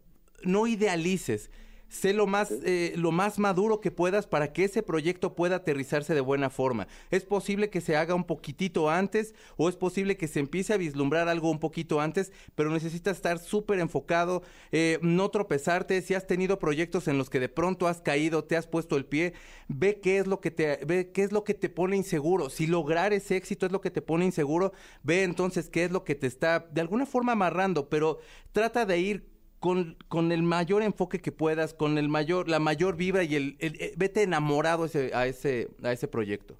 no 0.42 0.66
idealices. 0.66 1.50
Sé 1.90 2.12
lo 2.12 2.28
más, 2.28 2.52
eh, 2.52 2.92
lo 2.94 3.10
más 3.10 3.40
maduro 3.40 3.80
que 3.80 3.90
puedas 3.90 4.28
para 4.28 4.52
que 4.52 4.62
ese 4.62 4.80
proyecto 4.80 5.34
pueda 5.34 5.56
aterrizarse 5.56 6.14
de 6.14 6.20
buena 6.20 6.48
forma. 6.48 6.86
Es 7.10 7.24
posible 7.24 7.68
que 7.68 7.80
se 7.80 7.96
haga 7.96 8.14
un 8.14 8.22
poquitito 8.22 8.88
antes 8.88 9.34
o 9.56 9.68
es 9.68 9.74
posible 9.74 10.16
que 10.16 10.28
se 10.28 10.38
empiece 10.38 10.72
a 10.72 10.76
vislumbrar 10.76 11.28
algo 11.28 11.50
un 11.50 11.58
poquito 11.58 12.00
antes, 12.00 12.30
pero 12.54 12.70
necesitas 12.70 13.16
estar 13.16 13.40
súper 13.40 13.80
enfocado, 13.80 14.44
eh, 14.70 15.00
no 15.02 15.30
tropezarte. 15.30 16.00
Si 16.00 16.14
has 16.14 16.28
tenido 16.28 16.60
proyectos 16.60 17.08
en 17.08 17.18
los 17.18 17.28
que 17.28 17.40
de 17.40 17.48
pronto 17.48 17.88
has 17.88 18.00
caído, 18.00 18.44
te 18.44 18.56
has 18.56 18.68
puesto 18.68 18.96
el 18.96 19.04
pie, 19.04 19.32
ve 19.66 19.98
qué 20.00 20.18
es 20.18 20.28
lo 20.28 20.40
que 20.40 20.52
te, 20.52 20.84
ve 20.86 21.10
qué 21.10 21.24
es 21.24 21.32
lo 21.32 21.42
que 21.42 21.54
te 21.54 21.68
pone 21.70 21.96
inseguro. 21.96 22.50
Si 22.50 22.68
lograr 22.68 23.12
ese 23.12 23.36
éxito 23.36 23.66
es 23.66 23.72
lo 23.72 23.80
que 23.80 23.90
te 23.90 24.00
pone 24.00 24.24
inseguro, 24.24 24.72
ve 25.02 25.24
entonces 25.24 25.68
qué 25.68 25.86
es 25.86 25.90
lo 25.90 26.04
que 26.04 26.14
te 26.14 26.28
está 26.28 26.68
de 26.70 26.82
alguna 26.82 27.04
forma 27.04 27.32
amarrando, 27.32 27.88
pero 27.88 28.20
trata 28.52 28.86
de 28.86 29.00
ir 29.00 29.29
con, 29.60 29.96
con 30.08 30.32
el 30.32 30.42
mayor 30.42 30.82
enfoque 30.82 31.20
que 31.20 31.32
puedas, 31.32 31.74
con 31.74 31.98
el 31.98 32.08
mayor, 32.08 32.48
la 32.48 32.58
mayor 32.58 32.96
vibra 32.96 33.22
y 33.22 33.36
el, 33.36 33.56
el- 33.60 33.92
vete 33.96 34.22
enamorado 34.22 34.86
ese, 34.86 35.12
a 35.14 35.26
ese, 35.26 35.68
a 35.82 35.92
ese 35.92 36.08
proyecto. 36.08 36.58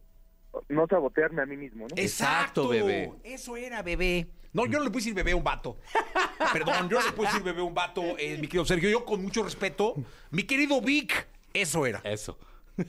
No 0.69 0.87
sabotearme 0.89 1.43
a 1.43 1.47
mí 1.47 1.57
mismo, 1.57 1.87
¿no? 1.89 1.95
Exacto, 1.97 2.69
bebé. 2.69 3.11
Eso 3.25 3.57
era, 3.57 3.83
bebé. 3.83 4.29
No, 4.53 4.67
yo 4.67 4.79
no 4.79 4.85
le 4.85 4.91
puedo 4.91 4.99
decir 4.99 5.15
bebé 5.15 5.31
a 5.33 5.37
un 5.37 5.45
vato. 5.45 5.79
Perdón, 6.53 6.89
yo 6.89 6.99
no 7.01 7.07
le 7.07 7.13
puedo 7.13 7.29
decir 7.31 7.43
bebé 7.45 7.61
a 7.61 7.65
un 7.65 7.75
vato, 7.75 8.03
eh, 8.19 8.37
mi 8.41 8.49
querido 8.49 8.65
Sergio. 8.65 8.91
Yo 8.91 9.05
con 9.05 9.23
mucho 9.23 9.43
respeto. 9.45 9.95
Mi 10.31 10.43
querido 10.43 10.81
Vic, 10.81 11.27
eso 11.55 11.87
era. 11.87 12.01
Eso. 12.05 12.39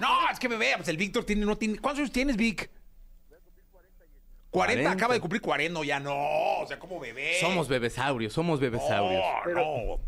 No, 0.00 0.30
es 0.30 0.38
que 0.38 0.48
bebé, 0.48 0.72
pues 0.76 0.88
el 0.88 0.96
Víctor 0.96 1.24
tiene, 1.24 1.44
no 1.44 1.56
tiene. 1.56 1.78
¿Cuántos 1.78 2.00
años 2.00 2.12
tienes, 2.12 2.36
Vic? 2.36 2.70
40, 4.50 4.82
40. 4.82 4.90
acaba 4.90 5.14
de 5.14 5.20
cumplir 5.20 5.42
40, 5.42 5.72
no, 5.72 5.84
ya 5.84 6.00
no. 6.00 6.14
O 6.62 6.66
sea, 6.66 6.78
como 6.78 6.98
bebé. 7.00 7.34
Somos 7.40 7.68
bebesaurios, 7.68 8.32
somos 8.32 8.60
bebesaurios. 8.60 9.22
No, 9.22 9.36
no. 9.36 9.44
Pero 9.44 10.00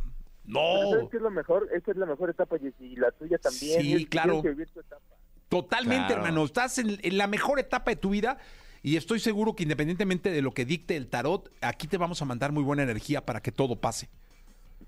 ¿Sabes 0.89 1.03
No. 1.03 1.09
qué 1.11 1.17
es 1.19 1.23
lo 1.23 1.31
mejor? 1.31 1.69
Esta 1.73 1.91
es 1.93 1.97
la 1.97 2.07
mejor 2.07 2.31
etapa, 2.31 2.57
Jessy, 2.59 2.85
y 2.93 2.97
la 2.97 3.11
tuya 3.13 3.39
también. 3.39 3.81
Sí, 3.83 4.07
claro. 4.07 4.41
tienes 4.41 4.43
que 4.43 4.49
vivir 4.51 4.69
tu 4.73 4.81
etapa. 4.81 5.03
Totalmente, 5.49 6.07
Claro. 6.09 6.23
hermano. 6.23 6.45
Estás 6.45 6.79
en, 6.79 6.99
en 7.03 7.19
la 7.19 7.27
mejor 7.27 7.59
etapa 7.59 7.91
de 7.91 7.97
tu 7.97 8.11
vida 8.11 8.39
y 8.83 8.97
estoy 8.97 9.21
seguro 9.21 9.55
que 9.55 9.63
independientemente 9.65 10.31
de 10.31 10.43
lo 10.43 10.53
que 10.53 10.65
dicte 10.65 10.97
el 10.97 11.09
tarot, 11.09 11.51
aquí 11.61 11.87
te 11.87 11.99
vamos 11.99 12.23
a 12.23 12.25
mandar 12.25 12.53
muy 12.53 12.63
buena 12.65 12.83
energía 12.83 13.25
para 13.27 13.41
que 13.41 13.53
todo 13.53 13.77
pase. 13.77 14.09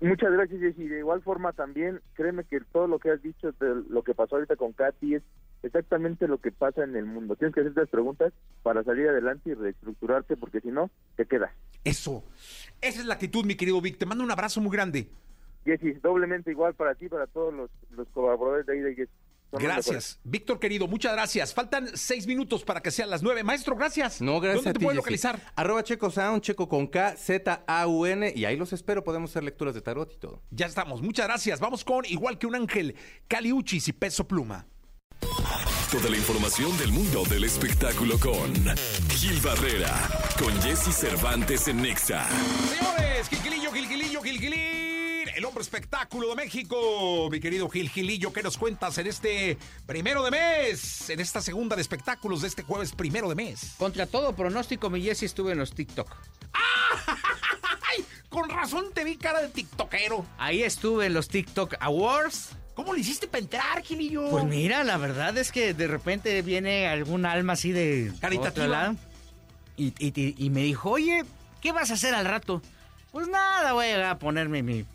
Muchas 0.01 0.31
gracias, 0.31 0.59
Jessy. 0.59 0.87
De 0.87 0.99
igual 0.99 1.21
forma 1.21 1.53
también, 1.53 2.01
créeme 2.15 2.43
que 2.45 2.59
todo 2.71 2.87
lo 2.87 2.97
que 2.99 3.11
has 3.11 3.21
dicho 3.21 3.51
de 3.53 3.83
lo 3.89 4.03
que 4.03 4.13
pasó 4.15 4.35
ahorita 4.35 4.55
con 4.55 4.73
Katy 4.73 5.15
es 5.15 5.23
exactamente 5.63 6.27
lo 6.27 6.39
que 6.39 6.51
pasa 6.51 6.83
en 6.83 6.95
el 6.95 7.05
mundo. 7.05 7.35
Tienes 7.35 7.55
que 7.55 7.61
hacer 7.61 7.73
las 7.75 7.89
preguntas 7.89 8.33
para 8.61 8.83
salir 8.83 9.07
adelante 9.07 9.49
y 9.49 9.53
reestructurarte, 9.53 10.37
porque 10.37 10.61
si 10.61 10.67
no, 10.69 10.91
te 11.15 11.25
quedas. 11.25 11.51
Eso. 11.83 12.23
Esa 12.81 12.99
es 12.99 13.05
la 13.05 13.15
actitud, 13.15 13.45
mi 13.45 13.55
querido 13.55 13.81
Vic. 13.81 13.97
Te 13.97 14.05
mando 14.05 14.23
un 14.23 14.31
abrazo 14.31 14.61
muy 14.61 14.71
grande. 14.71 15.09
Jessy, 15.65 15.93
doblemente 15.93 16.51
igual 16.51 16.73
para 16.75 16.93
ti, 16.95 17.07
para 17.07 17.25
todos 17.27 17.53
los, 17.53 17.71
los 17.91 18.07
colaboradores 18.09 18.65
de 18.65 18.73
ahí 18.73 18.79
de 18.79 18.95
Jessy. 18.95 19.11
Gracias. 19.53 20.19
Víctor, 20.23 20.59
querido, 20.59 20.87
muchas 20.87 21.13
gracias. 21.13 21.53
Faltan 21.53 21.87
seis 21.95 22.25
minutos 22.25 22.63
para 22.63 22.81
que 22.81 22.89
sean 22.89 23.11
las 23.11 23.21
nueve. 23.21 23.43
Maestro, 23.43 23.75
gracias. 23.75 24.19
No, 24.19 24.39
gracias 24.39 24.63
¿Dónde 24.63 24.69
a 24.71 24.73
te 24.73 24.79
ti, 24.79 24.85
pueden 24.85 24.97
Jessy. 24.97 25.03
localizar? 25.03 25.39
Arroba 25.55 25.83
Checo 25.83 26.09
Sound, 26.09 26.41
Checo 26.41 26.67
con 26.67 26.87
K, 26.87 27.15
Z, 27.15 27.63
A, 27.67 27.87
U, 27.87 28.07
N, 28.07 28.33
y 28.35 28.45
ahí 28.45 28.57
los 28.57 28.73
espero. 28.73 29.03
Podemos 29.03 29.29
hacer 29.29 29.43
lecturas 29.43 29.75
de 29.75 29.81
tarot 29.81 30.11
y 30.11 30.17
todo. 30.17 30.41
Ya 30.49 30.65
estamos. 30.65 31.03
Muchas 31.03 31.27
gracias. 31.27 31.59
Vamos 31.59 31.85
con 31.85 32.03
Igual 32.05 32.39
que 32.39 32.47
un 32.47 32.55
ángel, 32.55 32.95
Caliuchis 33.27 33.87
y 33.89 33.93
Peso 33.93 34.27
Pluma. 34.27 34.65
Toda 35.91 36.09
la 36.09 36.17
información 36.17 36.75
del 36.77 36.91
mundo 36.91 37.23
del 37.25 37.43
espectáculo 37.43 38.19
con 38.19 38.51
Gil 39.09 39.39
Barrera, 39.41 39.93
con 40.39 40.59
Jesse 40.61 40.91
Cervantes 40.91 41.67
en 41.67 41.83
Nexa. 41.83 42.27
Señores, 42.69 43.29
Gilgilillo, 43.29 43.71
Gilgilillo, 43.71 44.21
Gilgilín, 44.23 45.29
el 45.35 45.45
hombre 45.45 45.61
espectáculo 45.61 46.29
de 46.29 46.35
México. 46.35 47.29
Mi 47.31 47.39
querido 47.39 47.69
Gilgilillo, 47.69 48.33
¿qué 48.33 48.41
nos 48.41 48.57
cuentas 48.57 48.97
en 48.97 49.07
este 49.07 49.57
primero 49.85 50.23
de 50.23 50.31
mes? 50.31 51.09
En 51.11 51.19
esta 51.19 51.41
segunda 51.41 51.75
de 51.75 51.83
espectáculos 51.83 52.41
de 52.41 52.47
este 52.47 52.63
jueves 52.63 52.91
primero 52.91 53.29
de 53.29 53.35
mes. 53.35 53.75
Contra 53.77 54.07
todo 54.07 54.35
pronóstico, 54.35 54.89
mi 54.89 55.01
Jessy 55.01 55.25
estuve 55.25 55.51
en 55.51 55.59
los 55.59 55.75
TikTok. 55.75 56.09
¡Ay! 56.53 58.03
Con 58.29 58.49
razón 58.49 58.85
te 58.95 59.03
vi 59.03 59.17
cara 59.17 59.41
de 59.43 59.49
tiktokero. 59.49 60.25
Ahí 60.39 60.63
estuve 60.63 61.05
en 61.05 61.13
los 61.13 61.27
TikTok 61.27 61.75
Awards. 61.79 62.49
¿Cómo 62.75 62.93
le 62.93 63.01
hiciste 63.01 63.27
para 63.27 63.43
entrar, 63.43 63.81
Gilillo? 63.83 64.29
Pues 64.29 64.45
mira, 64.45 64.83
la 64.83 64.97
verdad 64.97 65.37
es 65.37 65.51
que 65.51 65.73
de 65.73 65.87
repente 65.87 66.41
viene 66.41 66.87
algún 66.87 67.25
alma 67.25 67.53
así 67.53 67.71
de 67.71 68.11
Caritativa. 68.19 68.49
otro 68.49 68.67
lado 68.67 68.95
y, 69.77 69.93
y- 69.99 70.13
y- 70.19 70.35
y 70.37 70.49
me 70.49 70.61
dijo, 70.63 70.89
oye, 70.91 71.23
¿qué 71.61 71.71
vas 71.71 71.91
a 71.91 71.93
hacer 71.93 72.15
al 72.15 72.25
rato? 72.25 72.61
Pues 73.11 73.27
nada, 73.27 73.73
voy 73.73 73.87
a 73.91 74.17
ponerme 74.17 74.63
mi, 74.63 74.85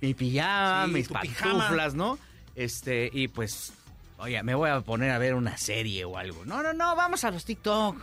mi 0.00 0.14
pijama, 0.14 0.86
Sí, 0.86 0.92
mis 0.92 1.08
pijama. 1.08 1.58
pantuflas, 1.58 1.94
¿no? 1.94 2.18
Este, 2.54 3.10
y 3.12 3.26
pues, 3.26 3.72
oye, 4.18 4.40
me 4.44 4.54
voy 4.54 4.70
a 4.70 4.80
poner 4.82 5.10
a 5.10 5.18
ver 5.18 5.34
una 5.34 5.56
serie 5.58 6.04
o 6.04 6.16
algo. 6.16 6.44
No, 6.44 6.62
no, 6.62 6.72
no, 6.72 6.94
vamos 6.94 7.24
a 7.24 7.32
los 7.32 7.44
TikTok. 7.44 7.96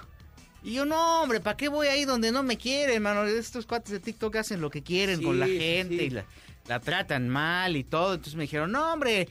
Y 0.63 0.73
yo, 0.73 0.85
no, 0.85 1.23
hombre, 1.23 1.39
¿para 1.39 1.55
qué 1.57 1.69
voy 1.69 1.87
ahí 1.87 2.03
donde 2.05 2.31
no 2.33 2.43
me 2.43 2.57
quieren, 2.57 3.01
mano? 3.01 3.23
Estos 3.23 3.65
cuates 3.65 3.91
de 3.93 3.99
TikTok 4.01 4.35
hacen 4.35 4.59
lo 4.61 4.69
que 4.69 4.83
quieren 4.83 5.19
Sí, 5.19 5.23
con 5.25 5.39
la 5.39 5.47
gente 5.47 5.97
sí. 5.97 6.03
y 6.03 6.09
la, 6.09 6.25
la 6.67 6.79
tratan 6.79 7.29
mal 7.29 7.75
y 7.75 7.83
todo. 7.83 8.13
Entonces 8.13 8.35
me 8.35 8.43
dijeron, 8.43 8.71
no, 8.71 8.93
hombre, 8.93 9.27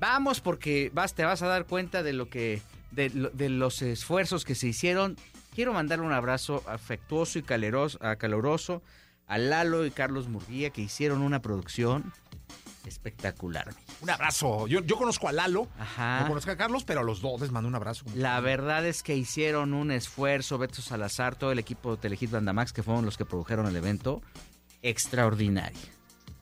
vamos 0.00 0.40
porque 0.40 0.90
vas, 0.94 1.14
te 1.14 1.24
vas 1.24 1.42
a 1.42 1.46
dar 1.46 1.66
cuenta 1.66 2.02
de 2.02 2.12
lo 2.12 2.28
que, 2.28 2.60
de, 2.90 3.08
de 3.10 3.48
los 3.48 3.82
esfuerzos 3.82 4.44
que 4.44 4.54
se 4.54 4.68
hicieron. 4.68 5.16
Quiero 5.54 5.72
mandarle 5.72 6.04
un 6.04 6.12
abrazo 6.12 6.62
afectuoso 6.68 7.38
y 7.38 7.42
caleros- 7.42 7.98
a 8.04 8.16
caloroso 8.16 8.82
a 9.26 9.38
Lalo 9.38 9.84
y 9.86 9.90
Carlos 9.90 10.28
Murguía 10.28 10.70
que 10.70 10.82
hicieron 10.82 11.20
una 11.22 11.40
producción 11.42 12.12
espectacular. 12.86 13.74
Un 14.00 14.10
abrazo. 14.10 14.68
Yo, 14.68 14.80
yo 14.84 14.96
conozco 14.96 15.26
a 15.28 15.32
Lalo, 15.32 15.66
Ajá. 15.78 16.20
no 16.20 16.28
conozco 16.28 16.52
a 16.52 16.56
Carlos, 16.56 16.84
pero 16.84 17.00
a 17.00 17.02
los 17.02 17.20
dos 17.20 17.40
les 17.40 17.50
mando 17.50 17.66
un 17.68 17.74
abrazo. 17.74 18.04
La 18.14 18.38
verdad 18.40 18.86
es 18.86 19.02
que 19.02 19.16
hicieron 19.16 19.74
un 19.74 19.90
esfuerzo, 19.90 20.58
Beto 20.58 20.80
Salazar, 20.82 21.34
todo 21.34 21.50
el 21.50 21.58
equipo 21.58 21.96
de 21.96 22.02
Telehit 22.02 22.30
Bandamax, 22.30 22.72
que 22.72 22.84
fueron 22.84 23.04
los 23.04 23.16
que 23.16 23.24
produjeron 23.24 23.66
el 23.66 23.74
evento, 23.74 24.22
extraordinario. 24.82 25.80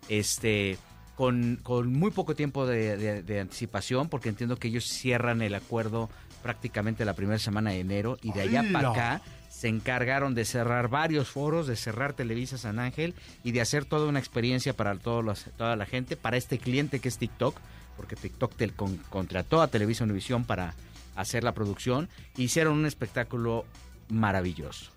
Este, 0.08 0.76
con, 1.16 1.58
con 1.62 1.92
muy 1.92 2.10
poco 2.10 2.34
tiempo 2.34 2.66
de, 2.66 2.96
de- 2.96 3.22
de 3.22 3.40
anticipación, 3.40 4.08
porque 4.08 4.28
entiendo 4.28 4.56
que 4.56 4.68
ellos 4.68 4.84
cierran 4.84 5.42
el 5.42 5.54
acuerdo 5.54 6.10
prácticamente 6.42 7.04
la 7.04 7.14
primera 7.14 7.38
semana 7.38 7.70
de 7.70 7.80
enero, 7.80 8.18
y 8.22 8.32
de 8.32 8.42
allá 8.42 8.64
para 8.72 8.90
acá 8.90 9.22
se 9.48 9.68
encargaron 9.68 10.34
de 10.34 10.44
cerrar 10.44 10.88
varios 10.88 11.28
foros, 11.28 11.66
de 11.66 11.76
cerrar 11.76 12.12
Televisa 12.12 12.58
San 12.58 12.78
Ángel 12.78 13.14
y 13.44 13.52
de 13.52 13.60
hacer 13.60 13.84
toda 13.84 14.08
una 14.08 14.18
experiencia 14.18 14.74
para 14.74 14.94
todos 14.96 15.24
los- 15.24 15.44
toda 15.56 15.76
la 15.76 15.86
gente, 15.86 16.16
para 16.16 16.36
este 16.36 16.58
cliente 16.58 16.98
que 16.98 17.08
es 17.08 17.16
TikTok, 17.18 17.56
porque 17.96 18.16
TikTok 18.16 18.54
te 18.56 18.68
con- 18.70 18.96
contrató 19.08 19.62
a 19.62 19.68
Televisa 19.68 20.04
Univisión 20.04 20.44
para 20.44 20.74
hacer 21.16 21.44
la 21.44 21.52
producción, 21.52 22.08
hicieron 22.36 22.76
un 22.76 22.86
espectáculo 22.86 23.64
maravilloso. 24.10 24.90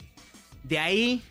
De 0.63 0.79
ahí 0.79 1.21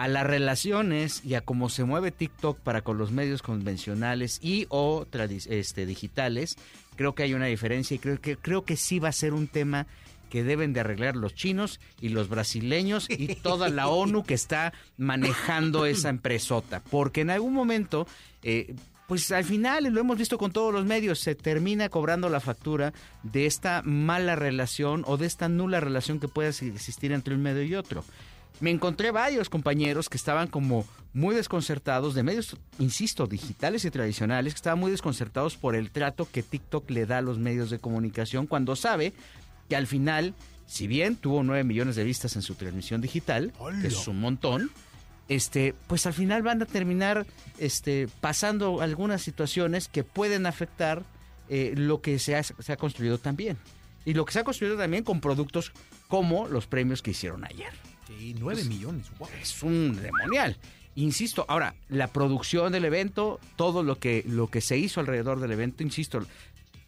a 0.00 0.08
las 0.08 0.26
relaciones 0.26 1.22
y 1.26 1.34
a 1.34 1.42
cómo 1.42 1.68
se 1.68 1.84
mueve 1.84 2.10
TikTok 2.10 2.58
para 2.60 2.80
con 2.80 2.96
los 2.96 3.12
medios 3.12 3.42
convencionales 3.42 4.38
y 4.42 4.64
o 4.70 5.06
este, 5.50 5.84
digitales, 5.84 6.56
creo 6.96 7.14
que 7.14 7.24
hay 7.24 7.34
una 7.34 7.44
diferencia 7.44 7.96
y 7.96 7.98
creo 7.98 8.18
que, 8.18 8.38
creo 8.38 8.64
que 8.64 8.78
sí 8.78 8.98
va 8.98 9.10
a 9.10 9.12
ser 9.12 9.34
un 9.34 9.46
tema 9.46 9.86
que 10.30 10.42
deben 10.42 10.72
de 10.72 10.80
arreglar 10.80 11.16
los 11.16 11.34
chinos 11.34 11.80
y 12.00 12.08
los 12.08 12.30
brasileños 12.30 13.10
y 13.10 13.34
toda 13.34 13.68
la 13.68 13.88
ONU 13.88 14.24
que 14.24 14.32
está 14.32 14.72
manejando 14.96 15.84
esa 15.84 16.08
empresota. 16.08 16.82
Porque 16.90 17.20
en 17.20 17.28
algún 17.28 17.52
momento, 17.52 18.06
eh, 18.42 18.74
pues 19.06 19.30
al 19.32 19.44
final, 19.44 19.84
lo 19.84 20.00
hemos 20.00 20.16
visto 20.16 20.38
con 20.38 20.50
todos 20.50 20.72
los 20.72 20.86
medios, 20.86 21.20
se 21.20 21.34
termina 21.34 21.90
cobrando 21.90 22.30
la 22.30 22.40
factura 22.40 22.94
de 23.22 23.44
esta 23.44 23.82
mala 23.84 24.34
relación 24.34 25.04
o 25.06 25.18
de 25.18 25.26
esta 25.26 25.50
nula 25.50 25.78
relación 25.78 26.20
que 26.20 26.28
pueda 26.28 26.48
existir 26.48 27.12
entre 27.12 27.34
un 27.34 27.42
medio 27.42 27.62
y 27.64 27.74
otro. 27.74 28.02
Me 28.60 28.70
encontré 28.70 29.10
varios 29.10 29.48
compañeros 29.48 30.08
que 30.08 30.18
estaban 30.18 30.48
como 30.48 30.86
muy 31.12 31.34
desconcertados 31.34 32.14
de 32.14 32.22
medios, 32.22 32.56
insisto, 32.78 33.26
digitales 33.26 33.84
y 33.84 33.90
tradicionales, 33.90 34.52
que 34.52 34.58
estaban 34.58 34.78
muy 34.78 34.90
desconcertados 34.90 35.56
por 35.56 35.74
el 35.74 35.90
trato 35.90 36.28
que 36.30 36.42
TikTok 36.42 36.88
le 36.90 37.06
da 37.06 37.18
a 37.18 37.22
los 37.22 37.38
medios 37.38 37.70
de 37.70 37.78
comunicación 37.78 38.46
cuando 38.46 38.76
sabe 38.76 39.12
que 39.68 39.76
al 39.76 39.86
final, 39.86 40.34
si 40.66 40.86
bien 40.86 41.16
tuvo 41.16 41.42
9 41.42 41.64
millones 41.64 41.96
de 41.96 42.04
vistas 42.04 42.36
en 42.36 42.42
su 42.42 42.54
transmisión 42.54 43.00
digital, 43.00 43.52
que 43.80 43.88
es 43.88 44.06
un 44.06 44.20
montón, 44.20 44.70
este, 45.28 45.74
pues 45.86 46.06
al 46.06 46.12
final 46.12 46.42
van 46.42 46.60
a 46.60 46.66
terminar 46.66 47.26
este, 47.58 48.08
pasando 48.20 48.82
algunas 48.82 49.22
situaciones 49.22 49.88
que 49.88 50.04
pueden 50.04 50.44
afectar 50.44 51.02
eh, 51.48 51.72
lo 51.76 52.00
que 52.02 52.18
se 52.18 52.36
ha, 52.36 52.42
se 52.42 52.72
ha 52.72 52.76
construido 52.76 53.18
también. 53.18 53.56
Y 54.04 54.14
lo 54.14 54.24
que 54.24 54.32
se 54.32 54.40
ha 54.40 54.44
construido 54.44 54.76
también 54.76 55.04
con 55.04 55.20
productos 55.20 55.72
como 56.08 56.46
los 56.48 56.66
premios 56.66 57.00
que 57.00 57.12
hicieron 57.12 57.44
ayer. 57.44 57.72
Sí, 58.20 58.36
9 58.38 58.64
millones. 58.64 59.06
Es 59.40 59.62
un 59.62 59.96
demonial. 59.96 60.58
Insisto, 60.94 61.46
ahora, 61.48 61.74
la 61.88 62.08
producción 62.08 62.70
del 62.70 62.84
evento, 62.84 63.40
todo 63.56 63.82
lo 63.82 63.98
que, 63.98 64.22
lo 64.28 64.48
que 64.48 64.60
se 64.60 64.76
hizo 64.76 65.00
alrededor 65.00 65.40
del 65.40 65.52
evento, 65.52 65.82
insisto, 65.82 66.20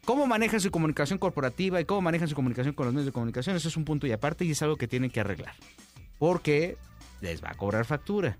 cómo 0.05 0.26
manejan 0.26 0.61
su 0.61 0.70
comunicación 0.70 1.18
corporativa 1.18 1.80
y 1.80 1.87
cómo 1.87 2.03
manejan 2.03 2.28
su 2.28 2.35
comunicación 2.35 2.74
con 2.74 2.85
los 2.85 2.95
medios 2.95 3.07
de 3.07 3.12
comunicación, 3.12 3.57
eso 3.57 3.68
es 3.68 3.78
un 3.78 3.87
punto 3.87 4.07
y 4.07 4.12
aparte 4.12 4.45
y 4.45 4.51
es 4.51 4.61
algo 4.61 4.76
que 4.76 4.89
tienen 4.89 5.09
que 5.09 5.20
arreglar. 5.20 5.55
Porque 6.18 6.76
les 7.22 7.43
va 7.43 7.53
a 7.53 7.55
cobrar 7.55 7.87
factura. 7.87 8.37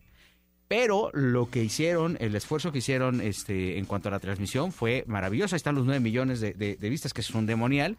Pero 0.69 1.11
lo 1.15 1.49
que 1.49 1.65
hicieron, 1.65 2.19
el 2.21 2.37
esfuerzo 2.37 2.73
que 2.73 2.79
hicieron 2.79 3.23
este, 3.23 3.79
en 3.79 3.87
cuanto 3.87 4.09
a 4.09 4.13
la 4.13 4.21
transmisión 4.21 4.71
fue 4.71 5.05
maravilloso. 5.07 5.57
Están 5.57 5.77
los 5.77 5.87
9 5.87 6.01
millones 6.01 6.41
de 6.41 6.77
vistas, 6.91 7.15
que 7.15 7.23
es 7.23 7.31
un 7.31 7.47
demonial. 7.47 7.97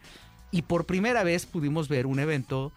Y 0.52 0.62
por 0.62 0.86
primera 0.86 1.24
vez 1.24 1.46
pudimos 1.46 1.88
ver 1.88 2.06
un 2.06 2.20
evento 2.20 2.72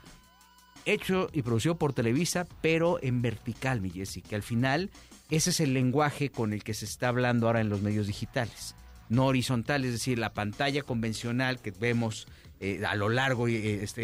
hecho 0.87 1.29
y 1.33 1.41
producido 1.41 1.75
por 1.75 1.93
Televisa, 1.93 2.47
pero 2.61 2.99
en 3.01 3.21
vertical, 3.21 3.81
mi 3.81 3.89
Jessy, 3.89 4.21
que 4.21 4.35
al 4.35 4.43
final 4.43 4.89
ese 5.29 5.49
es 5.49 5.59
el 5.59 5.73
lenguaje 5.73 6.29
con 6.29 6.53
el 6.53 6.63
que 6.63 6.73
se 6.73 6.85
está 6.85 7.09
hablando 7.09 7.47
ahora 7.47 7.61
en 7.61 7.69
los 7.69 7.81
medios 7.81 8.07
digitales. 8.07 8.75
No 9.09 9.25
horizontal, 9.25 9.85
es 9.85 9.91
decir, 9.91 10.19
la 10.19 10.33
pantalla 10.33 10.81
convencional 10.83 11.59
que 11.59 11.71
vemos 11.71 12.27
eh, 12.59 12.83
a 12.87 12.95
lo 12.95 13.09
largo, 13.09 13.47
eh, 13.47 13.83
este, 13.83 14.03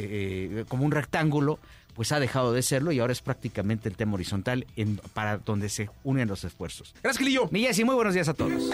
eh, 0.60 0.66
como 0.68 0.86
un 0.86 0.92
rectángulo, 0.92 1.60
pues 1.94 2.12
ha 2.12 2.20
dejado 2.20 2.54
de 2.54 2.62
serlo 2.62 2.92
y 2.92 3.00
ahora 3.00 3.14
es 3.14 3.22
prácticamente 3.22 3.88
el 3.88 3.96
tema 3.96 4.16
horizontal 4.16 4.66
para 5.14 5.38
donde 5.38 5.70
se 5.70 5.90
unen 6.04 6.28
los 6.28 6.44
esfuerzos. 6.44 6.94
Gracias, 7.04 7.20
Gilillo. 7.20 7.48
Mi 7.52 7.62
Jessy, 7.62 7.84
muy 7.84 7.96
buenos 7.96 8.14
días 8.14 8.28
a 8.28 8.34
todos. 8.34 8.72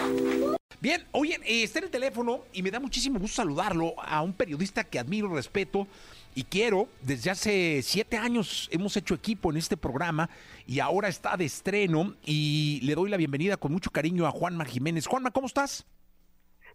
Bien, 0.80 1.04
oye, 1.12 1.38
eh, 1.44 1.62
está 1.62 1.80
en 1.80 1.86
el 1.86 1.90
teléfono 1.90 2.40
y 2.54 2.62
me 2.62 2.70
da 2.70 2.80
muchísimo 2.80 3.18
gusto 3.18 3.36
saludarlo 3.36 3.94
a 4.02 4.22
un 4.22 4.32
periodista 4.32 4.84
que 4.84 4.98
admiro, 4.98 5.28
respeto 5.34 5.86
y 6.34 6.44
quiero. 6.44 6.88
Desde 7.02 7.30
hace 7.30 7.80
siete 7.82 8.16
años 8.16 8.68
hemos 8.72 8.96
hecho 8.96 9.14
equipo 9.14 9.50
en 9.50 9.56
este 9.56 9.76
programa 9.76 10.30
y 10.66 10.80
ahora 10.80 11.08
está 11.08 11.36
de 11.36 11.44
estreno 11.44 12.14
y 12.24 12.80
le 12.82 12.94
doy 12.94 13.10
la 13.10 13.16
bienvenida 13.16 13.56
con 13.56 13.72
mucho 13.72 13.90
cariño 13.90 14.26
a 14.26 14.30
Juanma 14.30 14.64
Jiménez. 14.64 15.06
Juanma, 15.06 15.30
¿cómo 15.30 15.46
estás? 15.46 15.86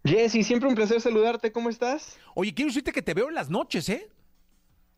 Jessy, 0.04 0.42
siempre 0.44 0.68
un 0.68 0.74
placer 0.74 1.00
saludarte, 1.00 1.52
¿cómo 1.52 1.68
estás? 1.68 2.16
Oye, 2.34 2.54
quiero 2.54 2.68
decirte 2.68 2.92
que 2.92 3.02
te 3.02 3.14
veo 3.14 3.28
en 3.28 3.34
las 3.34 3.50
noches, 3.50 3.88
¿eh? 3.88 4.08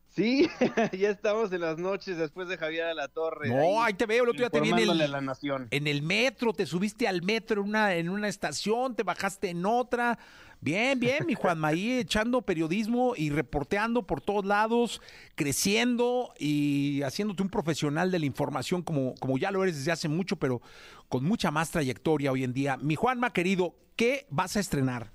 Sí, 0.08 0.48
ya 0.98 1.10
estamos 1.10 1.52
en 1.52 1.60
las 1.60 1.78
noches 1.78 2.16
después 2.16 2.48
de 2.48 2.56
Javier 2.56 2.86
a 2.86 2.94
la 2.94 3.08
Torre. 3.08 3.48
No, 3.48 3.82
ahí 3.82 3.94
te 3.94 4.06
veo, 4.06 4.24
el 4.24 4.30
otro 4.30 4.40
día 4.40 4.50
te 4.50 4.60
vi 4.60 4.70
en 4.70 4.78
el, 4.78 5.10
la 5.10 5.20
nación. 5.20 5.68
en 5.70 5.86
el 5.86 6.02
metro, 6.02 6.52
te 6.52 6.66
subiste 6.66 7.06
al 7.06 7.22
metro 7.22 7.62
en 7.62 7.68
una, 7.68 7.94
en 7.94 8.08
una 8.08 8.28
estación, 8.28 8.96
te 8.96 9.02
bajaste 9.02 9.50
en 9.50 9.64
otra. 9.64 10.18
Bien, 10.60 10.98
bien, 10.98 11.24
mi 11.24 11.34
Juanma, 11.34 11.68
ahí 11.68 11.92
echando 11.98 12.42
periodismo 12.42 13.14
y 13.16 13.30
reporteando 13.30 14.06
por 14.06 14.20
todos 14.20 14.44
lados, 14.44 15.00
creciendo 15.36 16.32
y 16.38 17.02
haciéndote 17.02 17.42
un 17.42 17.48
profesional 17.48 18.10
de 18.10 18.18
la 18.18 18.26
información 18.26 18.82
como, 18.82 19.14
como 19.20 19.38
ya 19.38 19.52
lo 19.52 19.62
eres 19.62 19.76
desde 19.76 19.92
hace 19.92 20.08
mucho, 20.08 20.36
pero 20.36 20.60
con 21.08 21.24
mucha 21.24 21.50
más 21.50 21.70
trayectoria 21.70 22.32
hoy 22.32 22.42
en 22.44 22.52
día. 22.52 22.76
Mi 22.76 22.96
Juanma, 22.96 23.32
querido, 23.32 23.76
¿qué 23.94 24.26
vas 24.30 24.56
a 24.56 24.60
estrenar? 24.60 25.12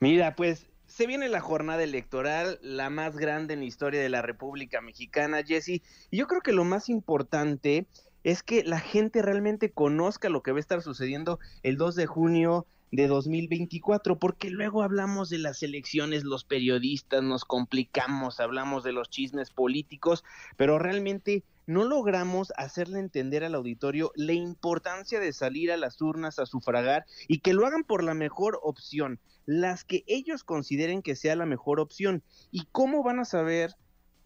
Mira, 0.00 0.34
pues 0.34 0.71
se 1.02 1.08
viene 1.08 1.28
la 1.28 1.40
jornada 1.40 1.82
electoral, 1.82 2.60
la 2.62 2.88
más 2.88 3.16
grande 3.16 3.54
en 3.54 3.58
la 3.58 3.66
historia 3.66 4.00
de 4.00 4.08
la 4.08 4.22
República 4.22 4.80
Mexicana, 4.80 5.42
Jesse. 5.44 5.82
Y 6.12 6.16
yo 6.16 6.28
creo 6.28 6.42
que 6.42 6.52
lo 6.52 6.62
más 6.62 6.88
importante 6.88 7.88
es 8.22 8.44
que 8.44 8.62
la 8.62 8.78
gente 8.78 9.20
realmente 9.20 9.72
conozca 9.72 10.28
lo 10.28 10.44
que 10.44 10.52
va 10.52 10.58
a 10.58 10.60
estar 10.60 10.80
sucediendo 10.80 11.40
el 11.64 11.76
2 11.76 11.96
de 11.96 12.06
junio 12.06 12.66
de 12.92 13.08
2024, 13.08 14.16
porque 14.20 14.48
luego 14.48 14.84
hablamos 14.84 15.28
de 15.28 15.38
las 15.38 15.64
elecciones, 15.64 16.22
los 16.22 16.44
periodistas 16.44 17.20
nos 17.20 17.44
complicamos, 17.44 18.38
hablamos 18.38 18.84
de 18.84 18.92
los 18.92 19.10
chismes 19.10 19.50
políticos, 19.50 20.22
pero 20.56 20.78
realmente 20.78 21.42
no 21.72 21.84
logramos 21.84 22.52
hacerle 22.56 22.98
entender 22.98 23.44
al 23.44 23.54
auditorio 23.54 24.12
la 24.14 24.34
importancia 24.34 25.20
de 25.20 25.32
salir 25.32 25.72
a 25.72 25.76
las 25.76 26.00
urnas 26.00 26.38
a 26.38 26.46
sufragar 26.46 27.06
y 27.28 27.40
que 27.40 27.54
lo 27.54 27.66
hagan 27.66 27.84
por 27.84 28.04
la 28.04 28.14
mejor 28.14 28.60
opción, 28.62 29.20
las 29.46 29.84
que 29.84 30.04
ellos 30.06 30.44
consideren 30.44 31.02
que 31.02 31.16
sea 31.16 31.34
la 31.34 31.46
mejor 31.46 31.80
opción. 31.80 32.22
¿Y 32.50 32.66
cómo 32.72 33.02
van 33.02 33.20
a 33.20 33.24
saber 33.24 33.74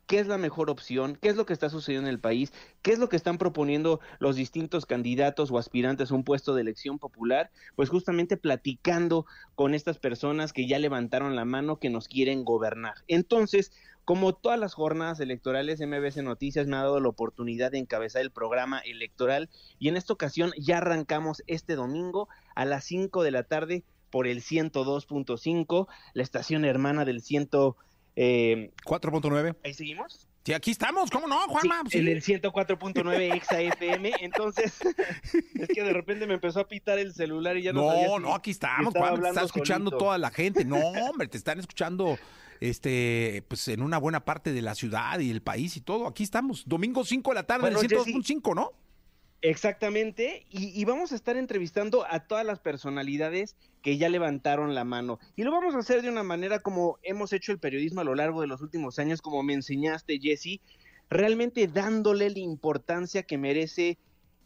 qué 0.07 0.19
es 0.21 0.27
la 0.27 0.39
mejor 0.39 0.71
opción, 0.71 1.19
qué 1.21 1.29
es 1.29 1.37
lo 1.37 1.47
que 1.47 1.53
está 1.53 1.69
sucediendo 1.69 2.09
en 2.09 2.15
el 2.15 2.21
país, 2.21 2.53
qué 2.83 2.93
es 2.93 2.99
lo 2.99 3.09
que 3.09 3.17
están 3.17 3.39
proponiendo 3.39 4.01
los 4.19 4.37
distintos 4.37 4.87
candidatos 4.87 5.51
o 5.51 5.59
aspirantes 5.59 6.11
a 6.11 6.15
un 6.15 6.25
puesto 6.25 6.55
de 6.55 6.63
elección 6.63 6.99
popular, 6.99 7.51
pues 7.75 7.89
justamente 7.89 8.37
platicando 8.37 9.27
con 9.55 9.75
estas 9.75 9.99
personas 9.99 10.53
que 10.53 10.67
ya 10.67 10.79
levantaron 10.79 11.37
la 11.37 11.45
mano 11.45 11.79
que 11.79 11.91
nos 11.91 12.09
quieren 12.09 12.45
gobernar. 12.45 12.95
Entonces, 13.09 13.73
como 14.05 14.35
todas 14.35 14.61
las 14.61 14.75
jornadas 14.75 15.19
electorales, 15.19 15.81
MBC 15.81 16.19
Noticias 16.19 16.69
me 16.69 16.77
ha 16.77 16.83
dado 16.83 17.01
la 17.01 17.09
oportunidad 17.09 17.73
de 17.73 17.79
encabezar 17.79 18.23
el 18.23 18.31
programa 18.31 18.79
electoral 18.79 19.51
y 19.81 19.89
en 19.89 19.97
esta 19.97 20.13
ocasión 20.13 20.53
ya 20.57 20.79
arrancamos 20.79 21.43
este 21.49 21.75
domingo 21.75 22.29
a 22.55 22.65
las 22.65 22.85
5 22.85 23.25
de 23.25 23.31
la 23.33 23.43
tarde 23.43 23.83
por 24.11 24.29
el 24.29 24.43
102.5, 24.43 25.89
la 26.15 26.23
estación 26.23 26.65
hermana 26.65 27.05
del 27.05 27.21
100 27.21 27.49
eh, 28.17 28.73
4.9. 28.85 29.57
¿Ahí 29.65 29.75
seguimos? 29.75 30.27
Sí, 30.45 30.53
aquí 30.53 30.71
estamos, 30.71 31.11
¿cómo 31.11 31.27
no, 31.27 31.41
Juanma? 31.49 31.83
Sí, 31.91 31.99
en 31.99 32.07
el 32.09 32.23
104.9 32.23 33.35
Exa 33.35 33.61
FM, 33.61 34.13
entonces 34.21 34.79
es 35.55 35.69
que 35.69 35.83
de 35.83 35.93
repente 35.93 36.25
me 36.29 36.35
empezó 36.35 36.61
a 36.61 36.69
pitar 36.69 37.01
el 37.01 37.13
celular 37.15 37.57
y 37.57 37.63
ya 37.63 37.73
no 37.73 37.89
sabía 37.89 38.07
No, 38.07 38.17
si- 38.17 38.23
no, 38.23 38.35
aquí 38.35 38.51
estamos, 38.53 38.95
estaba 38.95 39.09
Juan, 39.09 39.23
te 39.23 39.29
está 39.29 39.43
escuchando 39.43 39.91
solito. 39.91 40.05
toda 40.05 40.19
la 40.19 40.31
gente. 40.31 40.65
No, 40.65 40.77
hombre, 41.11 41.27
te 41.27 41.37
están 41.37 41.59
escuchando 41.59 42.17
este, 42.61 43.45
pues 43.49 43.67
en 43.69 43.83
una 43.83 43.99
buena 43.99 44.25
parte 44.25 44.53
de 44.53 44.63
la 44.63 44.75
ciudad 44.77 45.19
y 45.19 45.31
el 45.31 45.43
país 45.43 45.77
y 45.77 45.81
todo. 45.81 46.07
Aquí 46.07 46.23
estamos, 46.23 46.63
domingo 46.67 47.05
5 47.05 47.31
de 47.31 47.35
la 47.35 47.43
tarde, 47.43 47.63
Bueno, 47.63 47.81
en 47.81 47.85
el 47.85 47.91
Jessy, 47.99 48.13
102.5, 48.15 48.55
¿no? 48.55 48.73
Exactamente, 49.43 50.47
y, 50.51 50.85
vamos 50.87 51.13
a 51.13 51.15
estar 51.15 51.37
entrevistando 51.37 52.07
a 52.11 52.27
todas 52.27 52.45
las 52.45 52.59
personalidades 52.59 53.55
que 53.83 53.99
ya 53.99 54.09
levantaron 54.09 54.75
la 54.75 54.85
mano. 54.85 55.21
Y 55.37 55.43
lo 55.43 55.53
vamos 55.53 55.75
a 55.75 55.79
hacer 55.79 56.03
de 56.03 56.09
una 56.09 56.23
manera 56.23 56.61
como 56.61 56.99
hemos 57.03 57.33
hecho 57.33 57.53
el 57.53 57.59
periodismo 57.59 58.01
a 58.01 58.05
lo 58.05 58.15
largo 58.15 58.41
de 58.41 58.47
los 58.47 58.63
últimos 58.63 58.99
años, 58.99 59.23
como 59.23 59.43
me 59.43 59.53
enseñaste, 59.53 60.19
Jesse, 60.19 60.61
realmente 61.11 61.69
dándole 61.69 62.31
la 62.31 62.39
importancia 62.39 63.23
que 63.23 63.39
merece 63.39 63.99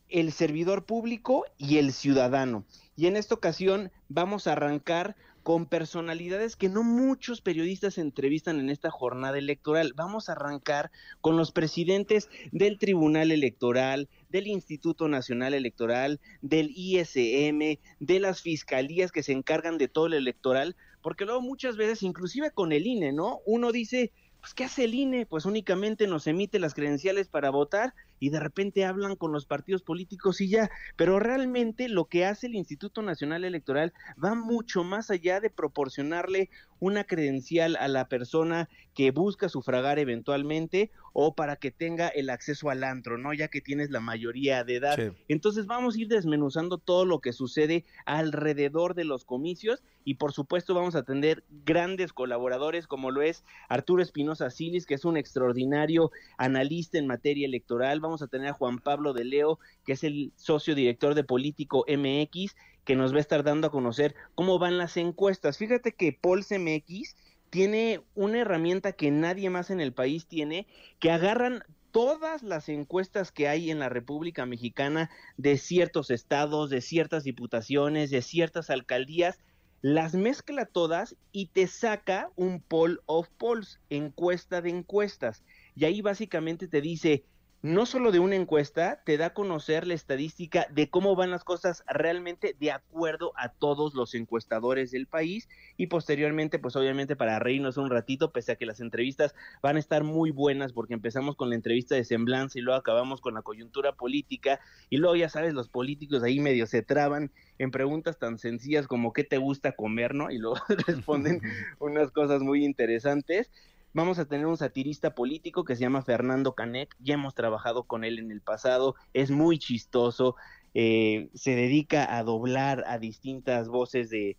el 0.08 0.32
servidor 0.32 0.84
público 0.84 1.44
y 1.56 1.78
el 1.78 1.92
ciudadano. 1.92 2.64
Y 2.96 3.06
en 3.06 3.16
esta 3.16 3.34
ocasión 3.34 3.90
vamos 4.08 4.46
a 4.46 4.52
arrancar 4.52 5.16
con 5.42 5.66
personalidades 5.66 6.56
que 6.56 6.68
no 6.68 6.82
muchos 6.82 7.40
periodistas 7.40 7.96
entrevistan 7.96 8.60
en 8.60 8.68
esta 8.68 8.90
jornada 8.90 9.38
electoral. 9.38 9.94
Vamos 9.96 10.28
a 10.28 10.32
arrancar 10.32 10.90
con 11.20 11.36
los 11.36 11.52
presidentes 11.52 12.28
del 12.52 12.78
Tribunal 12.78 13.30
Electoral, 13.30 14.08
del 14.30 14.46
Instituto 14.46 15.08
Nacional 15.08 15.54
Electoral, 15.54 16.20
del 16.40 16.70
ISM, 16.74 17.78
de 17.98 18.20
las 18.20 18.40
fiscalías 18.40 19.12
que 19.12 19.22
se 19.22 19.32
encargan 19.32 19.78
de 19.78 19.88
todo 19.88 20.06
el 20.06 20.14
electoral, 20.14 20.76
porque 21.02 21.24
luego 21.24 21.40
muchas 21.40 21.76
veces, 21.76 22.02
inclusive 22.02 22.50
con 22.50 22.72
el 22.72 22.86
INE, 22.86 23.12
¿no? 23.12 23.40
Uno 23.44 23.72
dice, 23.72 24.12
pues 24.40 24.54
¿qué 24.54 24.64
hace 24.64 24.84
el 24.84 24.94
INE? 24.94 25.26
Pues 25.26 25.44
únicamente 25.44 26.06
nos 26.06 26.26
emite 26.26 26.58
las 26.58 26.74
credenciales 26.74 27.28
para 27.28 27.50
votar 27.50 27.94
y 28.20 28.30
de 28.30 28.38
repente 28.38 28.84
hablan 28.84 29.16
con 29.16 29.32
los 29.32 29.46
partidos 29.46 29.82
políticos 29.82 30.40
y 30.40 30.48
ya, 30.48 30.70
pero 30.96 31.18
realmente 31.18 31.88
lo 31.88 32.04
que 32.04 32.24
hace 32.24 32.46
el 32.46 32.54
Instituto 32.54 33.02
Nacional 33.02 33.44
Electoral 33.44 33.92
va 34.22 34.36
mucho 34.36 34.84
más 34.84 35.10
allá 35.10 35.40
de 35.40 35.50
proporcionarle 35.50 36.50
una 36.78 37.04
credencial 37.04 37.76
a 37.76 37.88
la 37.88 38.08
persona 38.08 38.68
que 38.94 39.10
busca 39.10 39.48
sufragar 39.48 39.98
eventualmente 39.98 40.90
o 41.12 41.34
para 41.34 41.56
que 41.56 41.70
tenga 41.70 42.08
el 42.08 42.30
acceso 42.30 42.70
al 42.70 42.84
antro, 42.84 43.18
¿no? 43.18 43.32
Ya 43.34 43.48
que 43.48 43.60
tienes 43.60 43.90
la 43.90 44.00
mayoría 44.00 44.64
de 44.64 44.76
edad. 44.76 44.96
Sí. 44.96 45.16
Entonces 45.28 45.66
vamos 45.66 45.96
a 45.96 46.00
ir 46.00 46.08
desmenuzando 46.08 46.78
todo 46.78 47.04
lo 47.04 47.20
que 47.20 47.32
sucede 47.32 47.84
alrededor 48.06 48.94
de 48.94 49.04
los 49.04 49.24
comicios 49.24 49.82
y 50.04 50.14
por 50.14 50.32
supuesto 50.32 50.74
vamos 50.74 50.94
a 50.94 51.02
tener 51.02 51.44
grandes 51.64 52.12
colaboradores 52.12 52.86
como 52.86 53.10
lo 53.10 53.22
es 53.22 53.44
Arturo 53.68 54.02
Espinosa 54.02 54.50
Silis, 54.50 54.86
que 54.86 54.94
es 54.94 55.04
un 55.04 55.16
extraordinario 55.16 56.10
analista 56.38 56.98
en 56.98 57.06
materia 57.06 57.46
electoral. 57.46 58.00
Vamos 58.00 58.09
vamos 58.10 58.22
a 58.22 58.26
tener 58.26 58.48
a 58.48 58.54
Juan 58.54 58.78
Pablo 58.78 59.12
de 59.12 59.24
Leo, 59.24 59.60
que 59.84 59.92
es 59.92 60.02
el 60.02 60.32
socio 60.36 60.74
director 60.74 61.14
de 61.14 61.22
Político 61.22 61.84
MX, 61.86 62.56
que 62.84 62.96
nos 62.96 63.12
va 63.12 63.18
a 63.18 63.20
estar 63.20 63.44
dando 63.44 63.68
a 63.68 63.70
conocer 63.70 64.16
cómo 64.34 64.58
van 64.58 64.78
las 64.78 64.96
encuestas. 64.96 65.58
Fíjate 65.58 65.92
que 65.92 66.12
Pols 66.12 66.50
MX 66.50 67.14
tiene 67.50 68.02
una 68.16 68.40
herramienta 68.40 68.92
que 68.92 69.12
nadie 69.12 69.48
más 69.48 69.70
en 69.70 69.80
el 69.80 69.92
país 69.92 70.26
tiene, 70.26 70.66
que 70.98 71.12
agarran 71.12 71.62
todas 71.92 72.42
las 72.42 72.68
encuestas 72.68 73.30
que 73.30 73.46
hay 73.46 73.70
en 73.70 73.78
la 73.78 73.88
República 73.88 74.44
Mexicana 74.44 75.08
de 75.36 75.56
ciertos 75.56 76.10
estados, 76.10 76.68
de 76.68 76.80
ciertas 76.80 77.22
diputaciones, 77.22 78.10
de 78.10 78.22
ciertas 78.22 78.70
alcaldías, 78.70 79.38
las 79.82 80.14
mezcla 80.14 80.66
todas 80.66 81.16
y 81.32 81.46
te 81.46 81.66
saca 81.66 82.30
un 82.36 82.60
poll 82.60 83.00
of 83.06 83.28
polls, 83.38 83.80
encuesta 83.88 84.60
de 84.60 84.70
encuestas. 84.70 85.42
Y 85.74 85.84
ahí 85.84 86.02
básicamente 86.02 86.68
te 86.68 86.80
dice, 86.80 87.24
no 87.62 87.84
solo 87.84 88.10
de 88.10 88.20
una 88.20 88.36
encuesta, 88.36 89.02
te 89.04 89.18
da 89.18 89.26
a 89.26 89.34
conocer 89.34 89.86
la 89.86 89.92
estadística 89.92 90.66
de 90.70 90.88
cómo 90.88 91.14
van 91.14 91.30
las 91.30 91.44
cosas 91.44 91.84
realmente 91.86 92.56
de 92.58 92.72
acuerdo 92.72 93.32
a 93.36 93.50
todos 93.50 93.94
los 93.94 94.14
encuestadores 94.14 94.90
del 94.90 95.06
país 95.06 95.46
y 95.76 95.88
posteriormente, 95.88 96.58
pues 96.58 96.74
obviamente 96.76 97.16
para 97.16 97.38
reírnos 97.38 97.76
un 97.76 97.90
ratito, 97.90 98.32
pese 98.32 98.52
a 98.52 98.56
que 98.56 98.64
las 98.64 98.80
entrevistas 98.80 99.34
van 99.62 99.76
a 99.76 99.80
estar 99.80 100.04
muy 100.04 100.30
buenas 100.30 100.72
porque 100.72 100.94
empezamos 100.94 101.36
con 101.36 101.50
la 101.50 101.54
entrevista 101.54 101.94
de 101.94 102.04
semblanza 102.04 102.58
y 102.58 102.62
luego 102.62 102.78
acabamos 102.78 103.20
con 103.20 103.34
la 103.34 103.42
coyuntura 103.42 103.92
política 103.92 104.60
y 104.88 104.96
luego 104.96 105.16
ya 105.16 105.28
sabes, 105.28 105.52
los 105.52 105.68
políticos 105.68 106.22
ahí 106.22 106.40
medio 106.40 106.66
se 106.66 106.82
traban 106.82 107.30
en 107.58 107.70
preguntas 107.70 108.18
tan 108.18 108.38
sencillas 108.38 108.86
como 108.86 109.12
qué 109.12 109.22
te 109.22 109.36
gusta 109.36 109.72
comer, 109.72 110.14
¿no? 110.14 110.30
Y 110.30 110.38
luego 110.38 110.56
responden 110.86 111.42
unas 111.78 112.10
cosas 112.10 112.40
muy 112.40 112.64
interesantes. 112.64 113.50
Vamos 113.92 114.18
a 114.18 114.24
tener 114.24 114.46
un 114.46 114.56
satirista 114.56 115.14
político 115.14 115.64
que 115.64 115.74
se 115.74 115.82
llama 115.82 116.02
Fernando 116.02 116.54
Canek, 116.54 116.94
ya 117.00 117.14
hemos 117.14 117.34
trabajado 117.34 117.84
con 117.84 118.04
él 118.04 118.18
en 118.18 118.30
el 118.30 118.40
pasado, 118.40 118.94
es 119.14 119.30
muy 119.30 119.58
chistoso, 119.58 120.36
eh, 120.74 121.28
se 121.34 121.56
dedica 121.56 122.16
a 122.16 122.22
doblar 122.22 122.84
a 122.86 122.98
distintas 122.98 123.68
voces 123.68 124.10
de 124.10 124.36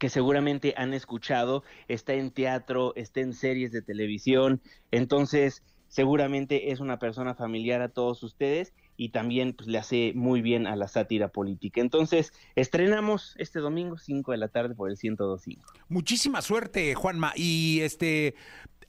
que 0.00 0.08
seguramente 0.08 0.72
han 0.78 0.94
escuchado, 0.94 1.62
está 1.86 2.14
en 2.14 2.30
teatro, 2.30 2.94
está 2.96 3.20
en 3.20 3.34
series 3.34 3.70
de 3.70 3.82
televisión, 3.82 4.62
entonces 4.90 5.62
seguramente 5.88 6.70
es 6.70 6.80
una 6.80 6.98
persona 6.98 7.34
familiar 7.34 7.82
a 7.82 7.90
todos 7.90 8.22
ustedes 8.22 8.72
y 9.02 9.08
también 9.08 9.54
pues, 9.54 9.66
le 9.66 9.78
hace 9.78 10.12
muy 10.14 10.42
bien 10.42 10.66
a 10.66 10.76
la 10.76 10.86
sátira 10.86 11.28
política. 11.28 11.80
Entonces, 11.80 12.34
estrenamos 12.54 13.34
este 13.38 13.58
domingo 13.58 13.96
5 13.96 14.32
de 14.32 14.36
la 14.36 14.48
tarde 14.48 14.74
por 14.74 14.90
el 14.90 14.98
102.5. 14.98 15.56
Muchísima 15.88 16.42
suerte, 16.42 16.94
Juanma. 16.94 17.32
Y 17.34 17.80
este 17.80 18.34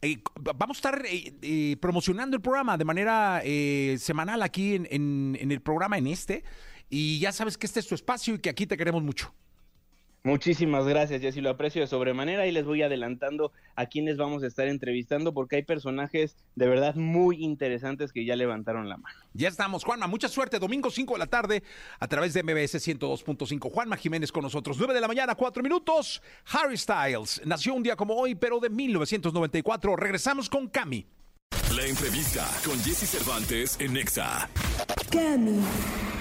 eh, 0.02 0.18
vamos 0.58 0.78
a 0.78 0.80
estar 0.80 1.06
eh, 1.06 1.34
eh, 1.42 1.78
promocionando 1.80 2.36
el 2.36 2.42
programa 2.42 2.78
de 2.78 2.84
manera 2.84 3.42
semanal 3.98 4.42
aquí 4.44 4.76
en, 4.76 4.88
en- 4.92 5.38
en 5.40 5.50
el 5.52 5.62
programa, 5.62 5.98
en 5.98 6.08
este. 6.08 6.44
Y 6.90 7.20
ya 7.20 7.32
sabes 7.32 7.58
que 7.58 7.66
este 7.66 7.80
es 7.80 7.88
tu 7.88 7.96
espacio 7.96 8.36
y 8.36 8.40
que 8.40 8.50
aquí 8.50 8.68
te 8.68 8.76
queremos 8.76 9.02
mucho. 9.04 9.34
Muchísimas 10.24 10.86
gracias, 10.86 11.20
Jessy, 11.20 11.42
lo 11.42 11.50
aprecio 11.50 11.82
de 11.82 11.88
sobremanera 11.88 12.46
y 12.46 12.52
les 12.52 12.64
voy 12.64 12.84
adelantando 12.84 13.52
a 13.76 13.88
quienes 13.88 14.18
vamos 14.18 14.44
a 14.44 14.48
estar 14.48 14.68
entrevistando 14.68 15.34
porque 15.34 15.56
hay 15.56 15.64
personajes 15.64 16.38
de 16.56 16.68
verdad 16.68 16.94
muy 16.94 17.44
interesantes 17.44 18.14
que 18.14 18.24
ya 18.24 18.36
levantaron 18.36 18.88
la 18.88 18.98
mano. 18.98 19.18
Ya 19.34 19.48
estamos, 19.48 19.84
Juanma. 19.84 20.06
Mucha 20.06 20.28
suerte. 20.28 20.60
Domingo 20.60 20.92
5 20.92 21.14
de 21.14 21.20
la 21.20 21.26
tarde 21.26 21.64
a 22.00 22.08
través 22.08 22.36
de 22.36 22.44
MBS 22.44 22.76
102.5. 22.76 23.72
Juanma 23.72 23.98
Jiménez 23.98 24.32
con 24.32 24.44
nosotros. 24.44 24.78
9 24.78 24.94
de 24.94 25.02
la 25.02 25.08
mañana, 25.08 25.34
4 25.34 25.64
minutos. 25.64 26.22
Harry 26.54 26.78
Styles 26.78 27.42
nació 27.44 27.74
un 27.74 27.82
día 27.82 27.96
como 27.96 28.14
hoy, 28.14 28.36
pero 28.36 28.60
de 28.60 28.70
1994. 28.70 29.96
Regresamos 29.96 30.50
con 30.50 30.68
Cami. 30.68 31.08
La 31.76 31.86
entrevista 31.86 32.46
con 32.66 32.78
Jesse 32.84 33.08
Cervantes 33.08 33.78
en 33.80 33.94
Nexa. 33.94 34.50
Cami. 35.10 35.62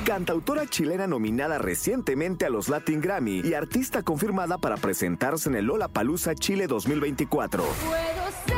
Cantautora 0.04 0.64
chilena 0.68 1.08
nominada 1.08 1.58
recientemente 1.58 2.46
a 2.46 2.50
los 2.50 2.68
Latin 2.68 3.00
Grammy 3.00 3.40
y 3.40 3.54
artista 3.54 4.04
confirmada 4.04 4.58
para 4.58 4.76
presentarse 4.76 5.48
en 5.48 5.56
el 5.56 5.64
Lollapalooza 5.64 6.36
Chile 6.36 6.68
2024. 6.68 7.64
Puedo 7.64 7.94
ser 8.46 8.56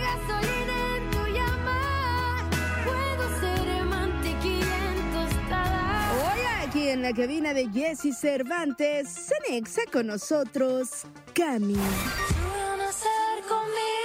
gasolina 0.00 0.96
en 0.96 1.10
tu 1.10 1.26
llamar, 1.26 2.50
puedo 2.84 3.40
ser 3.40 3.84
mantequilla 3.84 4.92
en 4.92 5.12
tostada. 5.12 6.12
Hoy 6.24 6.68
aquí 6.68 6.88
en 6.88 7.02
la 7.02 7.12
cabina 7.12 7.52
de 7.52 7.68
Jesse 7.68 8.18
Cervantes, 8.18 9.08
Cenexa 9.10 9.82
con 9.92 10.06
nosotros, 10.06 11.02
Cami. 11.34 11.74
Tú 11.74 12.76
nacer 12.78 13.44
conmigo. 13.46 13.99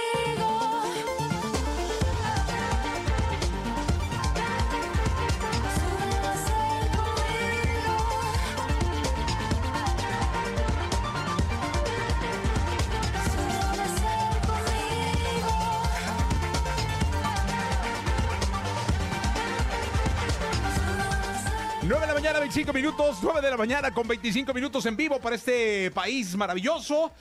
Nueve 21.88 22.00
de 22.00 22.06
la 22.08 22.14
mañana, 22.14 22.40
25 22.40 22.72
minutos. 22.72 23.18
9 23.22 23.40
de 23.40 23.50
la 23.50 23.56
mañana 23.56 23.92
con 23.94 24.08
25 24.08 24.52
minutos 24.52 24.84
en 24.86 24.96
vivo 24.96 25.20
para 25.20 25.36
este 25.36 25.90
país 25.92 26.34
maravilloso. 26.34 27.12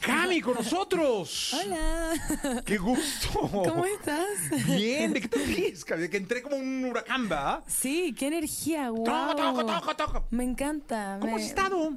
Cami 0.00 0.40
con 0.40 0.54
nosotros. 0.54 1.52
Hola. 1.54 2.62
¡Qué 2.64 2.78
gusto! 2.78 3.40
¿Cómo 3.40 3.84
estás? 3.84 4.66
Bien, 4.66 5.12
¿de 5.12 5.20
qué 5.20 5.28
te 5.28 5.38
ríes, 5.44 5.84
Cami? 5.84 6.08
Que 6.08 6.16
entré 6.16 6.40
como 6.42 6.56
un 6.56 6.84
huracán, 6.86 7.28
¿va? 7.30 7.62
Sí, 7.66 8.14
qué 8.18 8.28
energía, 8.28 8.90
wow. 8.90 9.04
Toco, 9.04 9.34
toco, 9.36 9.66
toco, 9.66 9.96
toco. 9.96 10.24
Me 10.30 10.44
encanta. 10.44 11.18
¿Cómo 11.20 11.36
me- 11.36 11.42
has 11.42 11.48
estado? 11.48 11.92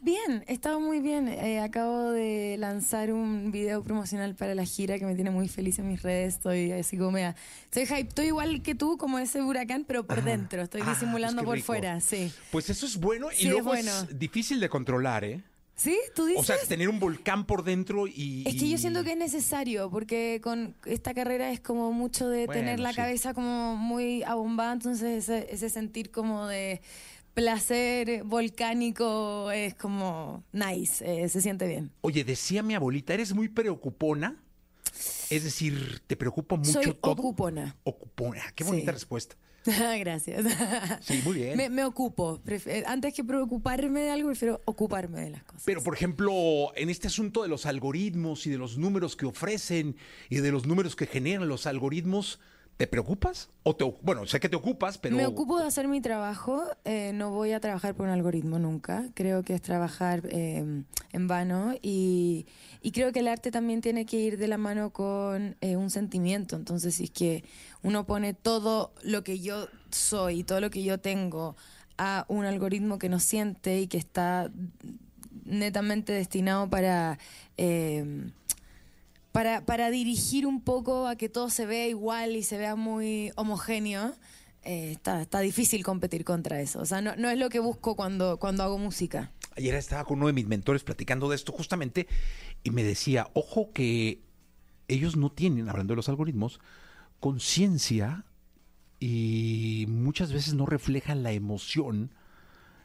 Bien, 0.00 0.44
he 0.46 0.52
estado 0.52 0.78
muy 0.78 1.00
bien. 1.00 1.26
Eh, 1.28 1.58
acabo 1.60 2.12
de 2.12 2.56
lanzar 2.58 3.12
un 3.12 3.50
video 3.50 3.82
promocional 3.82 4.36
para 4.36 4.54
la 4.54 4.64
gira 4.64 4.96
que 4.98 5.04
me 5.04 5.14
tiene 5.16 5.30
muy 5.30 5.48
feliz 5.48 5.78
en 5.80 5.88
mis 5.88 6.02
redes. 6.02 6.34
Estoy 6.36 6.70
así 6.70 6.96
como 6.96 7.10
mea. 7.10 7.34
Estoy 7.64 7.84
hype. 7.86 8.08
Estoy 8.08 8.26
igual 8.26 8.62
que 8.62 8.76
tú, 8.76 8.96
como 8.96 9.18
ese 9.18 9.42
huracán, 9.42 9.84
pero 9.86 10.06
por 10.06 10.22
dentro. 10.22 10.62
Estoy 10.62 10.82
Ah, 10.84 10.90
disimulando 10.94 11.42
pues 11.42 11.60
por 11.60 11.66
fuera, 11.66 12.00
sí. 12.00 12.32
Pues 12.52 12.70
eso 12.70 12.86
es 12.86 12.96
bueno 12.96 13.32
y 13.32 13.36
Sí, 13.36 13.46
es 13.46 13.50
luego 13.52 13.70
bueno. 13.70 13.90
es 14.08 14.16
difícil 14.18 14.60
de 14.60 14.68
controlar, 14.68 15.24
¿eh? 15.24 15.42
¿Sí? 15.74 15.96
¿Tú 16.14 16.26
dices? 16.26 16.42
O 16.42 16.44
sea, 16.44 16.56
tener 16.68 16.88
un 16.88 16.98
volcán 17.00 17.44
por 17.46 17.62
dentro 17.62 18.06
y... 18.08 18.42
Es 18.48 18.54
que 18.56 18.68
yo 18.68 18.78
siento 18.78 19.04
que 19.04 19.12
es 19.12 19.16
necesario, 19.16 19.90
porque 19.90 20.40
con 20.42 20.74
esta 20.86 21.14
carrera 21.14 21.50
es 21.52 21.60
como 21.60 21.92
mucho 21.92 22.28
de 22.28 22.46
Bueno, 22.46 22.60
tener 22.60 22.80
la 22.80 22.90
sí. 22.90 22.96
cabeza 22.96 23.32
como 23.34 23.76
muy 23.76 24.24
abombada, 24.24 24.72
entonces 24.72 25.28
ese, 25.28 25.52
ese 25.54 25.70
sentir 25.70 26.10
como 26.10 26.48
de 26.48 26.80
placer 27.42 28.22
volcánico 28.24 29.50
es 29.50 29.74
como 29.74 30.44
nice, 30.52 31.04
eh, 31.24 31.28
se 31.28 31.40
siente 31.40 31.66
bien. 31.66 31.90
Oye, 32.00 32.24
decía 32.24 32.62
mi 32.62 32.74
abuelita, 32.74 33.14
¿eres 33.14 33.32
muy 33.34 33.48
preocupona? 33.48 34.42
Es 35.30 35.44
decir, 35.44 36.00
¿te 36.06 36.16
preocupa 36.16 36.56
mucho 36.56 36.72
Soy 36.72 36.94
todo? 36.94 37.12
ocupona. 37.12 37.76
Ocupona. 37.84 38.42
Qué 38.54 38.64
bonita 38.64 38.90
Sí. 38.92 38.94
respuesta. 38.94 39.36
Gracias. 39.98 40.46
Sí, 41.02 41.20
muy 41.24 41.34
bien. 41.34 41.56
Me, 41.56 41.68
me 41.68 41.84
ocupo. 41.84 42.40
Pref- 42.42 42.66
eh, 42.66 42.84
Antes 42.86 43.12
que 43.12 43.22
preocuparme 43.22 44.00
de 44.00 44.10
algo, 44.10 44.28
prefiero 44.28 44.60
ocuparme 44.64 45.20
de 45.20 45.30
las 45.30 45.42
cosas. 45.44 45.62
Pero, 45.66 45.82
por 45.82 45.94
ejemplo, 45.94 46.72
en 46.76 46.88
este 46.88 47.08
asunto 47.08 47.42
de 47.42 47.48
los 47.48 47.66
algoritmos 47.66 48.46
y 48.46 48.50
de 48.50 48.56
los 48.56 48.78
números 48.78 49.14
que 49.16 49.26
ofrecen 49.26 49.96
y 50.30 50.36
de 50.38 50.50
los 50.52 50.66
números 50.66 50.96
que 50.96 51.06
generan 51.06 51.48
los 51.48 51.66
algoritmos, 51.66 52.40
¿te 52.78 52.86
preocupas? 52.86 53.50
O 53.64 53.74
te, 53.74 53.84
bueno, 54.02 54.24
sé 54.24 54.38
que 54.38 54.48
te 54.48 54.54
ocupas, 54.54 54.98
pero... 54.98 55.16
Me 55.16 55.26
ocupo 55.26 55.58
de 55.58 55.66
hacer 55.66 55.88
mi 55.88 56.00
trabajo, 56.00 56.62
eh, 56.84 57.10
no 57.12 57.32
voy 57.32 57.50
a 57.50 57.58
trabajar 57.58 57.96
por 57.96 58.06
un 58.06 58.12
algoritmo 58.12 58.60
nunca, 58.60 59.04
creo 59.14 59.42
que 59.42 59.54
es 59.54 59.60
trabajar 59.60 60.22
eh, 60.30 60.84
en 61.12 61.28
vano 61.28 61.74
y, 61.82 62.46
y 62.80 62.92
creo 62.92 63.10
que 63.12 63.18
el 63.18 63.26
arte 63.26 63.50
también 63.50 63.80
tiene 63.80 64.06
que 64.06 64.20
ir 64.20 64.38
de 64.38 64.46
la 64.46 64.58
mano 64.58 64.90
con 64.90 65.56
eh, 65.60 65.74
un 65.74 65.90
sentimiento, 65.90 66.54
entonces 66.54 66.94
si 66.94 67.04
es 67.04 67.10
que 67.10 67.44
uno 67.82 68.06
pone 68.06 68.32
todo 68.32 68.92
lo 69.02 69.24
que 69.24 69.40
yo 69.40 69.66
soy, 69.90 70.44
todo 70.44 70.60
lo 70.60 70.70
que 70.70 70.84
yo 70.84 70.98
tengo 70.98 71.56
a 71.98 72.26
un 72.28 72.44
algoritmo 72.44 73.00
que 73.00 73.08
no 73.08 73.18
siente 73.18 73.80
y 73.80 73.88
que 73.88 73.98
está 73.98 74.52
netamente 75.44 76.12
destinado 76.12 76.70
para... 76.70 77.18
para, 79.38 79.64
para 79.64 79.88
dirigir 79.92 80.48
un 80.48 80.60
poco 80.60 81.06
a 81.06 81.14
que 81.14 81.28
todo 81.28 81.48
se 81.48 81.64
vea 81.64 81.86
igual 81.86 82.34
y 82.34 82.42
se 82.42 82.58
vea 82.58 82.74
muy 82.74 83.30
homogéneo, 83.36 84.12
eh, 84.64 84.90
está, 84.90 85.22
está 85.22 85.38
difícil 85.38 85.84
competir 85.84 86.24
contra 86.24 86.60
eso. 86.60 86.80
O 86.80 86.84
sea, 86.84 87.00
no, 87.00 87.14
no 87.14 87.30
es 87.30 87.38
lo 87.38 87.48
que 87.48 87.60
busco 87.60 87.94
cuando, 87.94 88.40
cuando 88.40 88.64
hago 88.64 88.78
música. 88.78 89.30
Ayer 89.56 89.76
estaba 89.76 90.04
con 90.04 90.18
uno 90.18 90.26
de 90.26 90.32
mis 90.32 90.48
mentores 90.48 90.82
platicando 90.82 91.28
de 91.28 91.36
esto 91.36 91.52
justamente 91.52 92.08
y 92.64 92.70
me 92.72 92.82
decía, 92.82 93.28
ojo 93.32 93.70
que 93.72 94.24
ellos 94.88 95.16
no 95.16 95.30
tienen, 95.30 95.68
hablando 95.68 95.92
de 95.92 95.96
los 95.98 96.08
algoritmos, 96.08 96.58
conciencia 97.20 98.24
y 98.98 99.86
muchas 99.88 100.32
veces 100.32 100.54
no 100.54 100.66
reflejan 100.66 101.22
la 101.22 101.30
emoción 101.30 102.10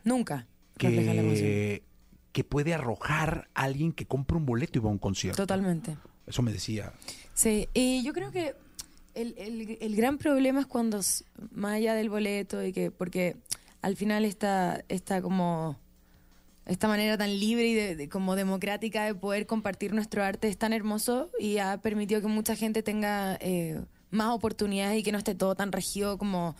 Nunca 0.03 0.45
refleja 0.75 1.15
la 1.15 1.21
emoción. 1.21 1.47
que, 1.47 1.83
que 2.31 2.43
puede 2.43 2.75
arrojar 2.75 3.49
alguien 3.55 3.91
que 3.91 4.05
compra 4.05 4.37
un 4.37 4.45
boleto 4.45 4.77
y 4.77 4.83
va 4.83 4.89
a 4.89 4.91
un 4.91 4.99
concierto. 4.99 5.41
Totalmente. 5.41 5.97
Eso 6.27 6.41
me 6.41 6.51
decía. 6.51 6.93
Sí, 7.33 7.67
y 7.73 8.03
yo 8.03 8.13
creo 8.13 8.31
que 8.31 8.55
el, 9.15 9.35
el- 9.37 9.77
el 9.81 9.95
gran 9.95 10.17
problema 10.17 10.61
es 10.61 10.65
cuando, 10.67 10.99
más 11.51 11.73
allá 11.73 11.93
del 11.95 12.09
boleto, 12.09 12.63
y 12.63 12.71
que 12.73 12.91
porque 12.91 13.35
al 13.81 13.95
final 13.95 14.25
esta, 14.25 14.83
esta 14.89 15.21
como 15.21 15.77
esta 16.65 16.87
manera 16.87 17.17
tan 17.17 17.37
libre 17.39 17.67
y 17.67 17.73
de- 17.73 18.07
como 18.09 18.35
democrática 18.37 19.03
de 19.05 19.13
poder 19.15 19.45
compartir 19.45 19.93
nuestro 19.93 20.23
arte 20.23 20.47
es 20.47 20.57
tan 20.57 20.71
hermoso 20.71 21.29
y 21.37 21.57
ha 21.57 21.77
permitido 21.81 22.21
que 22.21 22.27
mucha 22.27 22.55
gente 22.55 22.81
tenga 22.83 23.37
eh, 23.41 23.81
más 24.11 24.29
oportunidades 24.29 24.97
y 24.99 25.03
que 25.03 25.11
no 25.11 25.17
esté 25.17 25.35
todo 25.35 25.55
tan 25.55 25.73
regido 25.73 26.17
como 26.17 26.55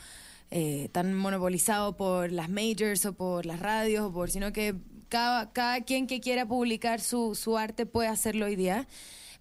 eh, 0.52 0.90
tan 0.92 1.14
monopolizado 1.14 1.96
por 1.96 2.32
las 2.34 2.50
majors 2.50 3.06
o 3.06 3.14
por 3.14 3.46
las 3.46 3.60
radios, 3.62 4.06
o 4.06 4.12
por, 4.14 4.30
sino 4.30 4.52
que 4.52 4.76
cada, 5.08 5.52
cada 5.54 5.82
quien 5.82 6.06
que 6.06 6.20
quiera 6.20 6.46
publicar 6.46 7.00
su, 7.00 7.34
su 7.34 7.58
arte 7.58 7.86
puede 7.86 8.10
hacerlo 8.10 8.46
hoy 8.48 8.56
día. 8.58 8.88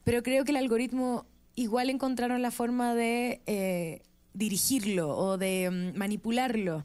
Pero 0.04 0.22
creo 0.22 0.44
que 0.44 0.50
el 0.50 0.56
algoritmo 0.56 1.26
igual 1.54 1.90
encontraron 1.90 2.42
la 2.42 2.50
forma 2.50 2.94
de 2.94 3.42
eh, 3.46 4.02
dirigirlo 4.34 5.16
o 5.16 5.38
de 5.38 5.70
mm, 5.70 5.98
manipularlo. 5.98 6.84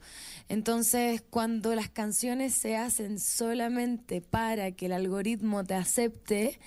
Entonces, 0.49 1.23
cuando 1.29 1.75
las 1.75 1.89
canciones 1.89 2.53
se 2.53 2.75
hacen 2.75 3.19
solamente 3.19 4.21
para 4.21 4.71
que 4.71 4.87
el 4.87 4.93
algoritmo 4.93 5.63
te 5.63 5.73
acepte, 5.73 6.59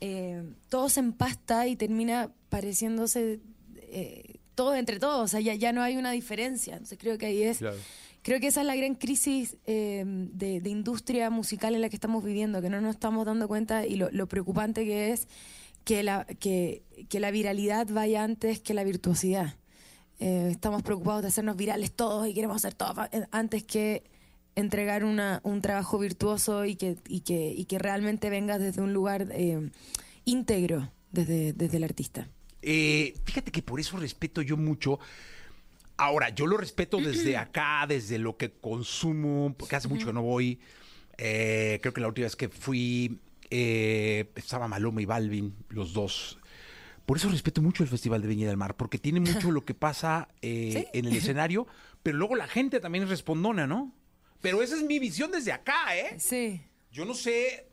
eh, 0.00 0.42
todo 0.68 0.88
se 0.88 1.00
empasta 1.00 1.66
y 1.66 1.76
termina 1.76 2.30
pareciéndose 2.48 3.40
eh, 3.76 4.36
todo 4.54 4.74
entre 4.74 4.98
todos. 4.98 5.24
O 5.24 5.28
sea, 5.28 5.40
ya, 5.40 5.54
ya 5.54 5.72
no 5.72 5.82
hay 5.82 5.96
una 5.96 6.12
diferencia. 6.12 6.74
Entonces, 6.74 6.98
creo 7.00 7.18
que 7.18 7.26
ahí 7.26 7.42
es. 7.42 7.60
Creo 8.22 8.40
que 8.40 8.46
esa 8.46 8.62
es 8.62 8.66
la 8.66 8.74
gran 8.74 8.94
crisis 8.94 9.58
eh, 9.66 10.02
de, 10.06 10.62
de 10.62 10.70
industria 10.70 11.28
musical 11.28 11.74
en 11.74 11.82
la 11.82 11.90
que 11.90 11.96
estamos 11.96 12.24
viviendo, 12.24 12.62
que 12.62 12.70
no 12.70 12.80
nos 12.80 12.94
estamos 12.94 13.26
dando 13.26 13.46
cuenta 13.48 13.86
y 13.86 13.96
lo, 13.96 14.10
lo 14.12 14.26
preocupante 14.28 14.86
que 14.86 15.12
es 15.12 15.28
que 15.84 16.02
la, 16.02 16.24
que, 16.24 16.82
que 17.08 17.20
la 17.20 17.30
viralidad 17.30 17.86
vaya 17.88 18.24
antes 18.24 18.60
que 18.60 18.74
la 18.74 18.84
virtuosidad. 18.84 19.56
Eh, 20.20 20.48
estamos 20.50 20.82
preocupados 20.82 21.22
de 21.22 21.28
hacernos 21.28 21.56
virales 21.56 21.92
todos 21.92 22.26
y 22.28 22.34
queremos 22.34 22.56
hacer 22.56 22.74
todo 22.74 23.04
eh, 23.10 23.26
antes 23.32 23.64
que 23.64 24.04
entregar 24.54 25.04
una, 25.04 25.40
un 25.42 25.60
trabajo 25.60 25.98
virtuoso 25.98 26.64
y 26.64 26.76
que, 26.76 26.96
y 27.08 27.20
que, 27.20 27.52
y 27.52 27.64
que 27.64 27.78
realmente 27.78 28.30
venga 28.30 28.58
desde 28.58 28.80
un 28.80 28.92
lugar 28.92 29.28
eh, 29.32 29.70
íntegro, 30.24 30.90
desde, 31.10 31.52
desde 31.52 31.76
el 31.76 31.84
artista. 31.84 32.28
Eh, 32.62 33.14
fíjate 33.24 33.50
que 33.50 33.62
por 33.62 33.80
eso 33.80 33.96
respeto 33.96 34.42
yo 34.42 34.56
mucho. 34.56 34.98
Ahora, 35.96 36.30
yo 36.30 36.46
lo 36.46 36.56
respeto 36.56 36.98
desde 36.98 37.36
acá, 37.36 37.84
desde 37.88 38.18
lo 38.18 38.36
que 38.36 38.52
consumo, 38.52 39.54
porque 39.58 39.76
hace 39.76 39.88
mucho 39.88 40.06
que 40.06 40.12
no 40.12 40.22
voy. 40.22 40.60
Eh, 41.18 41.78
creo 41.82 41.92
que 41.92 42.00
la 42.00 42.08
última 42.08 42.24
vez 42.24 42.36
que 42.36 42.48
fui 42.48 43.20
eh, 43.50 44.30
estaba 44.36 44.68
Maloma 44.68 45.02
y 45.02 45.04
Balvin, 45.04 45.54
los 45.68 45.92
dos. 45.92 46.38
Por 47.06 47.18
eso 47.18 47.28
respeto 47.28 47.60
mucho 47.60 47.82
el 47.82 47.88
Festival 47.88 48.22
de 48.22 48.28
Viña 48.28 48.46
del 48.48 48.56
Mar, 48.56 48.76
porque 48.76 48.98
tiene 48.98 49.20
mucho 49.20 49.50
lo 49.50 49.64
que 49.64 49.74
pasa 49.74 50.28
eh, 50.42 50.86
en 50.94 51.04
el 51.06 51.16
escenario, 51.16 51.66
pero 52.02 52.16
luego 52.16 52.34
la 52.36 52.48
gente 52.48 52.80
también 52.80 53.04
es 53.04 53.10
respondona, 53.10 53.66
¿no? 53.66 53.92
Pero 54.40 54.62
esa 54.62 54.76
es 54.76 54.82
mi 54.82 54.98
visión 54.98 55.30
desde 55.30 55.52
acá, 55.52 55.96
¿eh? 55.96 56.16
Sí. 56.18 56.62
Yo 56.90 57.04
no 57.04 57.14
sé, 57.14 57.66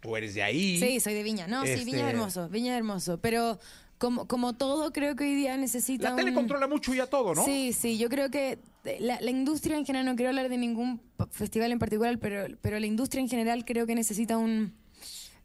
tú 0.00 0.16
eres 0.16 0.34
de 0.34 0.42
ahí. 0.42 0.78
Sí, 0.78 1.00
soy 1.00 1.14
de 1.14 1.22
Viña. 1.22 1.46
No, 1.46 1.62
sí, 1.64 1.70
Viña 1.70 1.80
es 1.80 1.86
Este- 1.94 2.10
hermoso, 2.10 2.48
Viña 2.48 2.72
es 2.74 2.78
hermoso. 2.78 3.18
Pero 3.20 3.58
como, 3.98 4.26
como 4.26 4.54
todo, 4.54 4.92
creo 4.92 5.16
que 5.16 5.24
hoy 5.24 5.34
día 5.34 5.56
necesita 5.56 6.10
La 6.10 6.16
tele 6.16 6.30
un- 6.30 6.36
controla 6.36 6.66
mucho 6.66 6.94
ya 6.94 7.06
todo, 7.06 7.34
¿no? 7.34 7.44
Sí, 7.44 7.72
sí, 7.72 7.98
yo 7.98 8.08
creo 8.08 8.30
que 8.30 8.58
la, 9.00 9.20
la 9.20 9.30
industria 9.30 9.76
en 9.76 9.84
general, 9.84 10.06
no 10.06 10.16
quiero 10.16 10.30
hablar 10.30 10.48
de 10.48 10.56
ningún 10.56 11.00
festival 11.30 11.72
en 11.72 11.78
particular, 11.78 12.18
pero, 12.18 12.54
pero 12.62 12.78
la 12.80 12.86
industria 12.86 13.20
en 13.22 13.28
general 13.28 13.64
creo 13.64 13.86
que 13.86 13.94
necesita 13.94 14.36
un... 14.38 14.74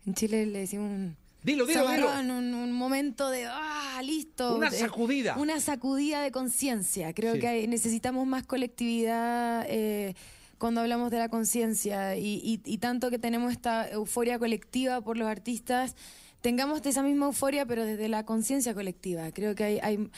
En 0.06 0.14
Chile 0.14 0.46
le 0.46 0.60
decimos 0.60 0.90
un... 0.90 1.16
Dilo, 1.44 1.66
dilo, 1.66 1.84
Un, 2.22 2.32
un 2.54 2.72
momento 2.72 3.30
de, 3.30 3.46
ah, 3.50 4.02
listo. 4.04 4.56
Una 4.56 4.70
de- 4.70 4.78
sacudida. 4.78 5.38
Una 5.38 5.60
sacudida 5.60 6.22
de 6.22 6.32
conciencia. 6.32 7.14
Creo 7.14 7.34
Sí. 7.34 7.40
que 7.42 7.48
hay- 7.48 7.68
necesitamos 7.68 8.26
más 8.26 8.46
colectividad 8.46 9.66
eh, 9.68 10.16
cuando 10.58 10.80
hablamos 10.80 11.12
de 11.12 11.18
la 11.18 11.28
conciencia 11.28 12.16
y, 12.16 12.40
y- 12.44 12.62
y 12.64 12.78
tanto 12.78 13.10
que 13.10 13.20
tenemos 13.20 13.52
esta 13.52 13.90
euforia 13.90 14.40
colectiva 14.40 15.02
por 15.02 15.18
los 15.18 15.28
artistas, 15.28 15.96
tengamos 16.40 16.82
esa 16.86 17.04
misma 17.04 17.26
euforia 17.26 17.66
pero 17.66 17.84
desde 17.86 18.08
la 18.08 18.26
conciencia 18.26 18.74
colectiva. 18.74 19.30
Creo 19.34 19.54
que 19.54 19.66
hay, 19.66 19.80
hay, 19.84 20.10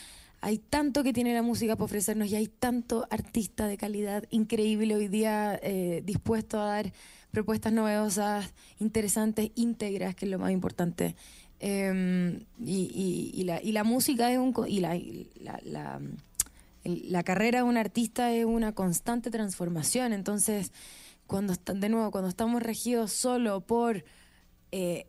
hay 0.42 0.60
tanto 0.60 1.04
que 1.04 1.12
tiene 1.12 1.34
la 1.34 1.42
música 1.42 1.76
para 1.76 1.86
ofrecernos 1.86 2.28
y 2.28 2.36
hay 2.36 2.48
tanto 2.48 3.08
artista 3.10 3.66
de 3.66 3.78
calidad 3.78 4.26
increíble 4.30 4.96
hoy 4.96 5.08
día 5.08 5.60
eh, 5.64 6.04
dispuesto 6.06 6.60
a 6.60 6.66
dar 6.66 6.94
propuestas 7.36 7.72
novedosas, 7.74 8.54
interesantes, 8.80 9.52
íntegras, 9.56 10.16
que 10.16 10.26
es 10.26 10.32
lo 10.32 10.40
más 10.40 10.52
importante. 10.52 11.16
Eh, 11.60 12.40
y, 12.64 13.32
y- 13.36 13.44
la, 13.44 13.62
y 13.62 13.72
la 13.74 13.84
música 13.84 14.32
es 14.32 14.38
un... 14.40 14.54
Y 14.68 14.80
la, 14.80 15.00
la, 15.42 15.60
la- 16.84 17.24
carrera 17.24 17.60
de 17.60 17.64
un 17.64 17.78
artista 17.78 18.32
es 18.32 18.46
una 18.46 18.72
constante 18.74 19.30
transformación. 19.32 20.14
Entonces, 20.14 20.72
cuando 21.28 21.54
de 21.56 21.90
nuevo, 21.90 22.12
cuando 22.12 22.30
estamos 22.30 22.62
regidos 22.62 23.12
solo 23.12 23.62
por 23.62 24.04
eh, 24.72 25.08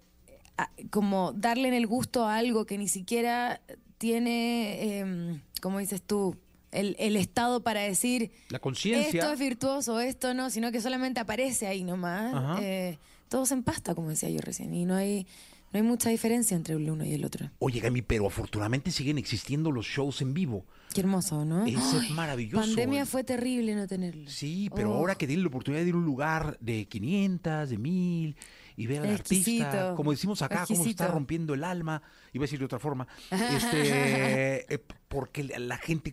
como 0.91 1.33
darle 1.33 1.69
en 1.69 1.75
el 1.75 1.87
gusto 1.87 2.25
a 2.25 2.37
algo 2.37 2.65
que 2.65 2.79
ni 2.79 2.89
siquiera 2.89 3.61
tiene, 3.99 4.99
em, 5.01 5.41
como 5.61 5.79
dices 5.79 6.01
tú, 6.03 6.37
el, 6.73 6.97
el 6.99 7.17
estado 7.17 7.63
para 7.63 7.81
decir 7.81 8.31
La 8.49 8.59
conciencia. 8.59 9.21
esto 9.21 9.33
es 9.33 9.39
virtuoso, 9.39 10.01
esto 10.01 10.35
no, 10.35 10.51
sino 10.51 10.73
que 10.73 10.81
solamente 10.81 11.21
aparece 11.21 11.67
ahí 11.67 11.85
nomás. 11.85 12.61
Eh, 12.63 12.99
todo 13.29 13.47
se 13.47 13.55
empasta, 13.55 13.95
como 13.95 14.11
decía 14.11 14.29
yo 14.31 14.41
recién, 14.41 14.73
y 14.75 14.85
no 14.85 14.95
hay, 14.95 15.27
no 15.73 15.79
hay 15.79 15.83
mucha 15.83 16.11
diferencia 16.11 16.57
entre 16.57 16.75
el 16.75 16.89
uno 16.91 17.05
y 17.05 17.13
el 17.13 17.25
otro. 17.25 17.51
Oye, 17.59 17.81
Gami, 17.81 18.03
pero 18.03 18.27
afortunadamente 18.27 18.91
siguen 18.91 19.19
existiendo 19.19 19.71
los 19.73 19.87
shows 19.87 20.21
en 20.23 20.33
vivo. 20.35 20.65
Qué 20.95 21.01
hermoso, 21.01 21.45
¿no? 21.45 21.67
Eso 21.67 21.99
es 22.01 22.05
Ay, 22.09 22.13
maravilloso. 22.13 22.65
Pandemia 22.65 23.05
fue 23.05 23.25
terrible 23.25 23.75
no 23.75 23.87
tenerlo. 23.87 24.31
Sí, 24.31 24.71
pero 24.75 24.93
Oh. 24.93 24.95
ahora 24.97 25.15
que 25.17 25.27
tienen 25.27 25.43
la 25.45 25.49
oportunidad 25.49 25.83
de 25.83 25.89
ir 25.89 25.95
a 25.95 25.99
un 25.99 26.05
lugar 26.05 26.57
de 26.61 26.87
500, 26.87 27.69
de 27.69 27.77
1000 27.79 28.37
y 28.79 28.87
ver 28.87 29.01
al 29.03 29.11
artista, 29.15 29.51
Exquisito. 29.51 29.95
como 29.97 30.13
decimos 30.13 30.41
acá, 30.43 30.65
cómo 30.67 30.67
se 30.67 30.73
está 30.75 30.83
Exquisito. 30.91 31.09
rompiendo 31.09 31.55
el 31.55 31.65
alma, 31.65 32.01
iba 32.33 32.43
a 32.45 32.47
decir 32.47 32.59
de 32.61 32.65
otra 32.67 32.79
forma, 32.79 33.07
este, 33.31 34.73
eh, 34.75 34.79
porque 35.09 35.43
la 35.45 35.77
gente 35.79 36.13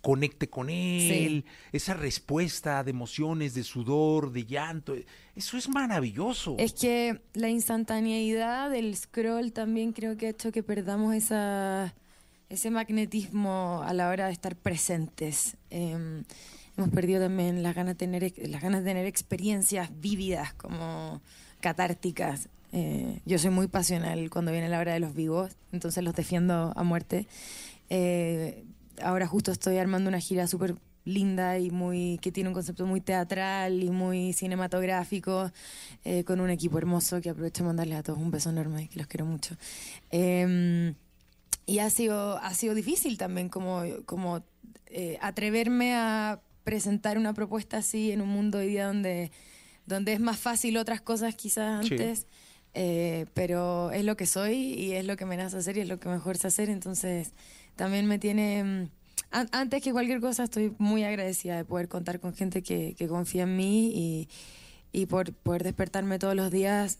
conecte 0.00 0.48
con 0.48 0.70
él, 0.70 1.44
esa 1.72 1.94
respuesta 1.94 2.82
de 2.82 2.90
emociones, 2.90 3.54
de 3.54 3.62
sudor, 3.62 4.32
de 4.32 4.44
llanto, 4.46 4.94
eso 5.34 5.56
es 5.56 5.68
maravilloso. 5.68 6.56
Es 6.58 6.72
que 6.72 7.20
la 7.34 7.48
instantaneidad 7.48 8.70
del 8.70 8.96
scroll 8.96 9.52
también 9.52 9.92
creo 9.92 10.16
que 10.16 10.26
ha 10.26 10.30
hecho 10.30 10.52
que 10.52 10.62
perdamos 10.62 11.14
esa, 11.14 11.94
ese 12.48 12.70
magnetismo 12.70 13.82
a 13.84 13.92
la 13.92 14.08
hora 14.08 14.26
de 14.26 14.32
estar 14.32 14.56
presentes. 14.56 15.56
Eh, 15.70 16.22
hemos 16.76 16.90
perdido 16.90 17.20
también 17.20 17.62
las 17.62 17.74
ganas 17.74 17.94
de 17.94 17.98
tener, 17.98 18.32
las 18.48 18.62
ganas 18.62 18.82
de 18.82 18.90
tener 18.90 19.06
experiencias 19.06 19.90
vívidas, 20.00 20.54
como 20.54 21.20
catárticas. 21.60 22.48
Eh, 22.72 23.20
yo 23.26 23.38
soy 23.38 23.50
muy 23.50 23.66
pasional 23.66 24.30
cuando 24.30 24.52
viene 24.52 24.68
la 24.68 24.78
hora 24.78 24.94
de 24.94 25.00
los 25.00 25.14
vivos, 25.14 25.56
entonces 25.72 26.02
los 26.04 26.14
defiendo 26.14 26.72
a 26.74 26.82
muerte. 26.82 27.26
Eh, 27.88 28.64
ahora 29.02 29.26
justo 29.26 29.52
estoy 29.52 29.78
armando 29.78 30.08
una 30.08 30.20
gira 30.20 30.46
súper 30.46 30.74
linda 31.04 31.58
y 31.58 31.70
muy 31.70 32.18
que 32.20 32.30
tiene 32.30 32.48
un 32.50 32.54
concepto 32.54 32.84
muy 32.86 33.00
teatral 33.00 33.82
y 33.82 33.90
muy 33.90 34.32
cinematográfico 34.34 35.50
eh, 36.04 36.24
con 36.24 36.40
un 36.40 36.50
equipo 36.50 36.76
hermoso 36.78 37.20
que 37.20 37.30
aprovecho 37.30 37.62
de 37.62 37.68
mandarles 37.68 37.98
a 37.98 38.02
todos 38.02 38.18
un 38.18 38.30
beso 38.30 38.50
enorme 38.50 38.88
que 38.88 38.98
los 38.98 39.06
quiero 39.06 39.24
mucho 39.26 39.56
Eh, 40.10 40.94
y 41.66 41.78
ha 41.78 41.88
sido 41.90 42.36
ha 42.38 42.52
sido 42.54 42.74
difícil 42.74 43.16
también 43.16 43.48
como 43.48 43.82
como 44.04 44.42
eh, 44.86 45.18
atreverme 45.20 45.94
a 45.94 46.40
presentar 46.64 47.16
una 47.16 47.32
propuesta 47.32 47.78
así 47.78 48.12
en 48.12 48.20
un 48.20 48.28
mundo 48.28 48.58
hoy 48.58 48.68
día 48.68 48.86
donde 48.86 49.30
donde 49.86 50.12
es 50.12 50.20
más 50.20 50.38
fácil 50.38 50.76
otras 50.76 51.00
cosas 51.00 51.34
quizás 51.34 51.86
Sí. 51.86 51.94
antes 51.94 52.26
eh, 52.74 53.26
pero 53.34 53.90
es 53.90 54.04
lo 54.04 54.16
que 54.16 54.26
soy 54.26 54.54
y 54.54 54.92
es 54.92 55.04
lo 55.04 55.16
que 55.16 55.24
me 55.26 55.36
nace 55.36 55.56
hacer 55.56 55.76
y 55.76 55.80
es 55.80 55.88
lo 55.88 55.98
que 55.98 56.08
mejor 56.08 56.36
sé 56.36 56.46
hacer, 56.46 56.70
entonces 56.70 57.32
también 57.76 58.06
me 58.06 58.18
tiene... 58.18 58.64
mm, 58.64 58.88
an- 59.32 59.48
antes 59.52 59.82
que 59.82 59.92
cualquier 59.92 60.20
cosa 60.20 60.44
estoy 60.44 60.74
muy 60.78 61.04
agradecida 61.04 61.56
de 61.56 61.64
poder 61.64 61.88
contar 61.88 62.20
con 62.20 62.34
gente 62.34 62.62
que, 62.62 62.94
que 62.96 63.08
confía 63.08 63.44
en 63.44 63.56
mí 63.56 63.92
y, 63.94 64.28
y 64.92 65.06
por 65.06 65.32
poder 65.32 65.62
despertarme 65.64 66.18
todos 66.18 66.34
los 66.34 66.50
días 66.50 66.98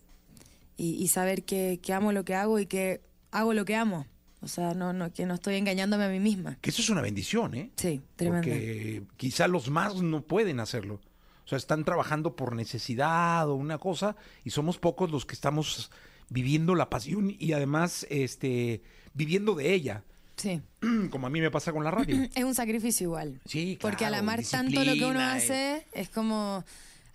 y, 0.77 0.95
y 1.03 1.09
saber 1.09 1.43
que, 1.45 1.81
que 1.83 1.93
amo 1.93 2.12
lo 2.12 2.25
que 2.25 2.35
hago 2.35 2.59
y 2.59 2.66
que 2.66 3.01
hago 3.31 3.53
lo 3.55 3.64
que 3.64 3.75
amo. 3.77 4.07
O 4.43 4.49
sea, 4.49 4.73
no, 4.73 4.95
no, 4.95 5.12
que 5.12 5.27
no 5.27 5.35
estoy 5.35 5.57
engañándome 5.57 6.05
a 6.05 6.09
mí 6.09 6.18
misma. 6.18 6.57
Que 6.62 6.71
eso 6.71 6.81
es 6.81 6.89
una 6.89 7.03
bendición, 7.03 7.55
¿eh? 7.55 7.71
Sí, 7.77 8.01
tremendo. 8.16 8.49
Porque 8.49 9.03
quizá 9.18 9.47
los 9.49 9.68
más 9.68 9.97
no 9.97 10.23
pueden 10.23 10.61
hacerlo. 10.61 10.99
O 11.45 11.49
sea, 11.51 11.59
están 11.59 11.85
trabajando 11.85 12.37
por 12.37 12.55
necesidad 12.57 13.51
o 13.51 13.55
una 13.55 13.77
cosa 13.77 14.16
y 14.45 14.51
somos 14.51 14.79
pocos 14.79 15.11
los 15.11 15.27
que 15.27 15.35
estamos 15.35 15.91
viviendo 16.31 16.75
la 16.75 16.89
pasión 16.89 17.35
y 17.39 17.53
además 17.53 18.07
este 18.09 18.83
viviendo 19.12 19.55
de 19.55 19.75
ella. 19.75 20.05
Sí. 20.41 20.61
Como 21.11 21.26
a 21.26 21.30
mí 21.30 21.41
me 21.41 21.51
pasa 21.51 21.72
con 21.72 21.84
la 21.84 21.91
radio. 21.91 22.16
Es 22.34 22.45
un 22.45 22.55
sacrificio 22.55 23.05
igual. 23.05 23.41
Sí, 23.45 23.78
Porque 23.80 24.05
al 24.05 24.12
claro, 24.12 24.22
amar 24.22 24.43
tanto 24.51 24.82
lo 24.84 24.95
que 24.95 25.05
uno 25.05 25.20
hace, 25.20 25.86
es 25.93 26.09
como. 26.09 26.64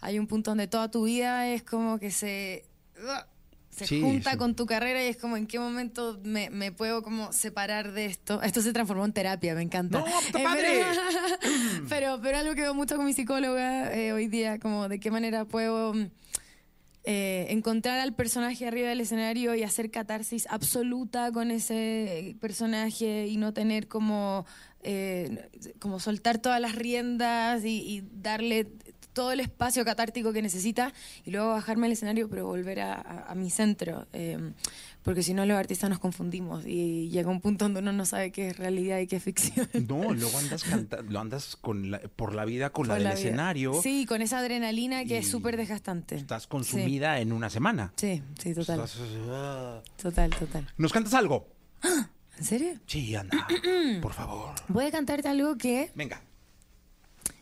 Hay 0.02 0.20
un 0.20 0.28
punto 0.28 0.52
donde 0.52 0.68
toda 0.68 0.92
tu 0.92 1.06
vida 1.06 1.48
es 1.48 1.64
como 1.64 1.98
que 1.98 2.12
se. 2.12 2.66
se 3.72 3.88
Sí, 3.88 4.02
junta 4.02 4.32
sí. 4.32 4.38
con 4.38 4.56
tu 4.56 4.66
carrera 4.68 5.04
y 5.04 5.08
es 5.08 5.18
como 5.18 5.36
en 5.36 5.48
qué 5.48 5.60
momento 5.60 6.20
me, 6.24 6.50
me 6.50 6.72
puedo 6.72 7.02
como 7.02 7.34
separar 7.34 7.92
de 7.94 8.06
esto. 8.06 8.42
Esto 8.44 8.62
se 8.62 8.72
transformó 8.72 9.04
en 9.06 9.12
terapia, 9.14 9.56
me 9.56 9.64
encanta. 9.64 10.00
¡No, 10.00 10.06
Eh, 10.40 10.44
padre! 10.44 10.84
Pero, 11.42 11.88
pero, 11.90 12.20
pero 12.22 12.38
algo 12.38 12.54
que 12.56 12.62
veo 12.62 12.74
mucho 12.74 12.96
con 12.96 13.06
mi 13.06 13.14
psicóloga 13.14 13.94
eh, 13.94 14.14
hoy 14.14 14.28
día, 14.28 14.60
como 14.60 14.88
de 14.88 15.00
qué 15.00 15.10
manera 15.12 15.44
puedo 15.46 15.94
mm, 15.94 16.08
eh, 17.06 17.48
encontrar 17.50 18.00
al 18.00 18.14
personaje 18.14 18.68
arriba 18.68 18.90
del 18.90 19.02
escenario 19.02 19.54
y 19.56 19.64
hacer 19.64 19.92
catarsis 19.92 20.48
absoluta 20.50 21.32
con 21.32 21.52
ese 21.52 22.36
personaje 22.40 23.28
y 23.28 23.38
no 23.38 23.54
tener 23.54 23.88
como, 23.88 24.46
eh, 24.82 25.50
como 25.80 26.00
soltar 26.00 26.40
todas 26.40 26.60
las 26.60 26.76
riendas 26.76 27.64
y, 27.64 28.04
darle 28.12 28.68
todo 29.14 29.32
el 29.32 29.40
espacio 29.40 29.86
catártico 29.86 30.34
que 30.34 30.42
necesita 30.42 30.92
y 31.24 31.32
luego 31.32 31.50
bajarme 31.50 31.86
al 31.86 31.94
escenario 31.94 32.28
pero 32.30 32.48
volver 32.48 32.82
a, 32.82 32.96
a- 32.96 33.32
a 33.32 33.36
mi 33.36 33.50
centro. 33.50 34.08
Eh, 34.12 34.38
porque 35.06 35.22
si 35.24 35.34
no 35.34 35.46
los 35.46 35.56
artistas 35.58 35.90
nos 35.90 36.00
confundimos 36.00 36.66
y 36.66 37.08
llega 37.10 37.30
un 37.30 37.40
punto 37.40 37.64
donde 37.66 37.80
uno 37.80 37.94
no 37.94 38.06
sabe 38.06 38.32
qué 38.32 38.48
es 38.50 38.58
realidad 38.58 38.98
y 39.00 39.08
qué 39.08 39.16
es 39.18 39.24
ficción 39.24 39.70
No, 39.88 40.14
luego 40.14 40.38
andas 40.38 40.64
cantando, 40.66 41.20
andas 41.20 41.56
con 41.56 41.92
la- 41.92 42.00
por 42.00 42.34
la 42.36 42.44
vida 42.44 42.72
con 42.72 42.88
la 42.88 42.96
del 42.96 43.04
la 43.04 43.14
escenario. 43.14 43.80
sí 43.82 44.06
con 44.06 44.22
esa 44.22 44.40
adrenalina 44.40 45.06
que 45.06 45.20
es 45.20 45.28
súper 45.30 45.56
desgastante 45.56 46.16
Estás 46.16 46.48
consumida 46.48 47.20
en 47.22 47.32
una 47.32 47.50
semana. 47.50 47.94
sí 47.96 48.22
sí 48.38 48.54
total 48.54 48.80
Estás- 48.82 49.00
ah. 49.30 49.82
total 50.02 50.32
total 50.32 50.68
¿Nos 50.78 50.92
cantas 50.92 51.14
algo? 51.14 51.48
¿en 52.38 52.44
serio? 52.44 52.74
Sí, 52.88 53.16
anda. 53.16 53.48
Por 54.02 54.12
favor. 54.12 54.56
voy 54.68 54.86
a 54.86 54.92
cantarte 54.92 55.30
algo 55.30 55.56
que 55.56 55.92
Venga. 55.96 56.22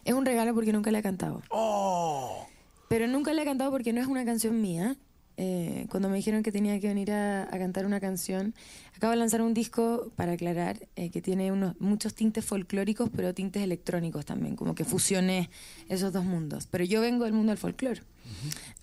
es 0.05 0.14
un 0.14 0.26
regalo 0.26 0.53
porque 0.53 0.74
nunca 0.74 0.91
le 0.91 0.99
he 0.99 1.01
cantado 1.01 1.41
¡Oh! 1.49 2.45
Pero 2.89 3.07
nunca 3.07 3.34
le 3.34 3.41
he 3.41 3.45
cantado 3.45 3.72
porque 3.72 3.91
no 3.93 4.01
es 4.01 4.07
una 4.07 4.24
canción 4.24 4.61
mía. 4.61 4.97
Eh, 5.45 5.87
cuando 5.89 6.07
me 6.07 6.15
dijeron 6.15 6.41
que 6.41 6.53
tenía 6.53 6.79
que 6.79 6.87
venir 6.87 7.11
a, 7.11 7.43
a 7.43 7.57
cantar 7.59 7.85
una 7.85 7.99
canción, 7.99 8.53
acabo 8.95 9.11
de 9.11 9.17
lanzar 9.17 9.41
un 9.41 9.53
disco, 9.53 10.09
para 10.15 10.31
aclarar, 10.33 10.87
eh, 10.95 11.09
que 11.09 11.21
tiene 11.21 11.51
unos, 11.51 11.75
muchos 11.81 12.13
tintes 12.15 12.45
folclóricos, 12.45 13.09
pero 13.13 13.33
tintes 13.33 13.61
electrónicos 13.61 14.23
también, 14.25 14.55
como 14.55 14.73
que 14.73 14.85
fusioné 14.85 15.49
esos 15.89 16.13
dos 16.13 16.23
mundos. 16.23 16.67
Pero 16.71 16.85
yo 16.85 17.01
vengo 17.01 17.25
del 17.25 17.33
mundo 17.33 17.49
del 17.51 17.57
folclore. 17.57 18.01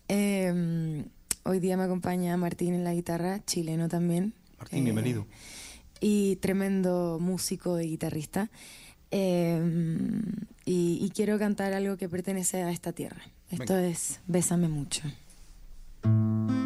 Eh, 0.09 1.05
hoy 1.45 1.61
día 1.61 1.77
me 1.79 1.85
acompaña 1.85 2.37
Martín 2.37 2.75
en 2.75 2.85
la 2.85 2.93
guitarra, 2.93 3.43
chileno 3.47 3.89
también. 3.89 4.35
Martín, 4.59 4.81
Eh, 4.81 4.83
bienvenido. 4.83 5.27
y 6.01 6.37
tremendo 6.37 7.19
músico 7.21 7.81
y 7.81 7.89
guitarrista. 7.89 8.51
Eh, 9.13 9.61
y, 10.67 10.99
y 11.01 11.11
quiero 11.15 11.39
cantar 11.39 11.73
algo 11.73 11.97
que 11.97 12.09
pertenece 12.09 12.63
a 12.63 12.71
esta 12.71 12.93
tierra. 12.93 13.23
Esto 13.51 13.75
Venga. 13.75 13.89
es 13.89 14.21
Bésame 14.27 14.69
mucho. 14.69 15.03
Bésame. 16.03 16.60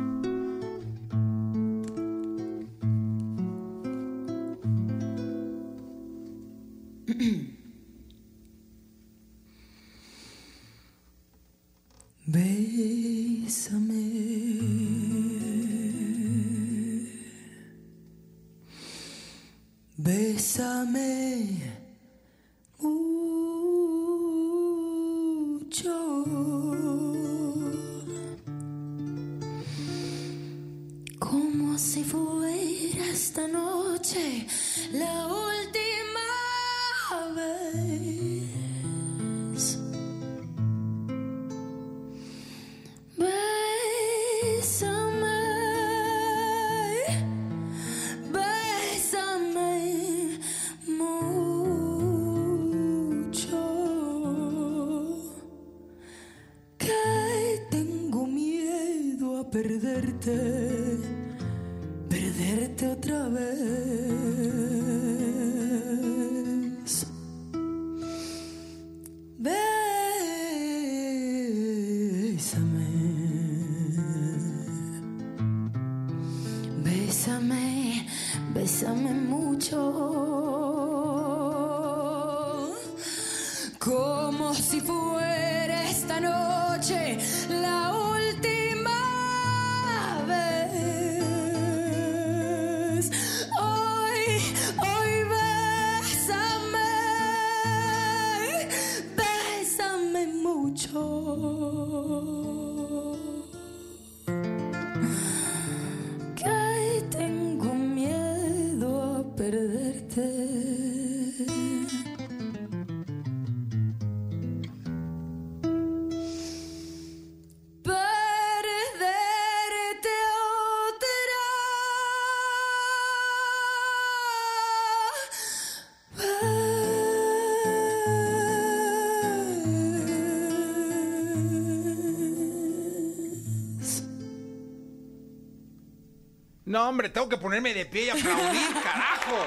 No, 136.75 136.89
hombre, 136.89 137.09
tengo 137.09 137.29
que 137.29 137.37
ponerme 137.37 137.73
de 137.73 137.87
pie 137.87 138.07
y 138.07 138.11
aplaudir, 138.11 138.75
carajo. 138.83 139.47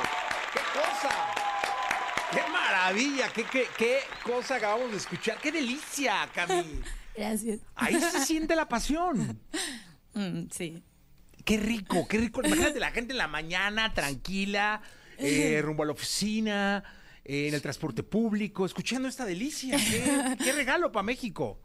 ¡Qué 0.54 0.60
cosa! 0.80 1.10
¡Qué 2.32 2.40
maravilla! 2.50 3.28
¿Qué, 3.34 3.44
qué, 3.44 3.68
qué 3.78 4.00
cosa 4.24 4.56
acabamos 4.56 4.92
de 4.92 4.96
escuchar! 4.96 5.38
¡Qué 5.42 5.52
delicia, 5.52 6.30
Cami! 6.34 6.80
Gracias. 7.18 7.60
Ahí 7.76 8.00
se 8.00 8.24
siente 8.26 8.56
la 8.56 8.70
pasión. 8.70 9.40
Mm, 10.14 10.50
sí. 10.50 10.82
Qué 11.46 11.58
rico, 11.58 12.08
qué 12.08 12.18
rico. 12.18 12.42
Imagínate 12.44 12.80
la 12.80 12.90
gente 12.90 13.12
en 13.12 13.20
la 13.20 13.28
mañana, 13.28 13.94
tranquila, 13.94 14.82
eh, 15.20 15.62
rumbo 15.62 15.84
a 15.84 15.86
la 15.86 15.92
oficina, 15.92 16.84
eh, 17.24 17.50
en 17.50 17.54
el 17.54 17.62
transporte 17.62 18.02
público, 18.02 18.66
escuchando 18.66 19.08
esta 19.08 19.26
delicia. 19.26 19.78
Qué, 19.78 20.38
qué 20.44 20.54
regalo 20.54 20.92
para 20.92 21.04
México. 21.04 21.60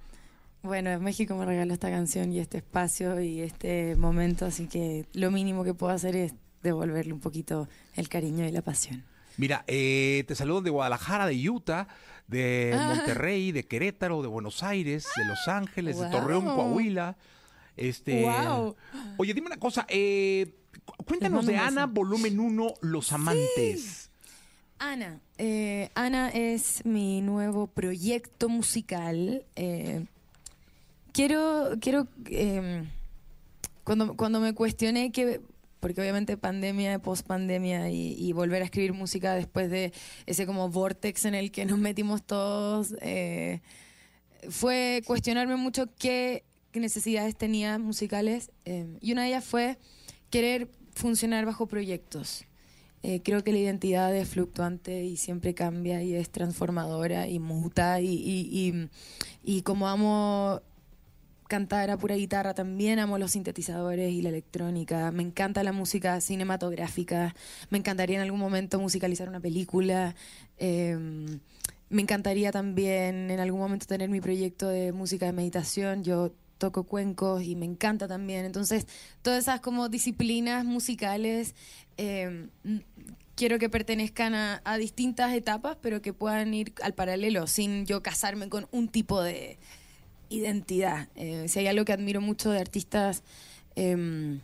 Bueno, 0.63 0.99
México 1.01 1.35
me 1.35 1.45
regaló 1.45 1.75
esta 1.75 1.91
canción 1.91 2.33
y 2.33 2.39
este 2.39 2.59
espacio 2.59 3.21
y 3.21 3.41
este 3.41 3.97
momento, 3.97 4.47
así 4.47 4.67
que 4.69 5.07
lo 5.13 5.31
mínimo 5.31 5.65
que 5.65 5.75
puedo 5.75 5.93
hacer 5.93 6.15
es 6.15 6.35
devolverle 6.63 7.13
un 7.13 7.21
poquito 7.21 7.69
el 7.97 8.09
cariño 8.09 8.47
y 8.47 8.53
la 8.53 8.63
pasión. 8.63 9.05
Mira, 9.39 9.65
eh, 9.67 10.25
te 10.29 10.35
saludo 10.37 10.61
de 10.63 10.71
Guadalajara, 10.71 11.27
de 11.27 11.51
Utah, 11.51 11.89
de 12.29 12.73
Ah. 12.79 12.95
Monterrey, 12.95 13.51
de 13.51 13.65
Querétaro, 13.65 14.23
de 14.23 14.29
Buenos 14.29 14.63
Aires, 14.63 15.07
de 15.17 15.25
Los 15.25 15.49
Ángeles, 15.49 15.99
de. 15.99 16.09
Torreón, 16.11 16.45
Coahuila. 16.45 17.17
Este, 17.77 18.23
Wow. 18.23 18.77
Oye, 19.17 19.35
dime 19.35 19.47
una 19.49 19.57
cosa, 19.57 19.85
eh, 19.89 20.55
cu- 20.85 21.03
cuéntanos 21.05 21.45
de 21.47 21.57
Ana, 21.57 21.87
volumen 21.87 22.39
1, 22.39 22.75
Los 22.83 23.13
Amantes. 23.13 24.11
Ana. 24.79 25.21
eh, 25.39 25.91
Ana 25.95 26.29
es 26.29 26.85
mi 26.85 27.21
nuevo 27.23 27.67
proyecto 27.67 28.49
musical. 28.49 29.45
Quiero, 31.13 31.71
quiero, 31.81 32.09
eh, 32.31 32.85
cuando, 33.85 34.17
cuando 34.17 34.41
me 34.41 34.55
cuestioné 34.55 35.13
que, 35.13 35.41
porque 35.81 36.01
obviamente 36.01 36.37
pandemia, 36.37 36.99
post 37.01 37.27
pandemia 37.27 37.91
y, 37.91 38.15
y 38.19 38.33
volver 38.33 38.63
a 38.63 38.65
escribir 38.67 38.93
música 38.93 39.35
después 39.35 39.71
de 39.71 39.93
ese 40.27 40.47
como 40.47 40.69
vortex 40.69 41.25
en 41.25 41.35
el 41.35 41.51
que 41.51 41.65
nos 41.65 41.79
metimos 41.79 42.23
todos, 42.23 42.95
eh, 43.01 43.61
fue 44.49 45.03
cuestionarme 45.07 45.57
mucho 45.57 45.89
qué, 45.99 46.45
necesidades 46.75 47.37
tenía 47.37 47.79
musicales 47.79 48.51
eh, 48.65 48.87
y 49.03 49.13
una 49.13 49.23
de 49.23 49.29
ellas 49.29 49.45
fue 49.45 49.77
querer 50.31 50.71
funcionar 50.95 51.45
bajo 51.45 51.67
proyectos. 51.67 52.47
Eh, 53.03 53.21
creo 53.23 53.43
que 53.45 53.53
la 53.53 53.59
identidad 53.59 54.15
es 54.17 54.29
fluctuante 54.29 55.05
y 55.05 55.17
siempre 55.19 55.53
cambia 55.55 56.03
y 56.03 56.15
es 56.15 56.31
transformadora 56.31 57.29
y 57.29 57.41
muta 57.41 58.01
y, 58.01 58.07
y- 58.15 58.89
y 59.43 59.63
como 59.63 59.89
amo 59.89 60.63
cantar 61.53 61.91
a 61.91 61.99
pura 61.99 62.15
guitarra, 62.15 62.55
también 62.55 62.99
amo 62.99 63.19
los 63.19 63.33
sintetizadores 63.33 64.11
y 64.11 64.23
la 64.23 64.31
electrónica, 64.31 65.13
me 65.13 65.23
encanta 65.23 65.63
la 65.63 65.73
música 65.73 66.19
cinematográfica, 66.23 67.35
me 67.69 67.77
encantaría 67.77 68.17
en 68.17 68.23
algún 68.23 68.41
momento 68.41 68.81
musicalizar 68.81 69.29
una 69.29 69.39
película, 69.39 70.15
eh, 70.57 70.97
me 71.91 72.01
encantaría 72.01 72.53
también 72.53 73.31
en 73.31 73.39
algún 73.39 73.61
momento 73.61 73.85
tener 73.85 74.09
mi 74.09 74.23
proyecto 74.23 74.67
de 74.67 74.93
música 74.93 75.27
de 75.27 75.33
meditación, 75.33 76.03
yo 76.05 76.33
toco 76.57 76.85
cuencos 76.85 77.43
y 77.43 77.55
me 77.55 77.67
encanta 77.67 78.09
también, 78.09 78.47
entonces 78.47 78.87
todas 79.21 79.41
esas 79.43 79.61
como 79.61 79.91
disciplinas 79.91 80.65
musicales 80.65 81.55
mm, 81.99 82.77
quiero 83.35 83.59
que 83.59 83.69
pertenezcan 83.69 84.33
a 84.35 84.79
distintas 84.79 85.35
etapas, 85.35 85.77
pero 85.83 86.01
que 86.01 86.15
puedan 86.15 86.55
ir 86.55 86.73
al 86.83 86.95
paralelo, 86.95 87.47
sin 87.47 87.85
yo 87.85 88.03
casarme 88.03 88.49
con 88.49 88.69
un 88.71 88.89
tipo 88.89 89.21
de 89.21 89.59
identidad. 90.37 91.09
Eh, 91.15 91.47
si 91.49 91.59
hay 91.61 91.67
algo 91.67 91.85
que 91.85 91.93
admiro 91.93 92.21
mucho 92.21 92.51
de 92.51 92.59
artistas 92.59 93.23
em, 93.75 94.41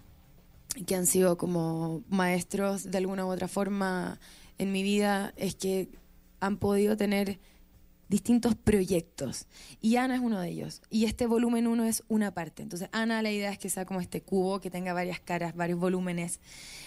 que 0.87 0.95
han 0.95 1.07
sido 1.07 1.37
como 1.37 2.03
maestros 2.09 2.91
de 2.91 2.99
alguna 2.99 3.27
u 3.27 3.31
otra 3.31 3.49
forma 3.49 4.19
en 4.59 4.73
mi 4.73 4.83
vida, 4.83 5.33
es 5.37 5.55
que 5.55 5.89
han 6.41 6.57
podido 6.57 6.97
tener 6.97 7.39
distintos 8.09 8.55
proyectos. 8.55 9.47
Y 9.83 9.97
Ana 9.97 10.15
es 10.15 10.21
uno 10.21 10.41
de 10.41 10.49
ellos. 10.49 10.81
Y 10.91 11.05
este 11.05 11.27
volumen 11.27 11.67
1 11.67 11.85
es 11.85 12.03
una 12.09 12.33
parte. 12.33 12.63
Entonces, 12.63 12.89
Ana, 12.93 13.21
la 13.23 13.31
idea 13.31 13.51
es 13.51 13.59
que 13.59 13.69
sea 13.69 13.85
como 13.85 14.01
este 14.01 14.23
cubo, 14.23 14.61
que 14.61 14.71
tenga 14.71 14.93
varias 14.95 15.21
caras, 15.21 15.55
varios 15.55 15.79
volúmenes. 15.79 16.41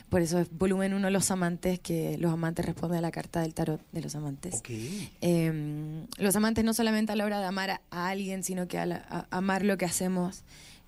Por 0.09 0.21
eso 0.21 0.39
es 0.39 0.49
volumen 0.51 0.93
1 0.93 1.09
Los 1.11 1.29
Amantes, 1.31 1.79
que 1.79 2.17
los 2.17 2.33
amantes 2.33 2.65
responden 2.65 2.97
a 2.97 3.01
la 3.01 3.11
carta 3.11 3.41
del 3.41 3.53
tarot 3.53 3.81
de 3.91 4.01
los 4.01 4.15
amantes. 4.15 4.61
Eh, 5.21 6.05
los 6.17 6.35
amantes 6.35 6.63
no 6.65 6.73
solamente 6.73 7.11
a 7.11 7.15
la 7.15 7.25
hora 7.25 7.39
de 7.39 7.45
amar 7.45 7.69
a, 7.69 7.81
a 7.91 8.09
alguien, 8.09 8.43
sino 8.43 8.67
que 8.67 8.77
a, 8.79 8.85
la- 8.85 9.05
a- 9.09 9.27
amar 9.37 9.63
lo 9.63 9.77
que 9.77 9.85
hacemos. 9.85 10.43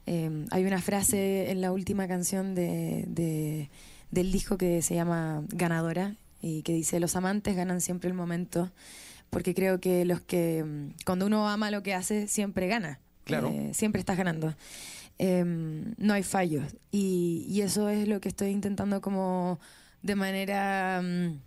Eh, 0.05 0.45
hay 0.51 0.65
una 0.65 0.81
frase 0.81 1.51
en 1.51 1.61
la 1.61 1.71
última 1.71 2.07
canción 2.07 2.55
de, 2.55 3.05
de- 3.07 3.69
del 4.11 4.31
disco 4.31 4.57
que 4.57 4.81
se 4.81 4.95
llama 4.95 5.43
Ganadora 5.49 6.15
y 6.41 6.61
que 6.63 6.73
dice, 6.73 6.99
los 6.99 7.15
amantes 7.15 7.55
ganan 7.55 7.79
siempre 7.81 8.09
el 8.09 8.13
momento, 8.13 8.69
porque 9.33 9.53
creo 9.53 9.79
que 9.79 10.05
los 10.05 10.21
que, 10.21 10.63
mm, 10.63 11.03
cuando 11.05 11.25
uno 11.25 11.49
ama 11.49 11.71
lo 11.71 11.83
que 11.83 11.93
hace, 11.93 12.27
siempre 12.27 12.67
gana. 12.67 12.99
Claro. 13.25 13.49
Eh, 13.49 13.71
siempre 13.73 13.99
estás 13.99 14.17
ganando. 14.17 14.55
Eh, 15.19 15.43
no 15.45 16.13
hay 16.13 16.23
fallos. 16.23 16.75
Y, 16.91 17.45
y 17.49 17.61
eso 17.61 17.89
es 17.89 18.07
lo 18.07 18.21
que 18.21 18.29
estoy 18.29 18.49
intentando 18.49 19.01
como 19.01 19.59
de 20.01 20.15
manera... 20.15 21.01
mm, 21.03 21.39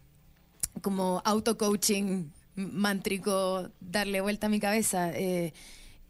como 0.83 1.23
auto-coaching 1.25 2.29
mántrico, 2.55 3.71
darle 3.81 4.21
vuelta 4.21 4.47
a 4.47 4.51
mi 4.51 4.61
cabeza, 4.61 5.11
eh, 5.15 5.53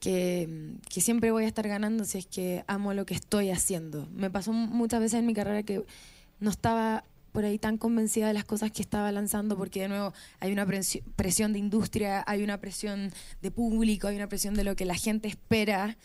que, 0.00 0.74
que 0.88 1.00
siempre 1.00 1.30
voy 1.30 1.44
a 1.44 1.46
estar 1.46 1.66
ganando 1.68 2.04
si 2.04 2.18
es 2.18 2.26
que 2.26 2.64
amo 2.66 2.92
lo 2.92 3.06
que 3.06 3.14
estoy 3.14 3.50
haciendo. 3.50 4.08
Me 4.12 4.30
pasó 4.30 4.52
muchas 4.52 5.00
veces 5.00 5.20
en 5.20 5.26
mi 5.26 5.34
carrera 5.34 5.62
que 5.62 5.84
no 6.40 6.50
estaba 6.50 7.04
por 7.36 7.44
ahí 7.44 7.58
tan 7.58 7.76
convencida 7.76 8.28
de 8.28 8.32
las 8.32 8.46
cosas 8.46 8.72
que 8.72 8.80
estaba 8.80 9.12
lanzando 9.12 9.58
porque 9.58 9.82
de 9.82 9.88
nuevo 9.88 10.14
hay 10.40 10.52
una 10.52 10.64
presi- 10.66 11.02
presión 11.16 11.52
de 11.52 11.58
industria, 11.58 12.24
hay 12.26 12.42
una 12.42 12.58
presión 12.62 13.12
de 13.42 13.50
público, 13.50 14.08
hay 14.08 14.16
una 14.16 14.26
presión 14.26 14.54
de 14.54 14.64
lo 14.64 14.74
que 14.74 14.86
la 14.86 14.94
gente 14.94 15.28
espera. 15.28 15.98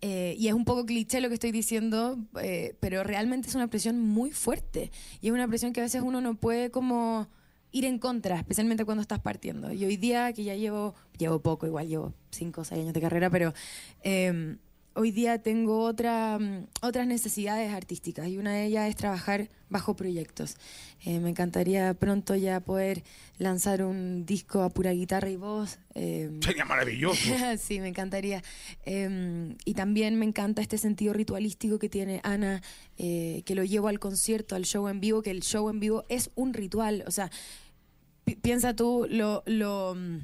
Eh, 0.00 0.34
y 0.36 0.48
es 0.48 0.54
un 0.54 0.64
poco 0.64 0.84
cliché 0.84 1.20
lo 1.20 1.28
que 1.28 1.34
estoy 1.34 1.52
diciendo, 1.52 2.18
eh, 2.42 2.74
pero 2.80 3.04
realmente 3.04 3.48
es 3.48 3.54
una 3.54 3.68
presión 3.68 4.00
muy 4.00 4.32
fuerte. 4.32 4.90
Y 5.20 5.28
es 5.28 5.32
una 5.32 5.46
presión 5.46 5.72
que 5.72 5.78
a 5.78 5.84
veces 5.84 6.02
uno 6.02 6.20
no 6.20 6.34
puede 6.34 6.72
como 6.72 7.28
ir 7.70 7.84
en 7.84 8.00
contra, 8.00 8.36
especialmente 8.38 8.84
cuando 8.84 9.02
estás 9.02 9.20
partiendo. 9.20 9.72
Y 9.72 9.84
hoy 9.84 9.96
día, 9.96 10.32
que 10.32 10.42
ya 10.42 10.56
llevo, 10.56 10.96
llevo 11.16 11.38
poco, 11.42 11.68
igual 11.68 11.86
llevo 11.86 12.12
5 12.32 12.62
o 12.62 12.64
6 12.64 12.80
años 12.80 12.92
de 12.92 13.00
carrera, 13.00 13.30
pero 13.30 13.54
eh, 14.02 14.56
hoy 14.94 15.10
día 15.10 15.42
tengo 15.42 15.80
otra, 15.84 16.38
mm, 16.38 16.66
otras 16.82 17.06
necesidades 17.06 17.72
artísticas 17.72 18.28
y 18.28 18.38
una 18.38 18.52
de 18.54 18.66
ellas 18.66 18.88
es 18.88 18.96
trabajar 18.96 19.48
bajo 19.68 19.96
proyectos. 19.96 20.56
Eh, 21.04 21.18
me 21.18 21.30
encantaría 21.30 21.94
pronto 21.94 22.34
ya 22.36 22.60
poder 22.60 23.02
lanzar 23.38 23.82
un 23.82 24.24
disco 24.26 24.62
a 24.62 24.70
pura 24.70 24.92
guitarra 24.92 25.30
y 25.30 25.36
voz. 25.36 25.78
eh, 25.94 26.30
Sería 26.42 26.64
maravilloso. 26.64 27.20
sí, 27.58 27.80
me 27.80 27.88
encantaría. 27.88 28.42
Eh, 28.84 29.56
y 29.64 29.74
también 29.74 30.16
me 30.18 30.26
encanta 30.26 30.62
este 30.62 30.78
sentido 30.78 31.12
ritualístico 31.12 31.78
que 31.78 31.88
tiene 31.88 32.20
Ana, 32.22 32.62
eh, 32.98 33.42
que 33.46 33.54
lo 33.54 33.64
llevo 33.64 33.88
al 33.88 33.98
concierto, 33.98 34.54
al 34.54 34.64
show 34.64 34.88
en 34.88 35.00
vivo, 35.00 35.22
que 35.22 35.30
el 35.30 35.42
show 35.42 35.68
en 35.70 35.80
vivo 35.80 36.04
es 36.08 36.30
un 36.34 36.52
ritual. 36.54 37.02
O 37.06 37.10
sea, 37.10 37.30
pi- 38.24 38.36
piensa 38.36 38.76
tú 38.76 39.06
lo, 39.10 39.42
lo 39.46 39.94
mm, 39.96 40.18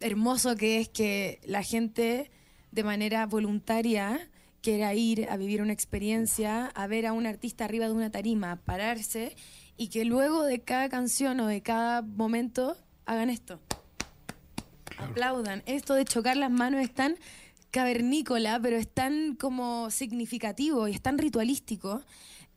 hermoso 0.00 0.56
que 0.56 0.80
es 0.80 0.88
que 0.88 1.40
la 1.44 1.62
gente 1.62 2.30
de 2.78 2.84
manera 2.84 3.26
voluntaria 3.26 4.30
quiera 4.62 4.94
ir 4.94 5.28
a 5.30 5.36
vivir 5.36 5.62
una 5.62 5.72
experiencia, 5.72 6.66
a 6.66 6.86
ver 6.86 7.06
a 7.06 7.12
un 7.12 7.26
artista 7.26 7.64
arriba 7.64 7.86
de 7.86 7.92
una 7.92 8.12
tarima, 8.12 8.54
pararse 8.54 9.34
y 9.76 9.88
que 9.88 10.04
luego 10.04 10.44
de 10.44 10.60
cada 10.60 10.88
canción 10.88 11.40
o 11.40 11.48
de 11.48 11.60
cada 11.60 12.02
momento 12.02 12.76
hagan 13.04 13.30
esto. 13.30 13.58
Aplaudan. 14.96 15.64
Esto 15.66 15.94
de 15.94 16.04
chocar 16.04 16.36
las 16.36 16.52
manos 16.52 16.80
es 16.80 16.94
tan 16.94 17.16
cavernícola, 17.72 18.60
pero 18.62 18.76
es 18.76 18.86
tan 18.86 19.34
como 19.34 19.90
significativo 19.90 20.86
y 20.86 20.92
es 20.92 21.02
tan 21.02 21.18
ritualístico 21.18 22.02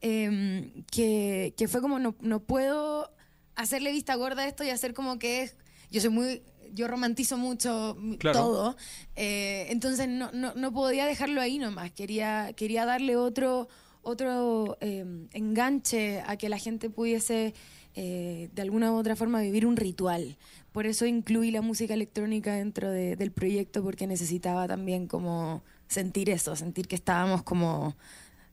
eh, 0.01 0.83
que, 0.91 1.55
que 1.57 1.67
fue 1.67 1.81
como 1.81 1.97
no, 1.97 2.13
no 2.21 2.41
puedo 2.41 3.09
hacerle 3.55 3.91
vista 3.91 4.13
gorda 4.13 4.43
a 4.43 4.47
esto 4.47 4.63
y 4.63 4.69
hacer 4.69 4.93
como 4.93 5.17
que 5.17 5.41
es. 5.41 5.57
Yo 5.89 5.99
soy 5.99 6.11
muy. 6.11 6.43
Yo 6.73 6.87
romantizo 6.87 7.37
mucho 7.37 7.97
Claro. 8.19 8.39
todo. 8.39 8.77
eh, 9.15 9.67
entonces 9.69 10.07
no, 10.07 10.31
no, 10.31 10.53
no 10.55 10.71
podía 10.73 11.05
dejarlo 11.05 11.41
ahí 11.41 11.57
nomás. 11.59 11.91
Quería, 11.91 12.53
quería 12.55 12.85
darle 12.85 13.15
otro, 13.17 13.67
otro 14.01 14.77
eh, 14.81 15.05
enganche 15.33 16.21
a 16.25 16.37
que 16.37 16.49
la 16.49 16.57
gente 16.57 16.89
pudiese 16.89 17.53
eh, 17.95 18.49
de 18.53 18.61
alguna 18.61 18.91
u 18.91 18.95
otra 18.95 19.15
forma 19.15 19.41
vivir 19.41 19.65
un 19.65 19.75
ritual. 19.75 20.37
Por 20.71 20.85
eso 20.85 21.05
incluí 21.05 21.51
la 21.51 21.61
música 21.61 21.93
electrónica 21.93 22.53
dentro 22.55 22.89
de- 22.89 23.17
del 23.17 23.31
proyecto 23.31 23.83
porque 23.83 24.07
necesitaba 24.07 24.67
también 24.67 25.07
como 25.07 25.63
sentir 25.87 26.29
eso, 26.29 26.55
sentir 26.55 26.87
que 26.87 26.95
estábamos 26.95 27.43
como 27.43 27.97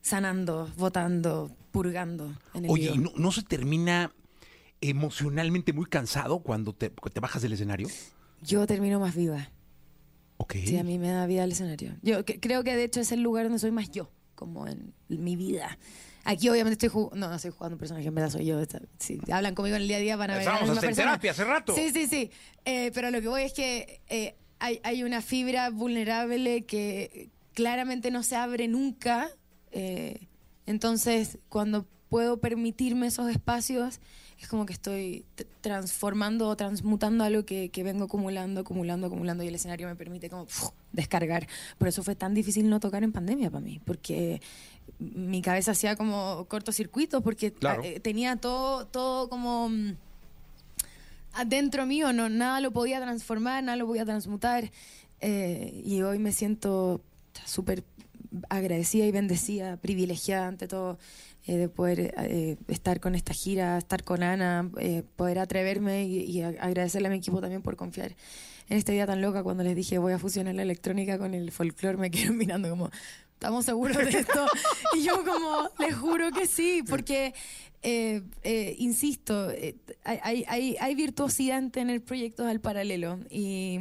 sanando, 0.01 0.69
votando, 0.77 1.49
purgando 1.71 2.33
en 2.53 2.65
el 2.65 2.71
Oye, 2.71 2.91
video. 2.91 2.95
¿y 2.95 2.97
no, 2.99 3.11
no 3.15 3.31
se 3.31 3.43
termina 3.43 4.11
emocionalmente 4.81 5.73
muy 5.73 5.85
cansado 5.85 6.39
cuando 6.39 6.73
te, 6.73 6.89
te 6.89 7.19
bajas 7.19 7.41
del 7.41 7.53
escenario? 7.53 7.87
Yo 8.41 8.65
termino 8.67 8.99
más 8.99 9.15
viva. 9.15 9.49
Ok. 10.37 10.55
Sí, 10.65 10.77
a 10.77 10.83
mí 10.83 10.97
me 10.97 11.09
da 11.09 11.25
vida 11.25 11.43
el 11.43 11.51
escenario. 11.51 11.95
Yo 12.01 12.23
que- 12.25 12.39
creo 12.39 12.63
que 12.63 12.75
de 12.75 12.85
hecho 12.85 13.01
es 13.01 13.11
el 13.11 13.21
lugar 13.21 13.43
donde 13.45 13.59
soy 13.59 13.71
más 13.71 13.91
yo, 13.91 14.09
como 14.35 14.67
en 14.67 14.93
mi 15.09 15.35
vida. 15.35 15.77
Aquí 16.23 16.47
obviamente 16.49 16.73
estoy 16.73 16.89
jugando, 16.89 17.15
no, 17.17 17.29
no 17.29 17.35
estoy 17.35 17.51
jugando 17.51 17.75
un 17.75 17.79
personaje, 17.79 18.07
en 18.07 18.15
verdad 18.15 18.29
soy 18.29 18.45
yo. 18.45 18.59
Está- 18.61 18.81
Si 18.99 19.19
hablan 19.31 19.55
conmigo 19.55 19.75
en 19.75 19.81
el 19.81 19.87
día 19.87 19.97
a 19.97 19.99
día 20.01 20.15
van 20.15 20.31
a 20.31 20.33
ver 20.37 20.43
Estábamos 20.47 20.79
terapia 20.79 21.31
hace 21.31 21.43
rato. 21.43 21.75
Sí, 21.75 21.91
sí, 21.91 22.07
sí. 22.07 22.31
Eh, 22.65 22.91
pero 22.93 23.11
lo 23.11 23.19
que 23.21 23.27
voy 23.27 23.41
es 23.43 23.53
que 23.53 24.01
eh, 24.07 24.35
hay, 24.59 24.79
hay 24.83 25.03
una 25.03 25.21
fibra 25.21 25.69
vulnerable 25.69 26.65
que 26.65 27.29
claramente 27.53 28.11
no 28.11 28.23
se 28.23 28.35
abre 28.37 28.67
nunca. 28.67 29.29
eh, 29.71 30.27
entonces, 30.65 31.39
cuando 31.49 31.87
puedo 32.09 32.39
permitirme 32.39 33.07
esos 33.07 33.29
espacios, 33.29 33.99
es 34.39 34.47
como 34.47 34.65
que 34.65 34.73
estoy 34.73 35.25
transformando 35.61 36.47
o 36.47 36.55
transmutando 36.55 37.23
algo 37.25 37.43
que, 37.45 37.69
que 37.69 37.83
vengo 37.83 38.05
acumulando, 38.05 38.61
acumulando, 38.61 39.07
acumulando 39.07 39.43
y 39.43 39.47
el 39.47 39.55
escenario 39.55 39.87
me 39.87 39.95
permite 39.95 40.29
como 40.29 40.47
descargar. 40.93 41.47
Por 41.77 41.87
eso 41.89 42.03
fue 42.03 42.15
tan 42.15 42.33
difícil 42.33 42.69
no 42.69 42.79
tocar 42.79 43.03
en 43.03 43.11
pandemia 43.11 43.49
para 43.51 43.61
mí, 43.65 43.81
porque 43.83 44.41
mi 44.97 45.41
cabeza 45.41 45.71
hacía 45.71 45.95
como 45.95 46.45
cortocircuito, 46.47 47.21
porque 47.21 47.51
Claro. 47.53 47.83
eh, 47.83 47.99
tenía 47.99 48.37
todo, 48.37 48.85
todo 48.87 49.29
como 49.29 49.69
mm, 49.69 49.91
adentro 51.33 51.85
mío, 51.85 52.13
no, 52.13 52.29
nada 52.29 52.59
lo 52.61 52.71
podía 52.71 52.99
transformar, 53.01 53.63
nada 53.63 53.75
lo 53.77 53.87
podía 53.87 54.05
transmutar. 54.05 54.71
eh, 55.21 55.81
y 55.85 56.01
hoy 56.01 56.17
me 56.17 56.31
siento 56.31 57.01
súper 57.45 57.83
agradecida 58.47 59.05
y 59.05 59.11
bendecida, 59.11 59.75
privilegiada 59.77 60.47
ante 60.47 60.67
todo 60.67 60.97
eh, 61.45 61.57
de 61.57 61.69
poder 61.69 62.13
eh, 62.17 62.57
estar 62.67 62.99
con 62.99 63.15
esta 63.15 63.33
gira, 63.33 63.77
estar 63.77 64.03
con 64.03 64.23
Ana, 64.23 64.69
eh, 64.79 65.03
poder 65.15 65.39
atreverme 65.39 66.05
y, 66.05 66.21
y 66.21 66.41
agradecerle 66.41 67.07
a 67.07 67.11
mi 67.11 67.17
equipo 67.17 67.41
también 67.41 67.61
por 67.61 67.75
confiar 67.75 68.15
en 68.69 68.77
esta 68.77 68.93
idea 68.93 69.07
tan 69.07 69.21
loca 69.21 69.43
cuando 69.43 69.63
les 69.63 69.75
dije 69.75 69.97
voy 69.97 70.13
a 70.13 70.19
fusionar 70.19 70.55
la 70.55 70.61
electrónica 70.61 71.17
con 71.17 71.33
el 71.33 71.51
folclore, 71.51 71.97
me 71.97 72.11
quedaron 72.11 72.37
mirando 72.37 72.69
como, 72.69 72.89
¿estamos 73.33 73.65
seguros 73.65 73.97
de 73.97 74.09
esto? 74.09 74.45
y 74.95 75.03
yo 75.03 75.23
como, 75.25 75.69
les 75.79 75.95
juro 75.95 76.31
que 76.31 76.45
sí, 76.45 76.83
porque, 76.87 77.33
eh, 77.81 78.21
eh, 78.43 78.75
insisto, 78.77 79.49
eh, 79.51 79.75
hay, 80.03 80.45
hay, 80.47 80.75
hay 80.79 80.95
virtuosidad 80.95 81.57
en 81.57 81.71
tener 81.71 82.03
proyectos 82.03 82.45
al 82.45 82.59
paralelo. 82.59 83.19
Y, 83.29 83.79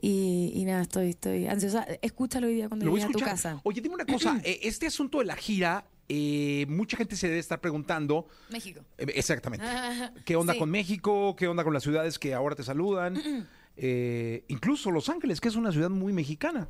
y, 0.00 0.52
y 0.54 0.64
nada, 0.64 0.82
estoy, 0.82 1.10
estoy 1.10 1.46
ansiosa. 1.46 1.86
Escúchalo 2.02 2.46
hoy 2.46 2.54
día 2.54 2.68
cuando 2.68 2.88
voy 2.88 3.00
a 3.00 3.06
llegues 3.06 3.16
a 3.16 3.18
tu 3.18 3.24
casa. 3.24 3.60
Oye, 3.64 3.80
dime 3.80 3.94
una 3.94 4.06
cosa. 4.06 4.40
eh, 4.44 4.60
este 4.62 4.86
asunto 4.86 5.18
de 5.18 5.26
la 5.26 5.36
gira, 5.36 5.84
eh, 6.08 6.66
mucha 6.68 6.96
gente 6.96 7.16
se 7.16 7.28
debe 7.28 7.38
estar 7.38 7.60
preguntando. 7.60 8.26
México. 8.50 8.80
eh, 8.98 9.06
exactamente. 9.14 9.64
¿Qué 10.24 10.36
onda 10.36 10.52
Sí. 10.54 10.58
con 10.58 10.70
México? 10.70 11.36
¿Qué 11.36 11.48
onda 11.48 11.64
con 11.64 11.74
las 11.74 11.82
ciudades 11.82 12.18
que 12.18 12.34
ahora 12.34 12.54
te 12.54 12.62
saludan? 12.62 13.20
Eh, 13.80 14.42
incluso 14.48 14.90
Los 14.90 15.08
Ángeles, 15.08 15.40
que 15.40 15.46
es 15.46 15.54
una 15.54 15.70
ciudad 15.70 15.88
muy 15.88 16.12
mexicana. 16.12 16.66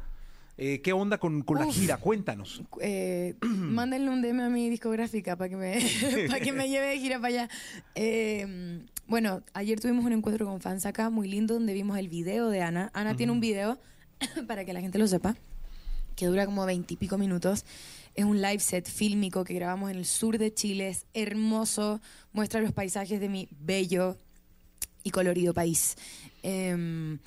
Eh, 0.59 0.83
¿Qué 0.83 0.93
onda 0.93 1.17
con, 1.17 1.41
con 1.41 1.59
la 1.59 1.67
Uf. 1.67 1.75
gira? 1.75 1.97
Cuéntanos. 1.97 2.63
Eh, 2.83 3.35
mándenle 3.41 4.11
un 4.11 4.21
DM 4.21 4.41
a 4.43 4.51
mi 4.51 4.69
discográfica 4.69 5.35
para 5.35 5.49
que 5.49 5.57
me, 5.57 5.79
para 6.29 6.39
que 6.41 6.53
me 6.53 6.69
lleve 6.69 6.89
de 6.89 6.99
gira 6.99 7.17
para 7.17 7.29
allá. 7.29 7.49
Eh, 7.95 8.85
bueno, 9.07 9.43
ayer 9.55 9.81
tuvimos 9.81 10.05
un 10.05 10.13
encuentro 10.13 10.45
con 10.45 10.61
fans 10.61 10.85
acá, 10.85 11.09
muy 11.09 11.29
lindo, 11.29 11.55
donde 11.55 11.73
vimos 11.73 11.97
el 11.97 12.09
video 12.11 12.51
de 12.51 12.61
Ana. 12.61 12.91
Ana 12.93 13.17
tiene 13.17 13.33
un 13.33 13.41
video, 13.41 13.79
para 14.47 14.67
que 14.67 14.75
la 14.75 14.83
gente 14.83 14.99
lo 14.99 15.07
sepa, 15.07 15.35
que 16.15 16.27
dura 16.27 16.45
como 16.45 16.67
veintipico 16.67 17.17
minutos. 17.17 17.65
Es 18.19 18.25
un 18.25 18.43
live 18.43 18.59
set 18.59 18.89
fílmico 18.89 19.45
que 19.45 19.55
grabamos 19.55 19.93
en 19.93 19.97
el 19.99 20.05
sur 20.05 20.39
de 20.39 20.53
Chile. 20.53 20.89
Es 20.89 21.07
hermoso, 21.15 22.01
muestra 22.33 22.61
los 22.61 22.73
paisajes 22.73 23.21
de 23.21 23.29
mi 23.29 23.47
bello 23.61 24.17
y 25.05 25.11
colorido 25.11 25.55
país. 25.55 25.95
Em, 26.43 27.21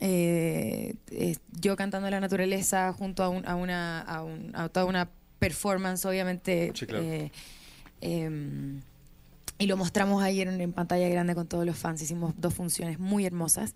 eh, 0.00 0.94
eh, 1.12 1.36
yo 1.60 1.76
cantando 1.76 2.10
la 2.10 2.18
naturaleza 2.18 2.92
junto 2.92 3.22
a, 3.22 3.28
un- 3.28 3.46
a 3.46 3.54
una 3.54 4.00
a, 4.00 4.24
un- 4.24 4.50
a 4.56 4.68
toda 4.68 4.86
una 4.86 5.08
performance 5.38 6.04
obviamente 6.06 6.72
Sí, 6.74 6.86
claro. 6.86 7.04
Y 9.62 9.66
lo 9.66 9.76
mostramos 9.76 10.22
ayer 10.22 10.48
en, 10.48 10.60
en 10.60 10.72
pantalla 10.72 11.08
grande 11.08 11.34
con 11.34 11.46
todos 11.46 11.64
los 11.64 11.76
fans 11.76 12.02
hicimos 12.02 12.34
dos 12.36 12.52
funciones 12.54 12.98
muy 12.98 13.24
hermosas 13.26 13.74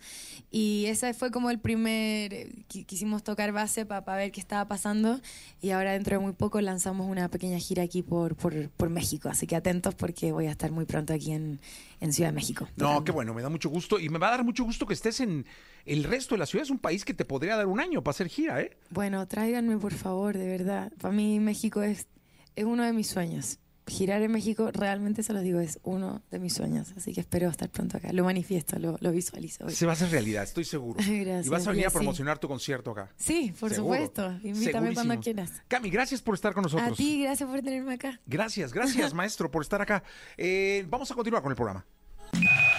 y 0.50 0.86
ese 0.86 1.14
fue 1.14 1.30
como 1.30 1.50
el 1.50 1.58
primer 1.60 2.32
eh, 2.34 2.52
qui- 2.68 2.84
quisimos 2.84 3.22
tocar 3.22 3.52
base 3.52 3.86
para 3.86 4.16
ver 4.16 4.32
qué 4.32 4.40
estaba 4.40 4.66
pasando 4.66 5.20
y 5.60 5.70
ahora 5.70 5.92
dentro 5.92 6.18
de 6.18 6.24
muy 6.24 6.32
poco 6.32 6.60
lanzamos 6.60 7.08
una 7.08 7.28
pequeña 7.28 7.58
gira 7.58 7.82
aquí 7.84 8.02
por, 8.02 8.34
por, 8.36 8.68
por 8.70 8.90
México 8.90 9.28
así 9.28 9.46
que 9.46 9.54
atentos 9.56 9.94
porque 9.94 10.32
voy 10.32 10.46
a 10.46 10.50
estar 10.50 10.72
muy 10.72 10.86
pronto 10.86 11.12
aquí 11.12 11.32
en, 11.32 11.60
en 12.00 12.12
Ciudad 12.12 12.30
de 12.30 12.34
México 12.36 12.68
No, 12.76 13.04
qué 13.04 13.12
bueno, 13.12 13.32
me 13.34 13.42
da 13.42 13.48
mucho 13.48 13.68
gusto. 13.68 13.98
Y 14.00 14.08
me 14.08 14.18
va 14.18 14.28
a 14.28 14.30
dar 14.32 14.44
mucho 14.44 14.64
gusto 14.64 14.86
que 14.86 14.94
estés 14.94 15.20
en 15.20 15.46
el 15.84 16.04
resto 16.04 16.34
de 16.34 16.38
la 16.40 16.46
ciudad. 16.46 16.64
Es 16.64 16.70
un 16.70 16.78
país 16.78 17.04
que 17.04 17.14
te 17.14 17.24
podría 17.24 17.56
dar 17.56 17.66
un 17.66 17.80
año 17.80 18.02
para 18.02 18.10
hacer 18.14 18.28
gira, 18.28 18.60
¿eh? 18.60 18.76
Bueno, 18.90 19.26
tráiganme 19.28 19.76
por 19.78 19.94
favor, 19.94 20.36
de 20.36 20.46
verdad. 20.46 20.92
Para 21.00 21.14
mí 21.14 21.38
México 21.40 21.82
es, 21.82 22.06
es 22.54 22.64
uno 22.64 22.82
de 22.84 22.92
mis 22.92 23.06
sueños. 23.08 23.58
Girar 23.88 24.20
en 24.22 24.32
México, 24.32 24.70
realmente 24.72 25.22
se 25.22 25.32
los 25.32 25.42
digo, 25.42 25.60
es 25.60 25.78
uno 25.84 26.20
de 26.30 26.38
mis 26.40 26.54
sueños. 26.54 26.92
Así 26.96 27.12
que 27.12 27.20
espero 27.20 27.48
estar 27.48 27.70
pronto 27.70 27.96
acá. 27.98 28.12
Lo 28.12 28.24
manifiesto, 28.24 28.78
lo, 28.78 28.96
lo 29.00 29.12
visualizo. 29.12 29.64
hoy. 29.66 29.72
Se 29.72 29.86
va 29.86 29.92
a 29.92 29.94
hacer 29.94 30.10
realidad, 30.10 30.42
estoy 30.42 30.64
seguro. 30.64 30.98
Gracias, 31.06 31.46
y 31.46 31.48
vas 31.48 31.66
a 31.66 31.70
venir 31.70 31.86
a 31.86 31.90
promocionar 31.90 32.38
tu 32.38 32.48
concierto 32.48 32.90
acá. 32.90 33.10
Sí, 33.16 33.54
por 33.60 33.72
Seguro. 33.72 33.94
supuesto. 34.00 34.32
Invítame 34.42 34.64
Segurísimo. 34.64 34.94
cuando 34.94 35.20
quieras. 35.22 35.52
Cami, 35.68 35.90
gracias 35.90 36.20
por 36.20 36.34
estar 36.34 36.52
con 36.52 36.62
nosotros. 36.64 36.90
A 36.90 36.94
ti, 36.94 37.22
gracias 37.22 37.48
por 37.48 37.62
tenerme 37.62 37.94
acá. 37.94 38.20
Gracias, 38.26 38.72
gracias, 38.72 39.14
maestro, 39.14 39.50
por 39.50 39.62
estar 39.62 39.80
acá. 39.80 40.02
Eh, 40.36 40.84
vamos 40.88 41.10
a 41.10 41.14
continuar 41.14 41.42
con 41.42 41.52
el 41.52 41.56
programa. 41.56 41.84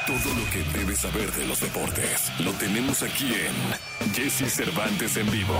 Todo 0.07 0.33
lo 0.35 0.49
que 0.51 0.79
debes 0.79 0.99
saber 0.99 1.29
de 1.33 1.45
los 1.45 1.59
deportes 1.59 2.31
lo 2.39 2.53
tenemos 2.53 3.03
aquí 3.03 3.25
en 3.25 4.13
Jesse 4.13 4.49
Cervantes 4.49 5.17
en 5.17 5.29
vivo. 5.29 5.53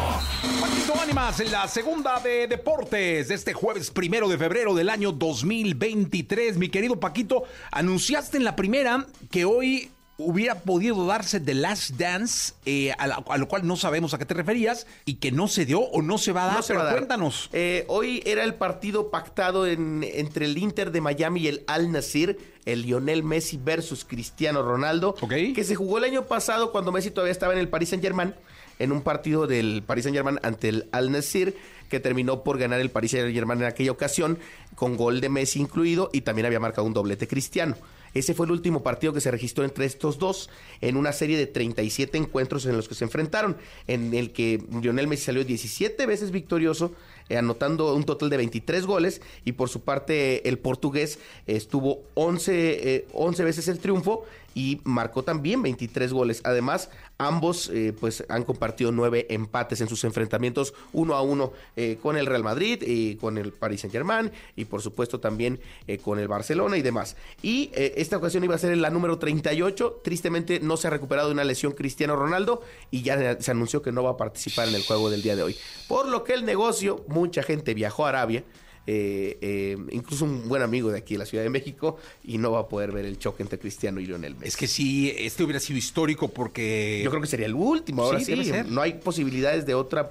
Paquito 0.62 1.02
Ánimas, 1.02 1.42
en 1.42 1.52
la 1.52 1.68
segunda 1.68 2.22
de 2.22 2.48
deportes 2.48 3.28
de 3.28 3.36
este 3.36 3.52
jueves 3.52 3.92
primero 3.92 4.30
de 4.30 4.38
febrero 4.38 4.74
del 4.74 4.88
año 4.88 5.12
2023. 5.12 6.56
Mi 6.56 6.70
querido 6.70 6.98
Paquito, 6.98 7.44
anunciaste 7.72 8.38
en 8.38 8.46
la 8.46 8.56
primera 8.56 9.06
que 9.30 9.44
hoy 9.44 9.92
hubiera 10.18 10.56
podido 10.62 11.06
darse 11.06 11.40
The 11.40 11.54
Last 11.54 11.92
Dance, 11.92 12.54
eh, 12.66 12.92
a, 12.98 13.06
la- 13.08 13.24
a 13.28 13.38
lo 13.38 13.48
cual 13.48 13.68
no 13.68 13.76
sabemos 13.76 14.14
a 14.14 14.18
qué 14.18 14.26
te 14.26 14.34
referías, 14.34 14.88
y 15.06 15.16
que 15.16 15.32
no 15.32 15.48
se 15.48 15.66
dio 15.66 15.80
o 15.82 16.02
no 16.02 16.18
se 16.18 16.32
va 16.32 16.44
a 16.44 16.48
dar. 16.48 16.56
No 16.58 16.64
pero 16.66 16.80
va 16.80 16.84
a 16.84 16.88
dar. 16.88 16.96
cuéntanos. 16.96 17.50
Eh, 17.54 17.86
hoy 17.88 18.24
era 18.26 18.44
el 18.44 18.56
partido 18.56 19.12
pactado 19.12 19.68
en- 19.68 20.04
entre 20.04 20.46
el 20.46 20.58
Inter 20.58 20.92
de 20.92 21.02
Miami 21.02 21.42
y 21.42 21.48
el 21.50 21.64
Al 21.68 21.92
Nasir, 21.92 22.40
el 22.66 22.82
Lionel 22.82 23.24
Messi 23.24 23.58
versus 23.64 24.04
Cristiano 24.06 24.62
Ronaldo, 24.64 25.14
que 25.54 25.64
se 25.64 25.76
jugó 25.76 26.00
el 26.00 26.04
año 26.06 26.26
pasado 26.26 26.72
cuando 26.72 26.92
Messi 26.92 27.12
todavía 27.12 27.32
estaba 27.32 27.54
en 27.54 27.60
el 27.60 27.70
Paris 27.70 27.90
Saint 27.90 28.04
Germain, 28.04 28.34
en 28.80 28.92
un 28.92 29.02
partido 29.02 29.48
del 29.48 29.84
Paris 29.86 30.04
Saint 30.04 30.16
Germain 30.16 30.40
ante 30.44 30.70
el 30.70 30.90
Al 30.92 31.12
Nasir, 31.12 31.56
que 31.90 32.00
terminó 32.00 32.44
por 32.44 32.58
ganar 32.58 32.80
el 32.82 32.90
Paris 32.90 33.12
Saint 33.12 33.34
Germain 33.34 33.60
en 33.62 33.68
aquella 33.68 33.92
ocasión, 33.92 34.38
con 34.76 34.98
gol 34.98 35.22
de 35.22 35.30
Messi 35.30 35.60
incluido, 35.60 36.10
y 36.12 36.22
también 36.22 36.46
había 36.48 36.60
marcado 36.60 36.86
un 36.86 36.94
doblete 36.94 37.28
Cristiano. 37.28 37.76
Ese 38.14 38.34
fue 38.34 38.46
el 38.46 38.52
último 38.52 38.84
partido 38.84 39.14
que 39.14 39.22
se 39.22 39.32
registró 39.32 39.64
entre 39.64 39.86
estos 39.86 40.18
dos 40.18 40.50
en 40.82 40.98
una 40.98 41.12
serie 41.12 41.38
de 41.38 41.48
37 41.48 42.18
encuentros 42.18 42.66
en 42.66 42.76
los 42.76 42.88
que 42.88 42.96
se 42.96 43.06
enfrentaron, 43.06 43.58
en 43.88 44.14
el 44.14 44.32
que 44.32 44.64
Lionel 44.82 45.08
Messi 45.08 45.26
salió 45.26 45.44
17 45.44 46.06
veces 46.06 46.32
victorioso, 46.32 46.94
eh, 47.30 47.38
anotando 47.38 47.94
un 47.94 48.04
total 48.04 48.30
de 48.30 48.38
23 48.38 48.86
goles, 48.86 49.22
y 49.46 49.54
por 49.54 49.70
su 49.70 49.82
parte 49.82 50.48
el 50.48 50.60
portugués 50.60 51.20
estuvo 51.46 52.04
11, 52.16 52.96
eh, 52.96 53.08
11 53.14 53.44
veces 53.44 53.68
el 53.68 53.80
triunfo 53.80 54.26
y 54.58 54.82
marcó 54.86 55.22
también 55.22 55.62
23 55.62 56.12
goles. 56.12 56.42
Además, 56.44 56.90
ambos 57.20 57.70
eh, 57.72 57.94
pues 57.98 58.26
han 58.28 58.44
compartido 58.44 58.92
nueve 58.92 59.28
empates 59.30 59.82
en 59.82 59.88
sus 59.88 60.04
enfrentamientos 60.04 60.74
uno 60.94 61.14
a 61.14 61.22
uno 61.22 61.54
eh, 61.76 62.00
con 62.02 62.18
el 62.18 62.26
Real 62.26 62.44
Madrid 62.44 62.82
y 62.82 63.18
con 63.18 63.38
el 63.38 63.54
Paris 63.54 63.82
Saint 63.82 63.94
Germain 63.94 64.32
y 64.56 64.66
por 64.66 64.82
supuesto 64.82 65.20
también 65.20 65.60
eh, 65.86 66.00
con 66.00 66.18
el 66.18 66.28
Barcelona 66.28 66.76
y 66.76 66.82
demás. 66.82 67.18
Y 67.44 67.70
esta 67.74 68.18
ocasión 68.18 68.44
iba 68.46 68.56
a 68.56 68.58
ser 68.58 68.76
la 68.78 68.90
número 68.90 69.20
38. 69.20 70.02
Tristemente 70.04 70.60
no 70.60 70.76
se 70.76 70.88
ha 70.88 70.90
recuperado 70.90 71.28
de 71.28 71.36
una 71.36 71.44
lesión 71.44 71.74
Cristiano 71.74 72.16
Ronaldo 72.16 72.64
y 72.90 73.04
ya 73.04 73.40
se 73.40 73.52
anunció 73.52 73.84
que 73.84 73.92
no 73.92 74.02
va 74.02 74.12
a 74.12 74.18
participar 74.18 74.68
en 74.70 74.74
el 74.74 74.84
juego 74.84 75.12
del 75.12 75.22
día 75.22 75.36
de 75.36 75.44
hoy. 75.44 75.56
Por 75.88 76.08
lo 76.08 76.24
que 76.24 76.34
el 76.34 76.46
negocio, 76.46 77.06
mucha 77.08 77.44
gente 77.44 77.76
viajó 77.76 78.08
a 78.08 78.10
Arabia. 78.10 78.44
Eh, 78.88 79.38
eh, 79.42 79.78
incluso 79.92 80.24
un 80.24 80.48
buen 80.48 80.62
amigo 80.62 80.90
de 80.90 81.00
aquí 81.00 81.16
de 81.16 81.20
la 81.20 81.26
Ciudad 81.26 81.44
de 81.44 81.50
México 81.50 81.98
y 82.24 82.38
no 82.38 82.52
va 82.52 82.62
a 82.62 82.68
poder 82.68 82.94
ver 82.94 83.06
el 83.06 83.20
choque 83.20 83.44
entre 83.44 83.60
Cristiano 83.60 84.00
y 84.00 84.06
Lionel 84.06 84.36
Messi. 84.36 84.48
Es 84.48 84.58
que 84.58 84.68
sí, 84.68 85.14
este 85.18 85.44
hubiera 85.44 85.60
sido 85.60 85.78
histórico 85.78 86.30
porque... 86.30 87.02
Yo 87.04 87.10
creo 87.10 87.22
que 87.22 87.28
sería 87.28 87.48
el 87.48 87.54
último, 87.54 88.04
ahora 88.04 88.22
sí. 88.22 88.32
debe 88.32 88.46
ser. 88.46 88.68
No 88.68 88.82
hay 88.82 88.94
posibilidades 88.94 89.66
de 89.66 89.76
otra 89.76 90.10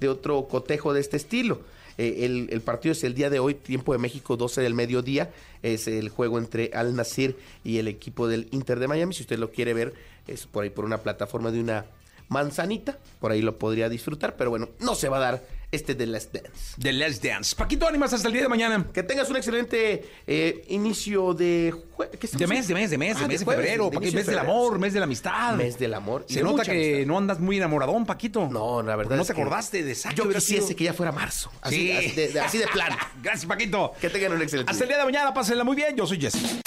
de 0.00 0.08
otro 0.08 0.46
cotejo 0.48 0.92
de 0.92 1.00
este 1.00 1.16
estilo. 1.16 1.60
Eh, 1.98 2.24
el, 2.24 2.48
el 2.50 2.60
partido 2.60 2.92
es 2.92 3.04
el 3.04 3.14
día 3.14 3.30
de 3.30 3.38
hoy, 3.38 3.54
tiempo 3.54 3.92
de 3.92 3.98
México, 3.98 4.36
12 4.36 4.60
del 4.60 4.74
mediodía. 4.74 5.30
Es 5.62 5.88
el 5.88 6.08
juego 6.08 6.38
entre 6.38 6.70
Al 6.74 6.94
Nasir 6.94 7.36
y 7.64 7.78
el 7.78 7.88
equipo 7.88 8.28
del 8.28 8.48
Inter 8.50 8.78
de 8.78 8.88
Miami. 8.88 9.14
Si 9.14 9.22
usted 9.22 9.38
lo 9.38 9.50
quiere 9.50 9.72
ver, 9.72 9.94
es 10.26 10.46
por 10.46 10.64
ahí 10.64 10.70
por 10.70 10.84
una 10.84 10.98
plataforma 10.98 11.50
de 11.50 11.60
una 11.60 11.86
manzanita. 12.28 12.98
Por 13.20 13.32
ahí 13.32 13.40
lo 13.40 13.58
podría 13.58 13.88
disfrutar, 13.88 14.36
pero 14.36 14.50
bueno, 14.50 14.68
no 14.80 14.94
se 14.94 15.08
va 15.08 15.18
a 15.18 15.20
dar 15.20 15.55
este 15.72 15.94
de 15.94 16.06
Let's 16.06 16.30
Dance. 16.32 16.50
The 16.80 16.92
Let's 16.92 17.20
Dance. 17.20 17.54
Paquito 17.56 17.86
Ánimas, 17.86 18.12
hasta 18.12 18.28
el 18.28 18.32
día 18.34 18.42
de 18.42 18.48
mañana. 18.48 18.86
Que 18.94 19.02
tengas 19.02 19.28
un 19.30 19.36
excelente 19.36 20.08
eh, 20.26 20.64
inicio 20.68 21.34
de... 21.34 21.72
jue- 21.96 22.08
¿qué 22.10 22.26
estamos 22.26 22.38
De 22.40 22.46
mes, 22.46 22.68
de 22.68 22.74
mes, 22.74 22.90
de 22.90 22.98
mes, 22.98 23.16
Ah, 23.16 23.20
de 23.22 23.28
mes 23.28 23.40
de 23.40 23.44
jueves, 23.44 23.64
febrero, 23.66 23.90
de 23.90 24.00
mes 24.00 24.12
de 24.14 24.22
del 24.24 24.38
amor, 24.38 24.78
mes 24.78 24.92
de 24.94 25.00
la 25.00 25.04
amistad. 25.04 25.54
Mes 25.56 25.78
del 25.78 25.94
amor. 25.94 26.24
y 26.28 26.32
Se 26.34 26.38
de 26.38 26.44
nota 26.44 26.62
que 26.64 26.70
amistad. 26.94 27.06
no 27.08 27.18
andas 27.18 27.40
muy 27.40 27.56
enamoradón, 27.56 28.06
Paquito. 28.06 28.48
No, 28.48 28.82
la 28.82 28.96
verdad 28.96 29.16
no 29.16 29.22
es 29.22 29.28
te 29.28 29.34
que 29.34 29.40
acordaste 29.40 29.82
de 29.82 29.94
Saki. 29.94 30.14
Yo 30.16 30.28
quisiese 30.28 30.62
sido- 30.68 30.76
que 30.76 30.84
ya 30.84 30.94
fuera 30.94 31.12
marzo. 31.12 31.50
Así, 31.60 31.76
Sí. 31.76 31.92
así 31.92 32.10
de, 32.12 32.28
de- 32.28 32.40
así 32.40 32.58
de 32.58 32.66
plano. 32.68 32.96
Gracias, 33.22 33.46
Paquito. 33.46 33.92
Que 34.00 34.08
tengan 34.08 34.32
un 34.32 34.42
excelente 34.42 34.70
Hasta 34.70 34.84
el 34.84 34.88
día. 34.88 34.96
día 34.98 35.04
de 35.06 35.12
mañana, 35.12 35.34
pásenla 35.34 35.64
muy 35.64 35.76
bien. 35.76 35.96
Yo 35.96 36.06
soy 36.06 36.20
Jesse. 36.20 36.60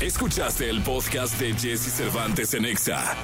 Escuchaste 0.00 0.68
el 0.68 0.82
podcast 0.82 1.38
de 1.38 1.52
Jesse 1.54 1.92
Cervantes 1.92 2.54
en 2.54 2.64
Exa. 2.64 3.14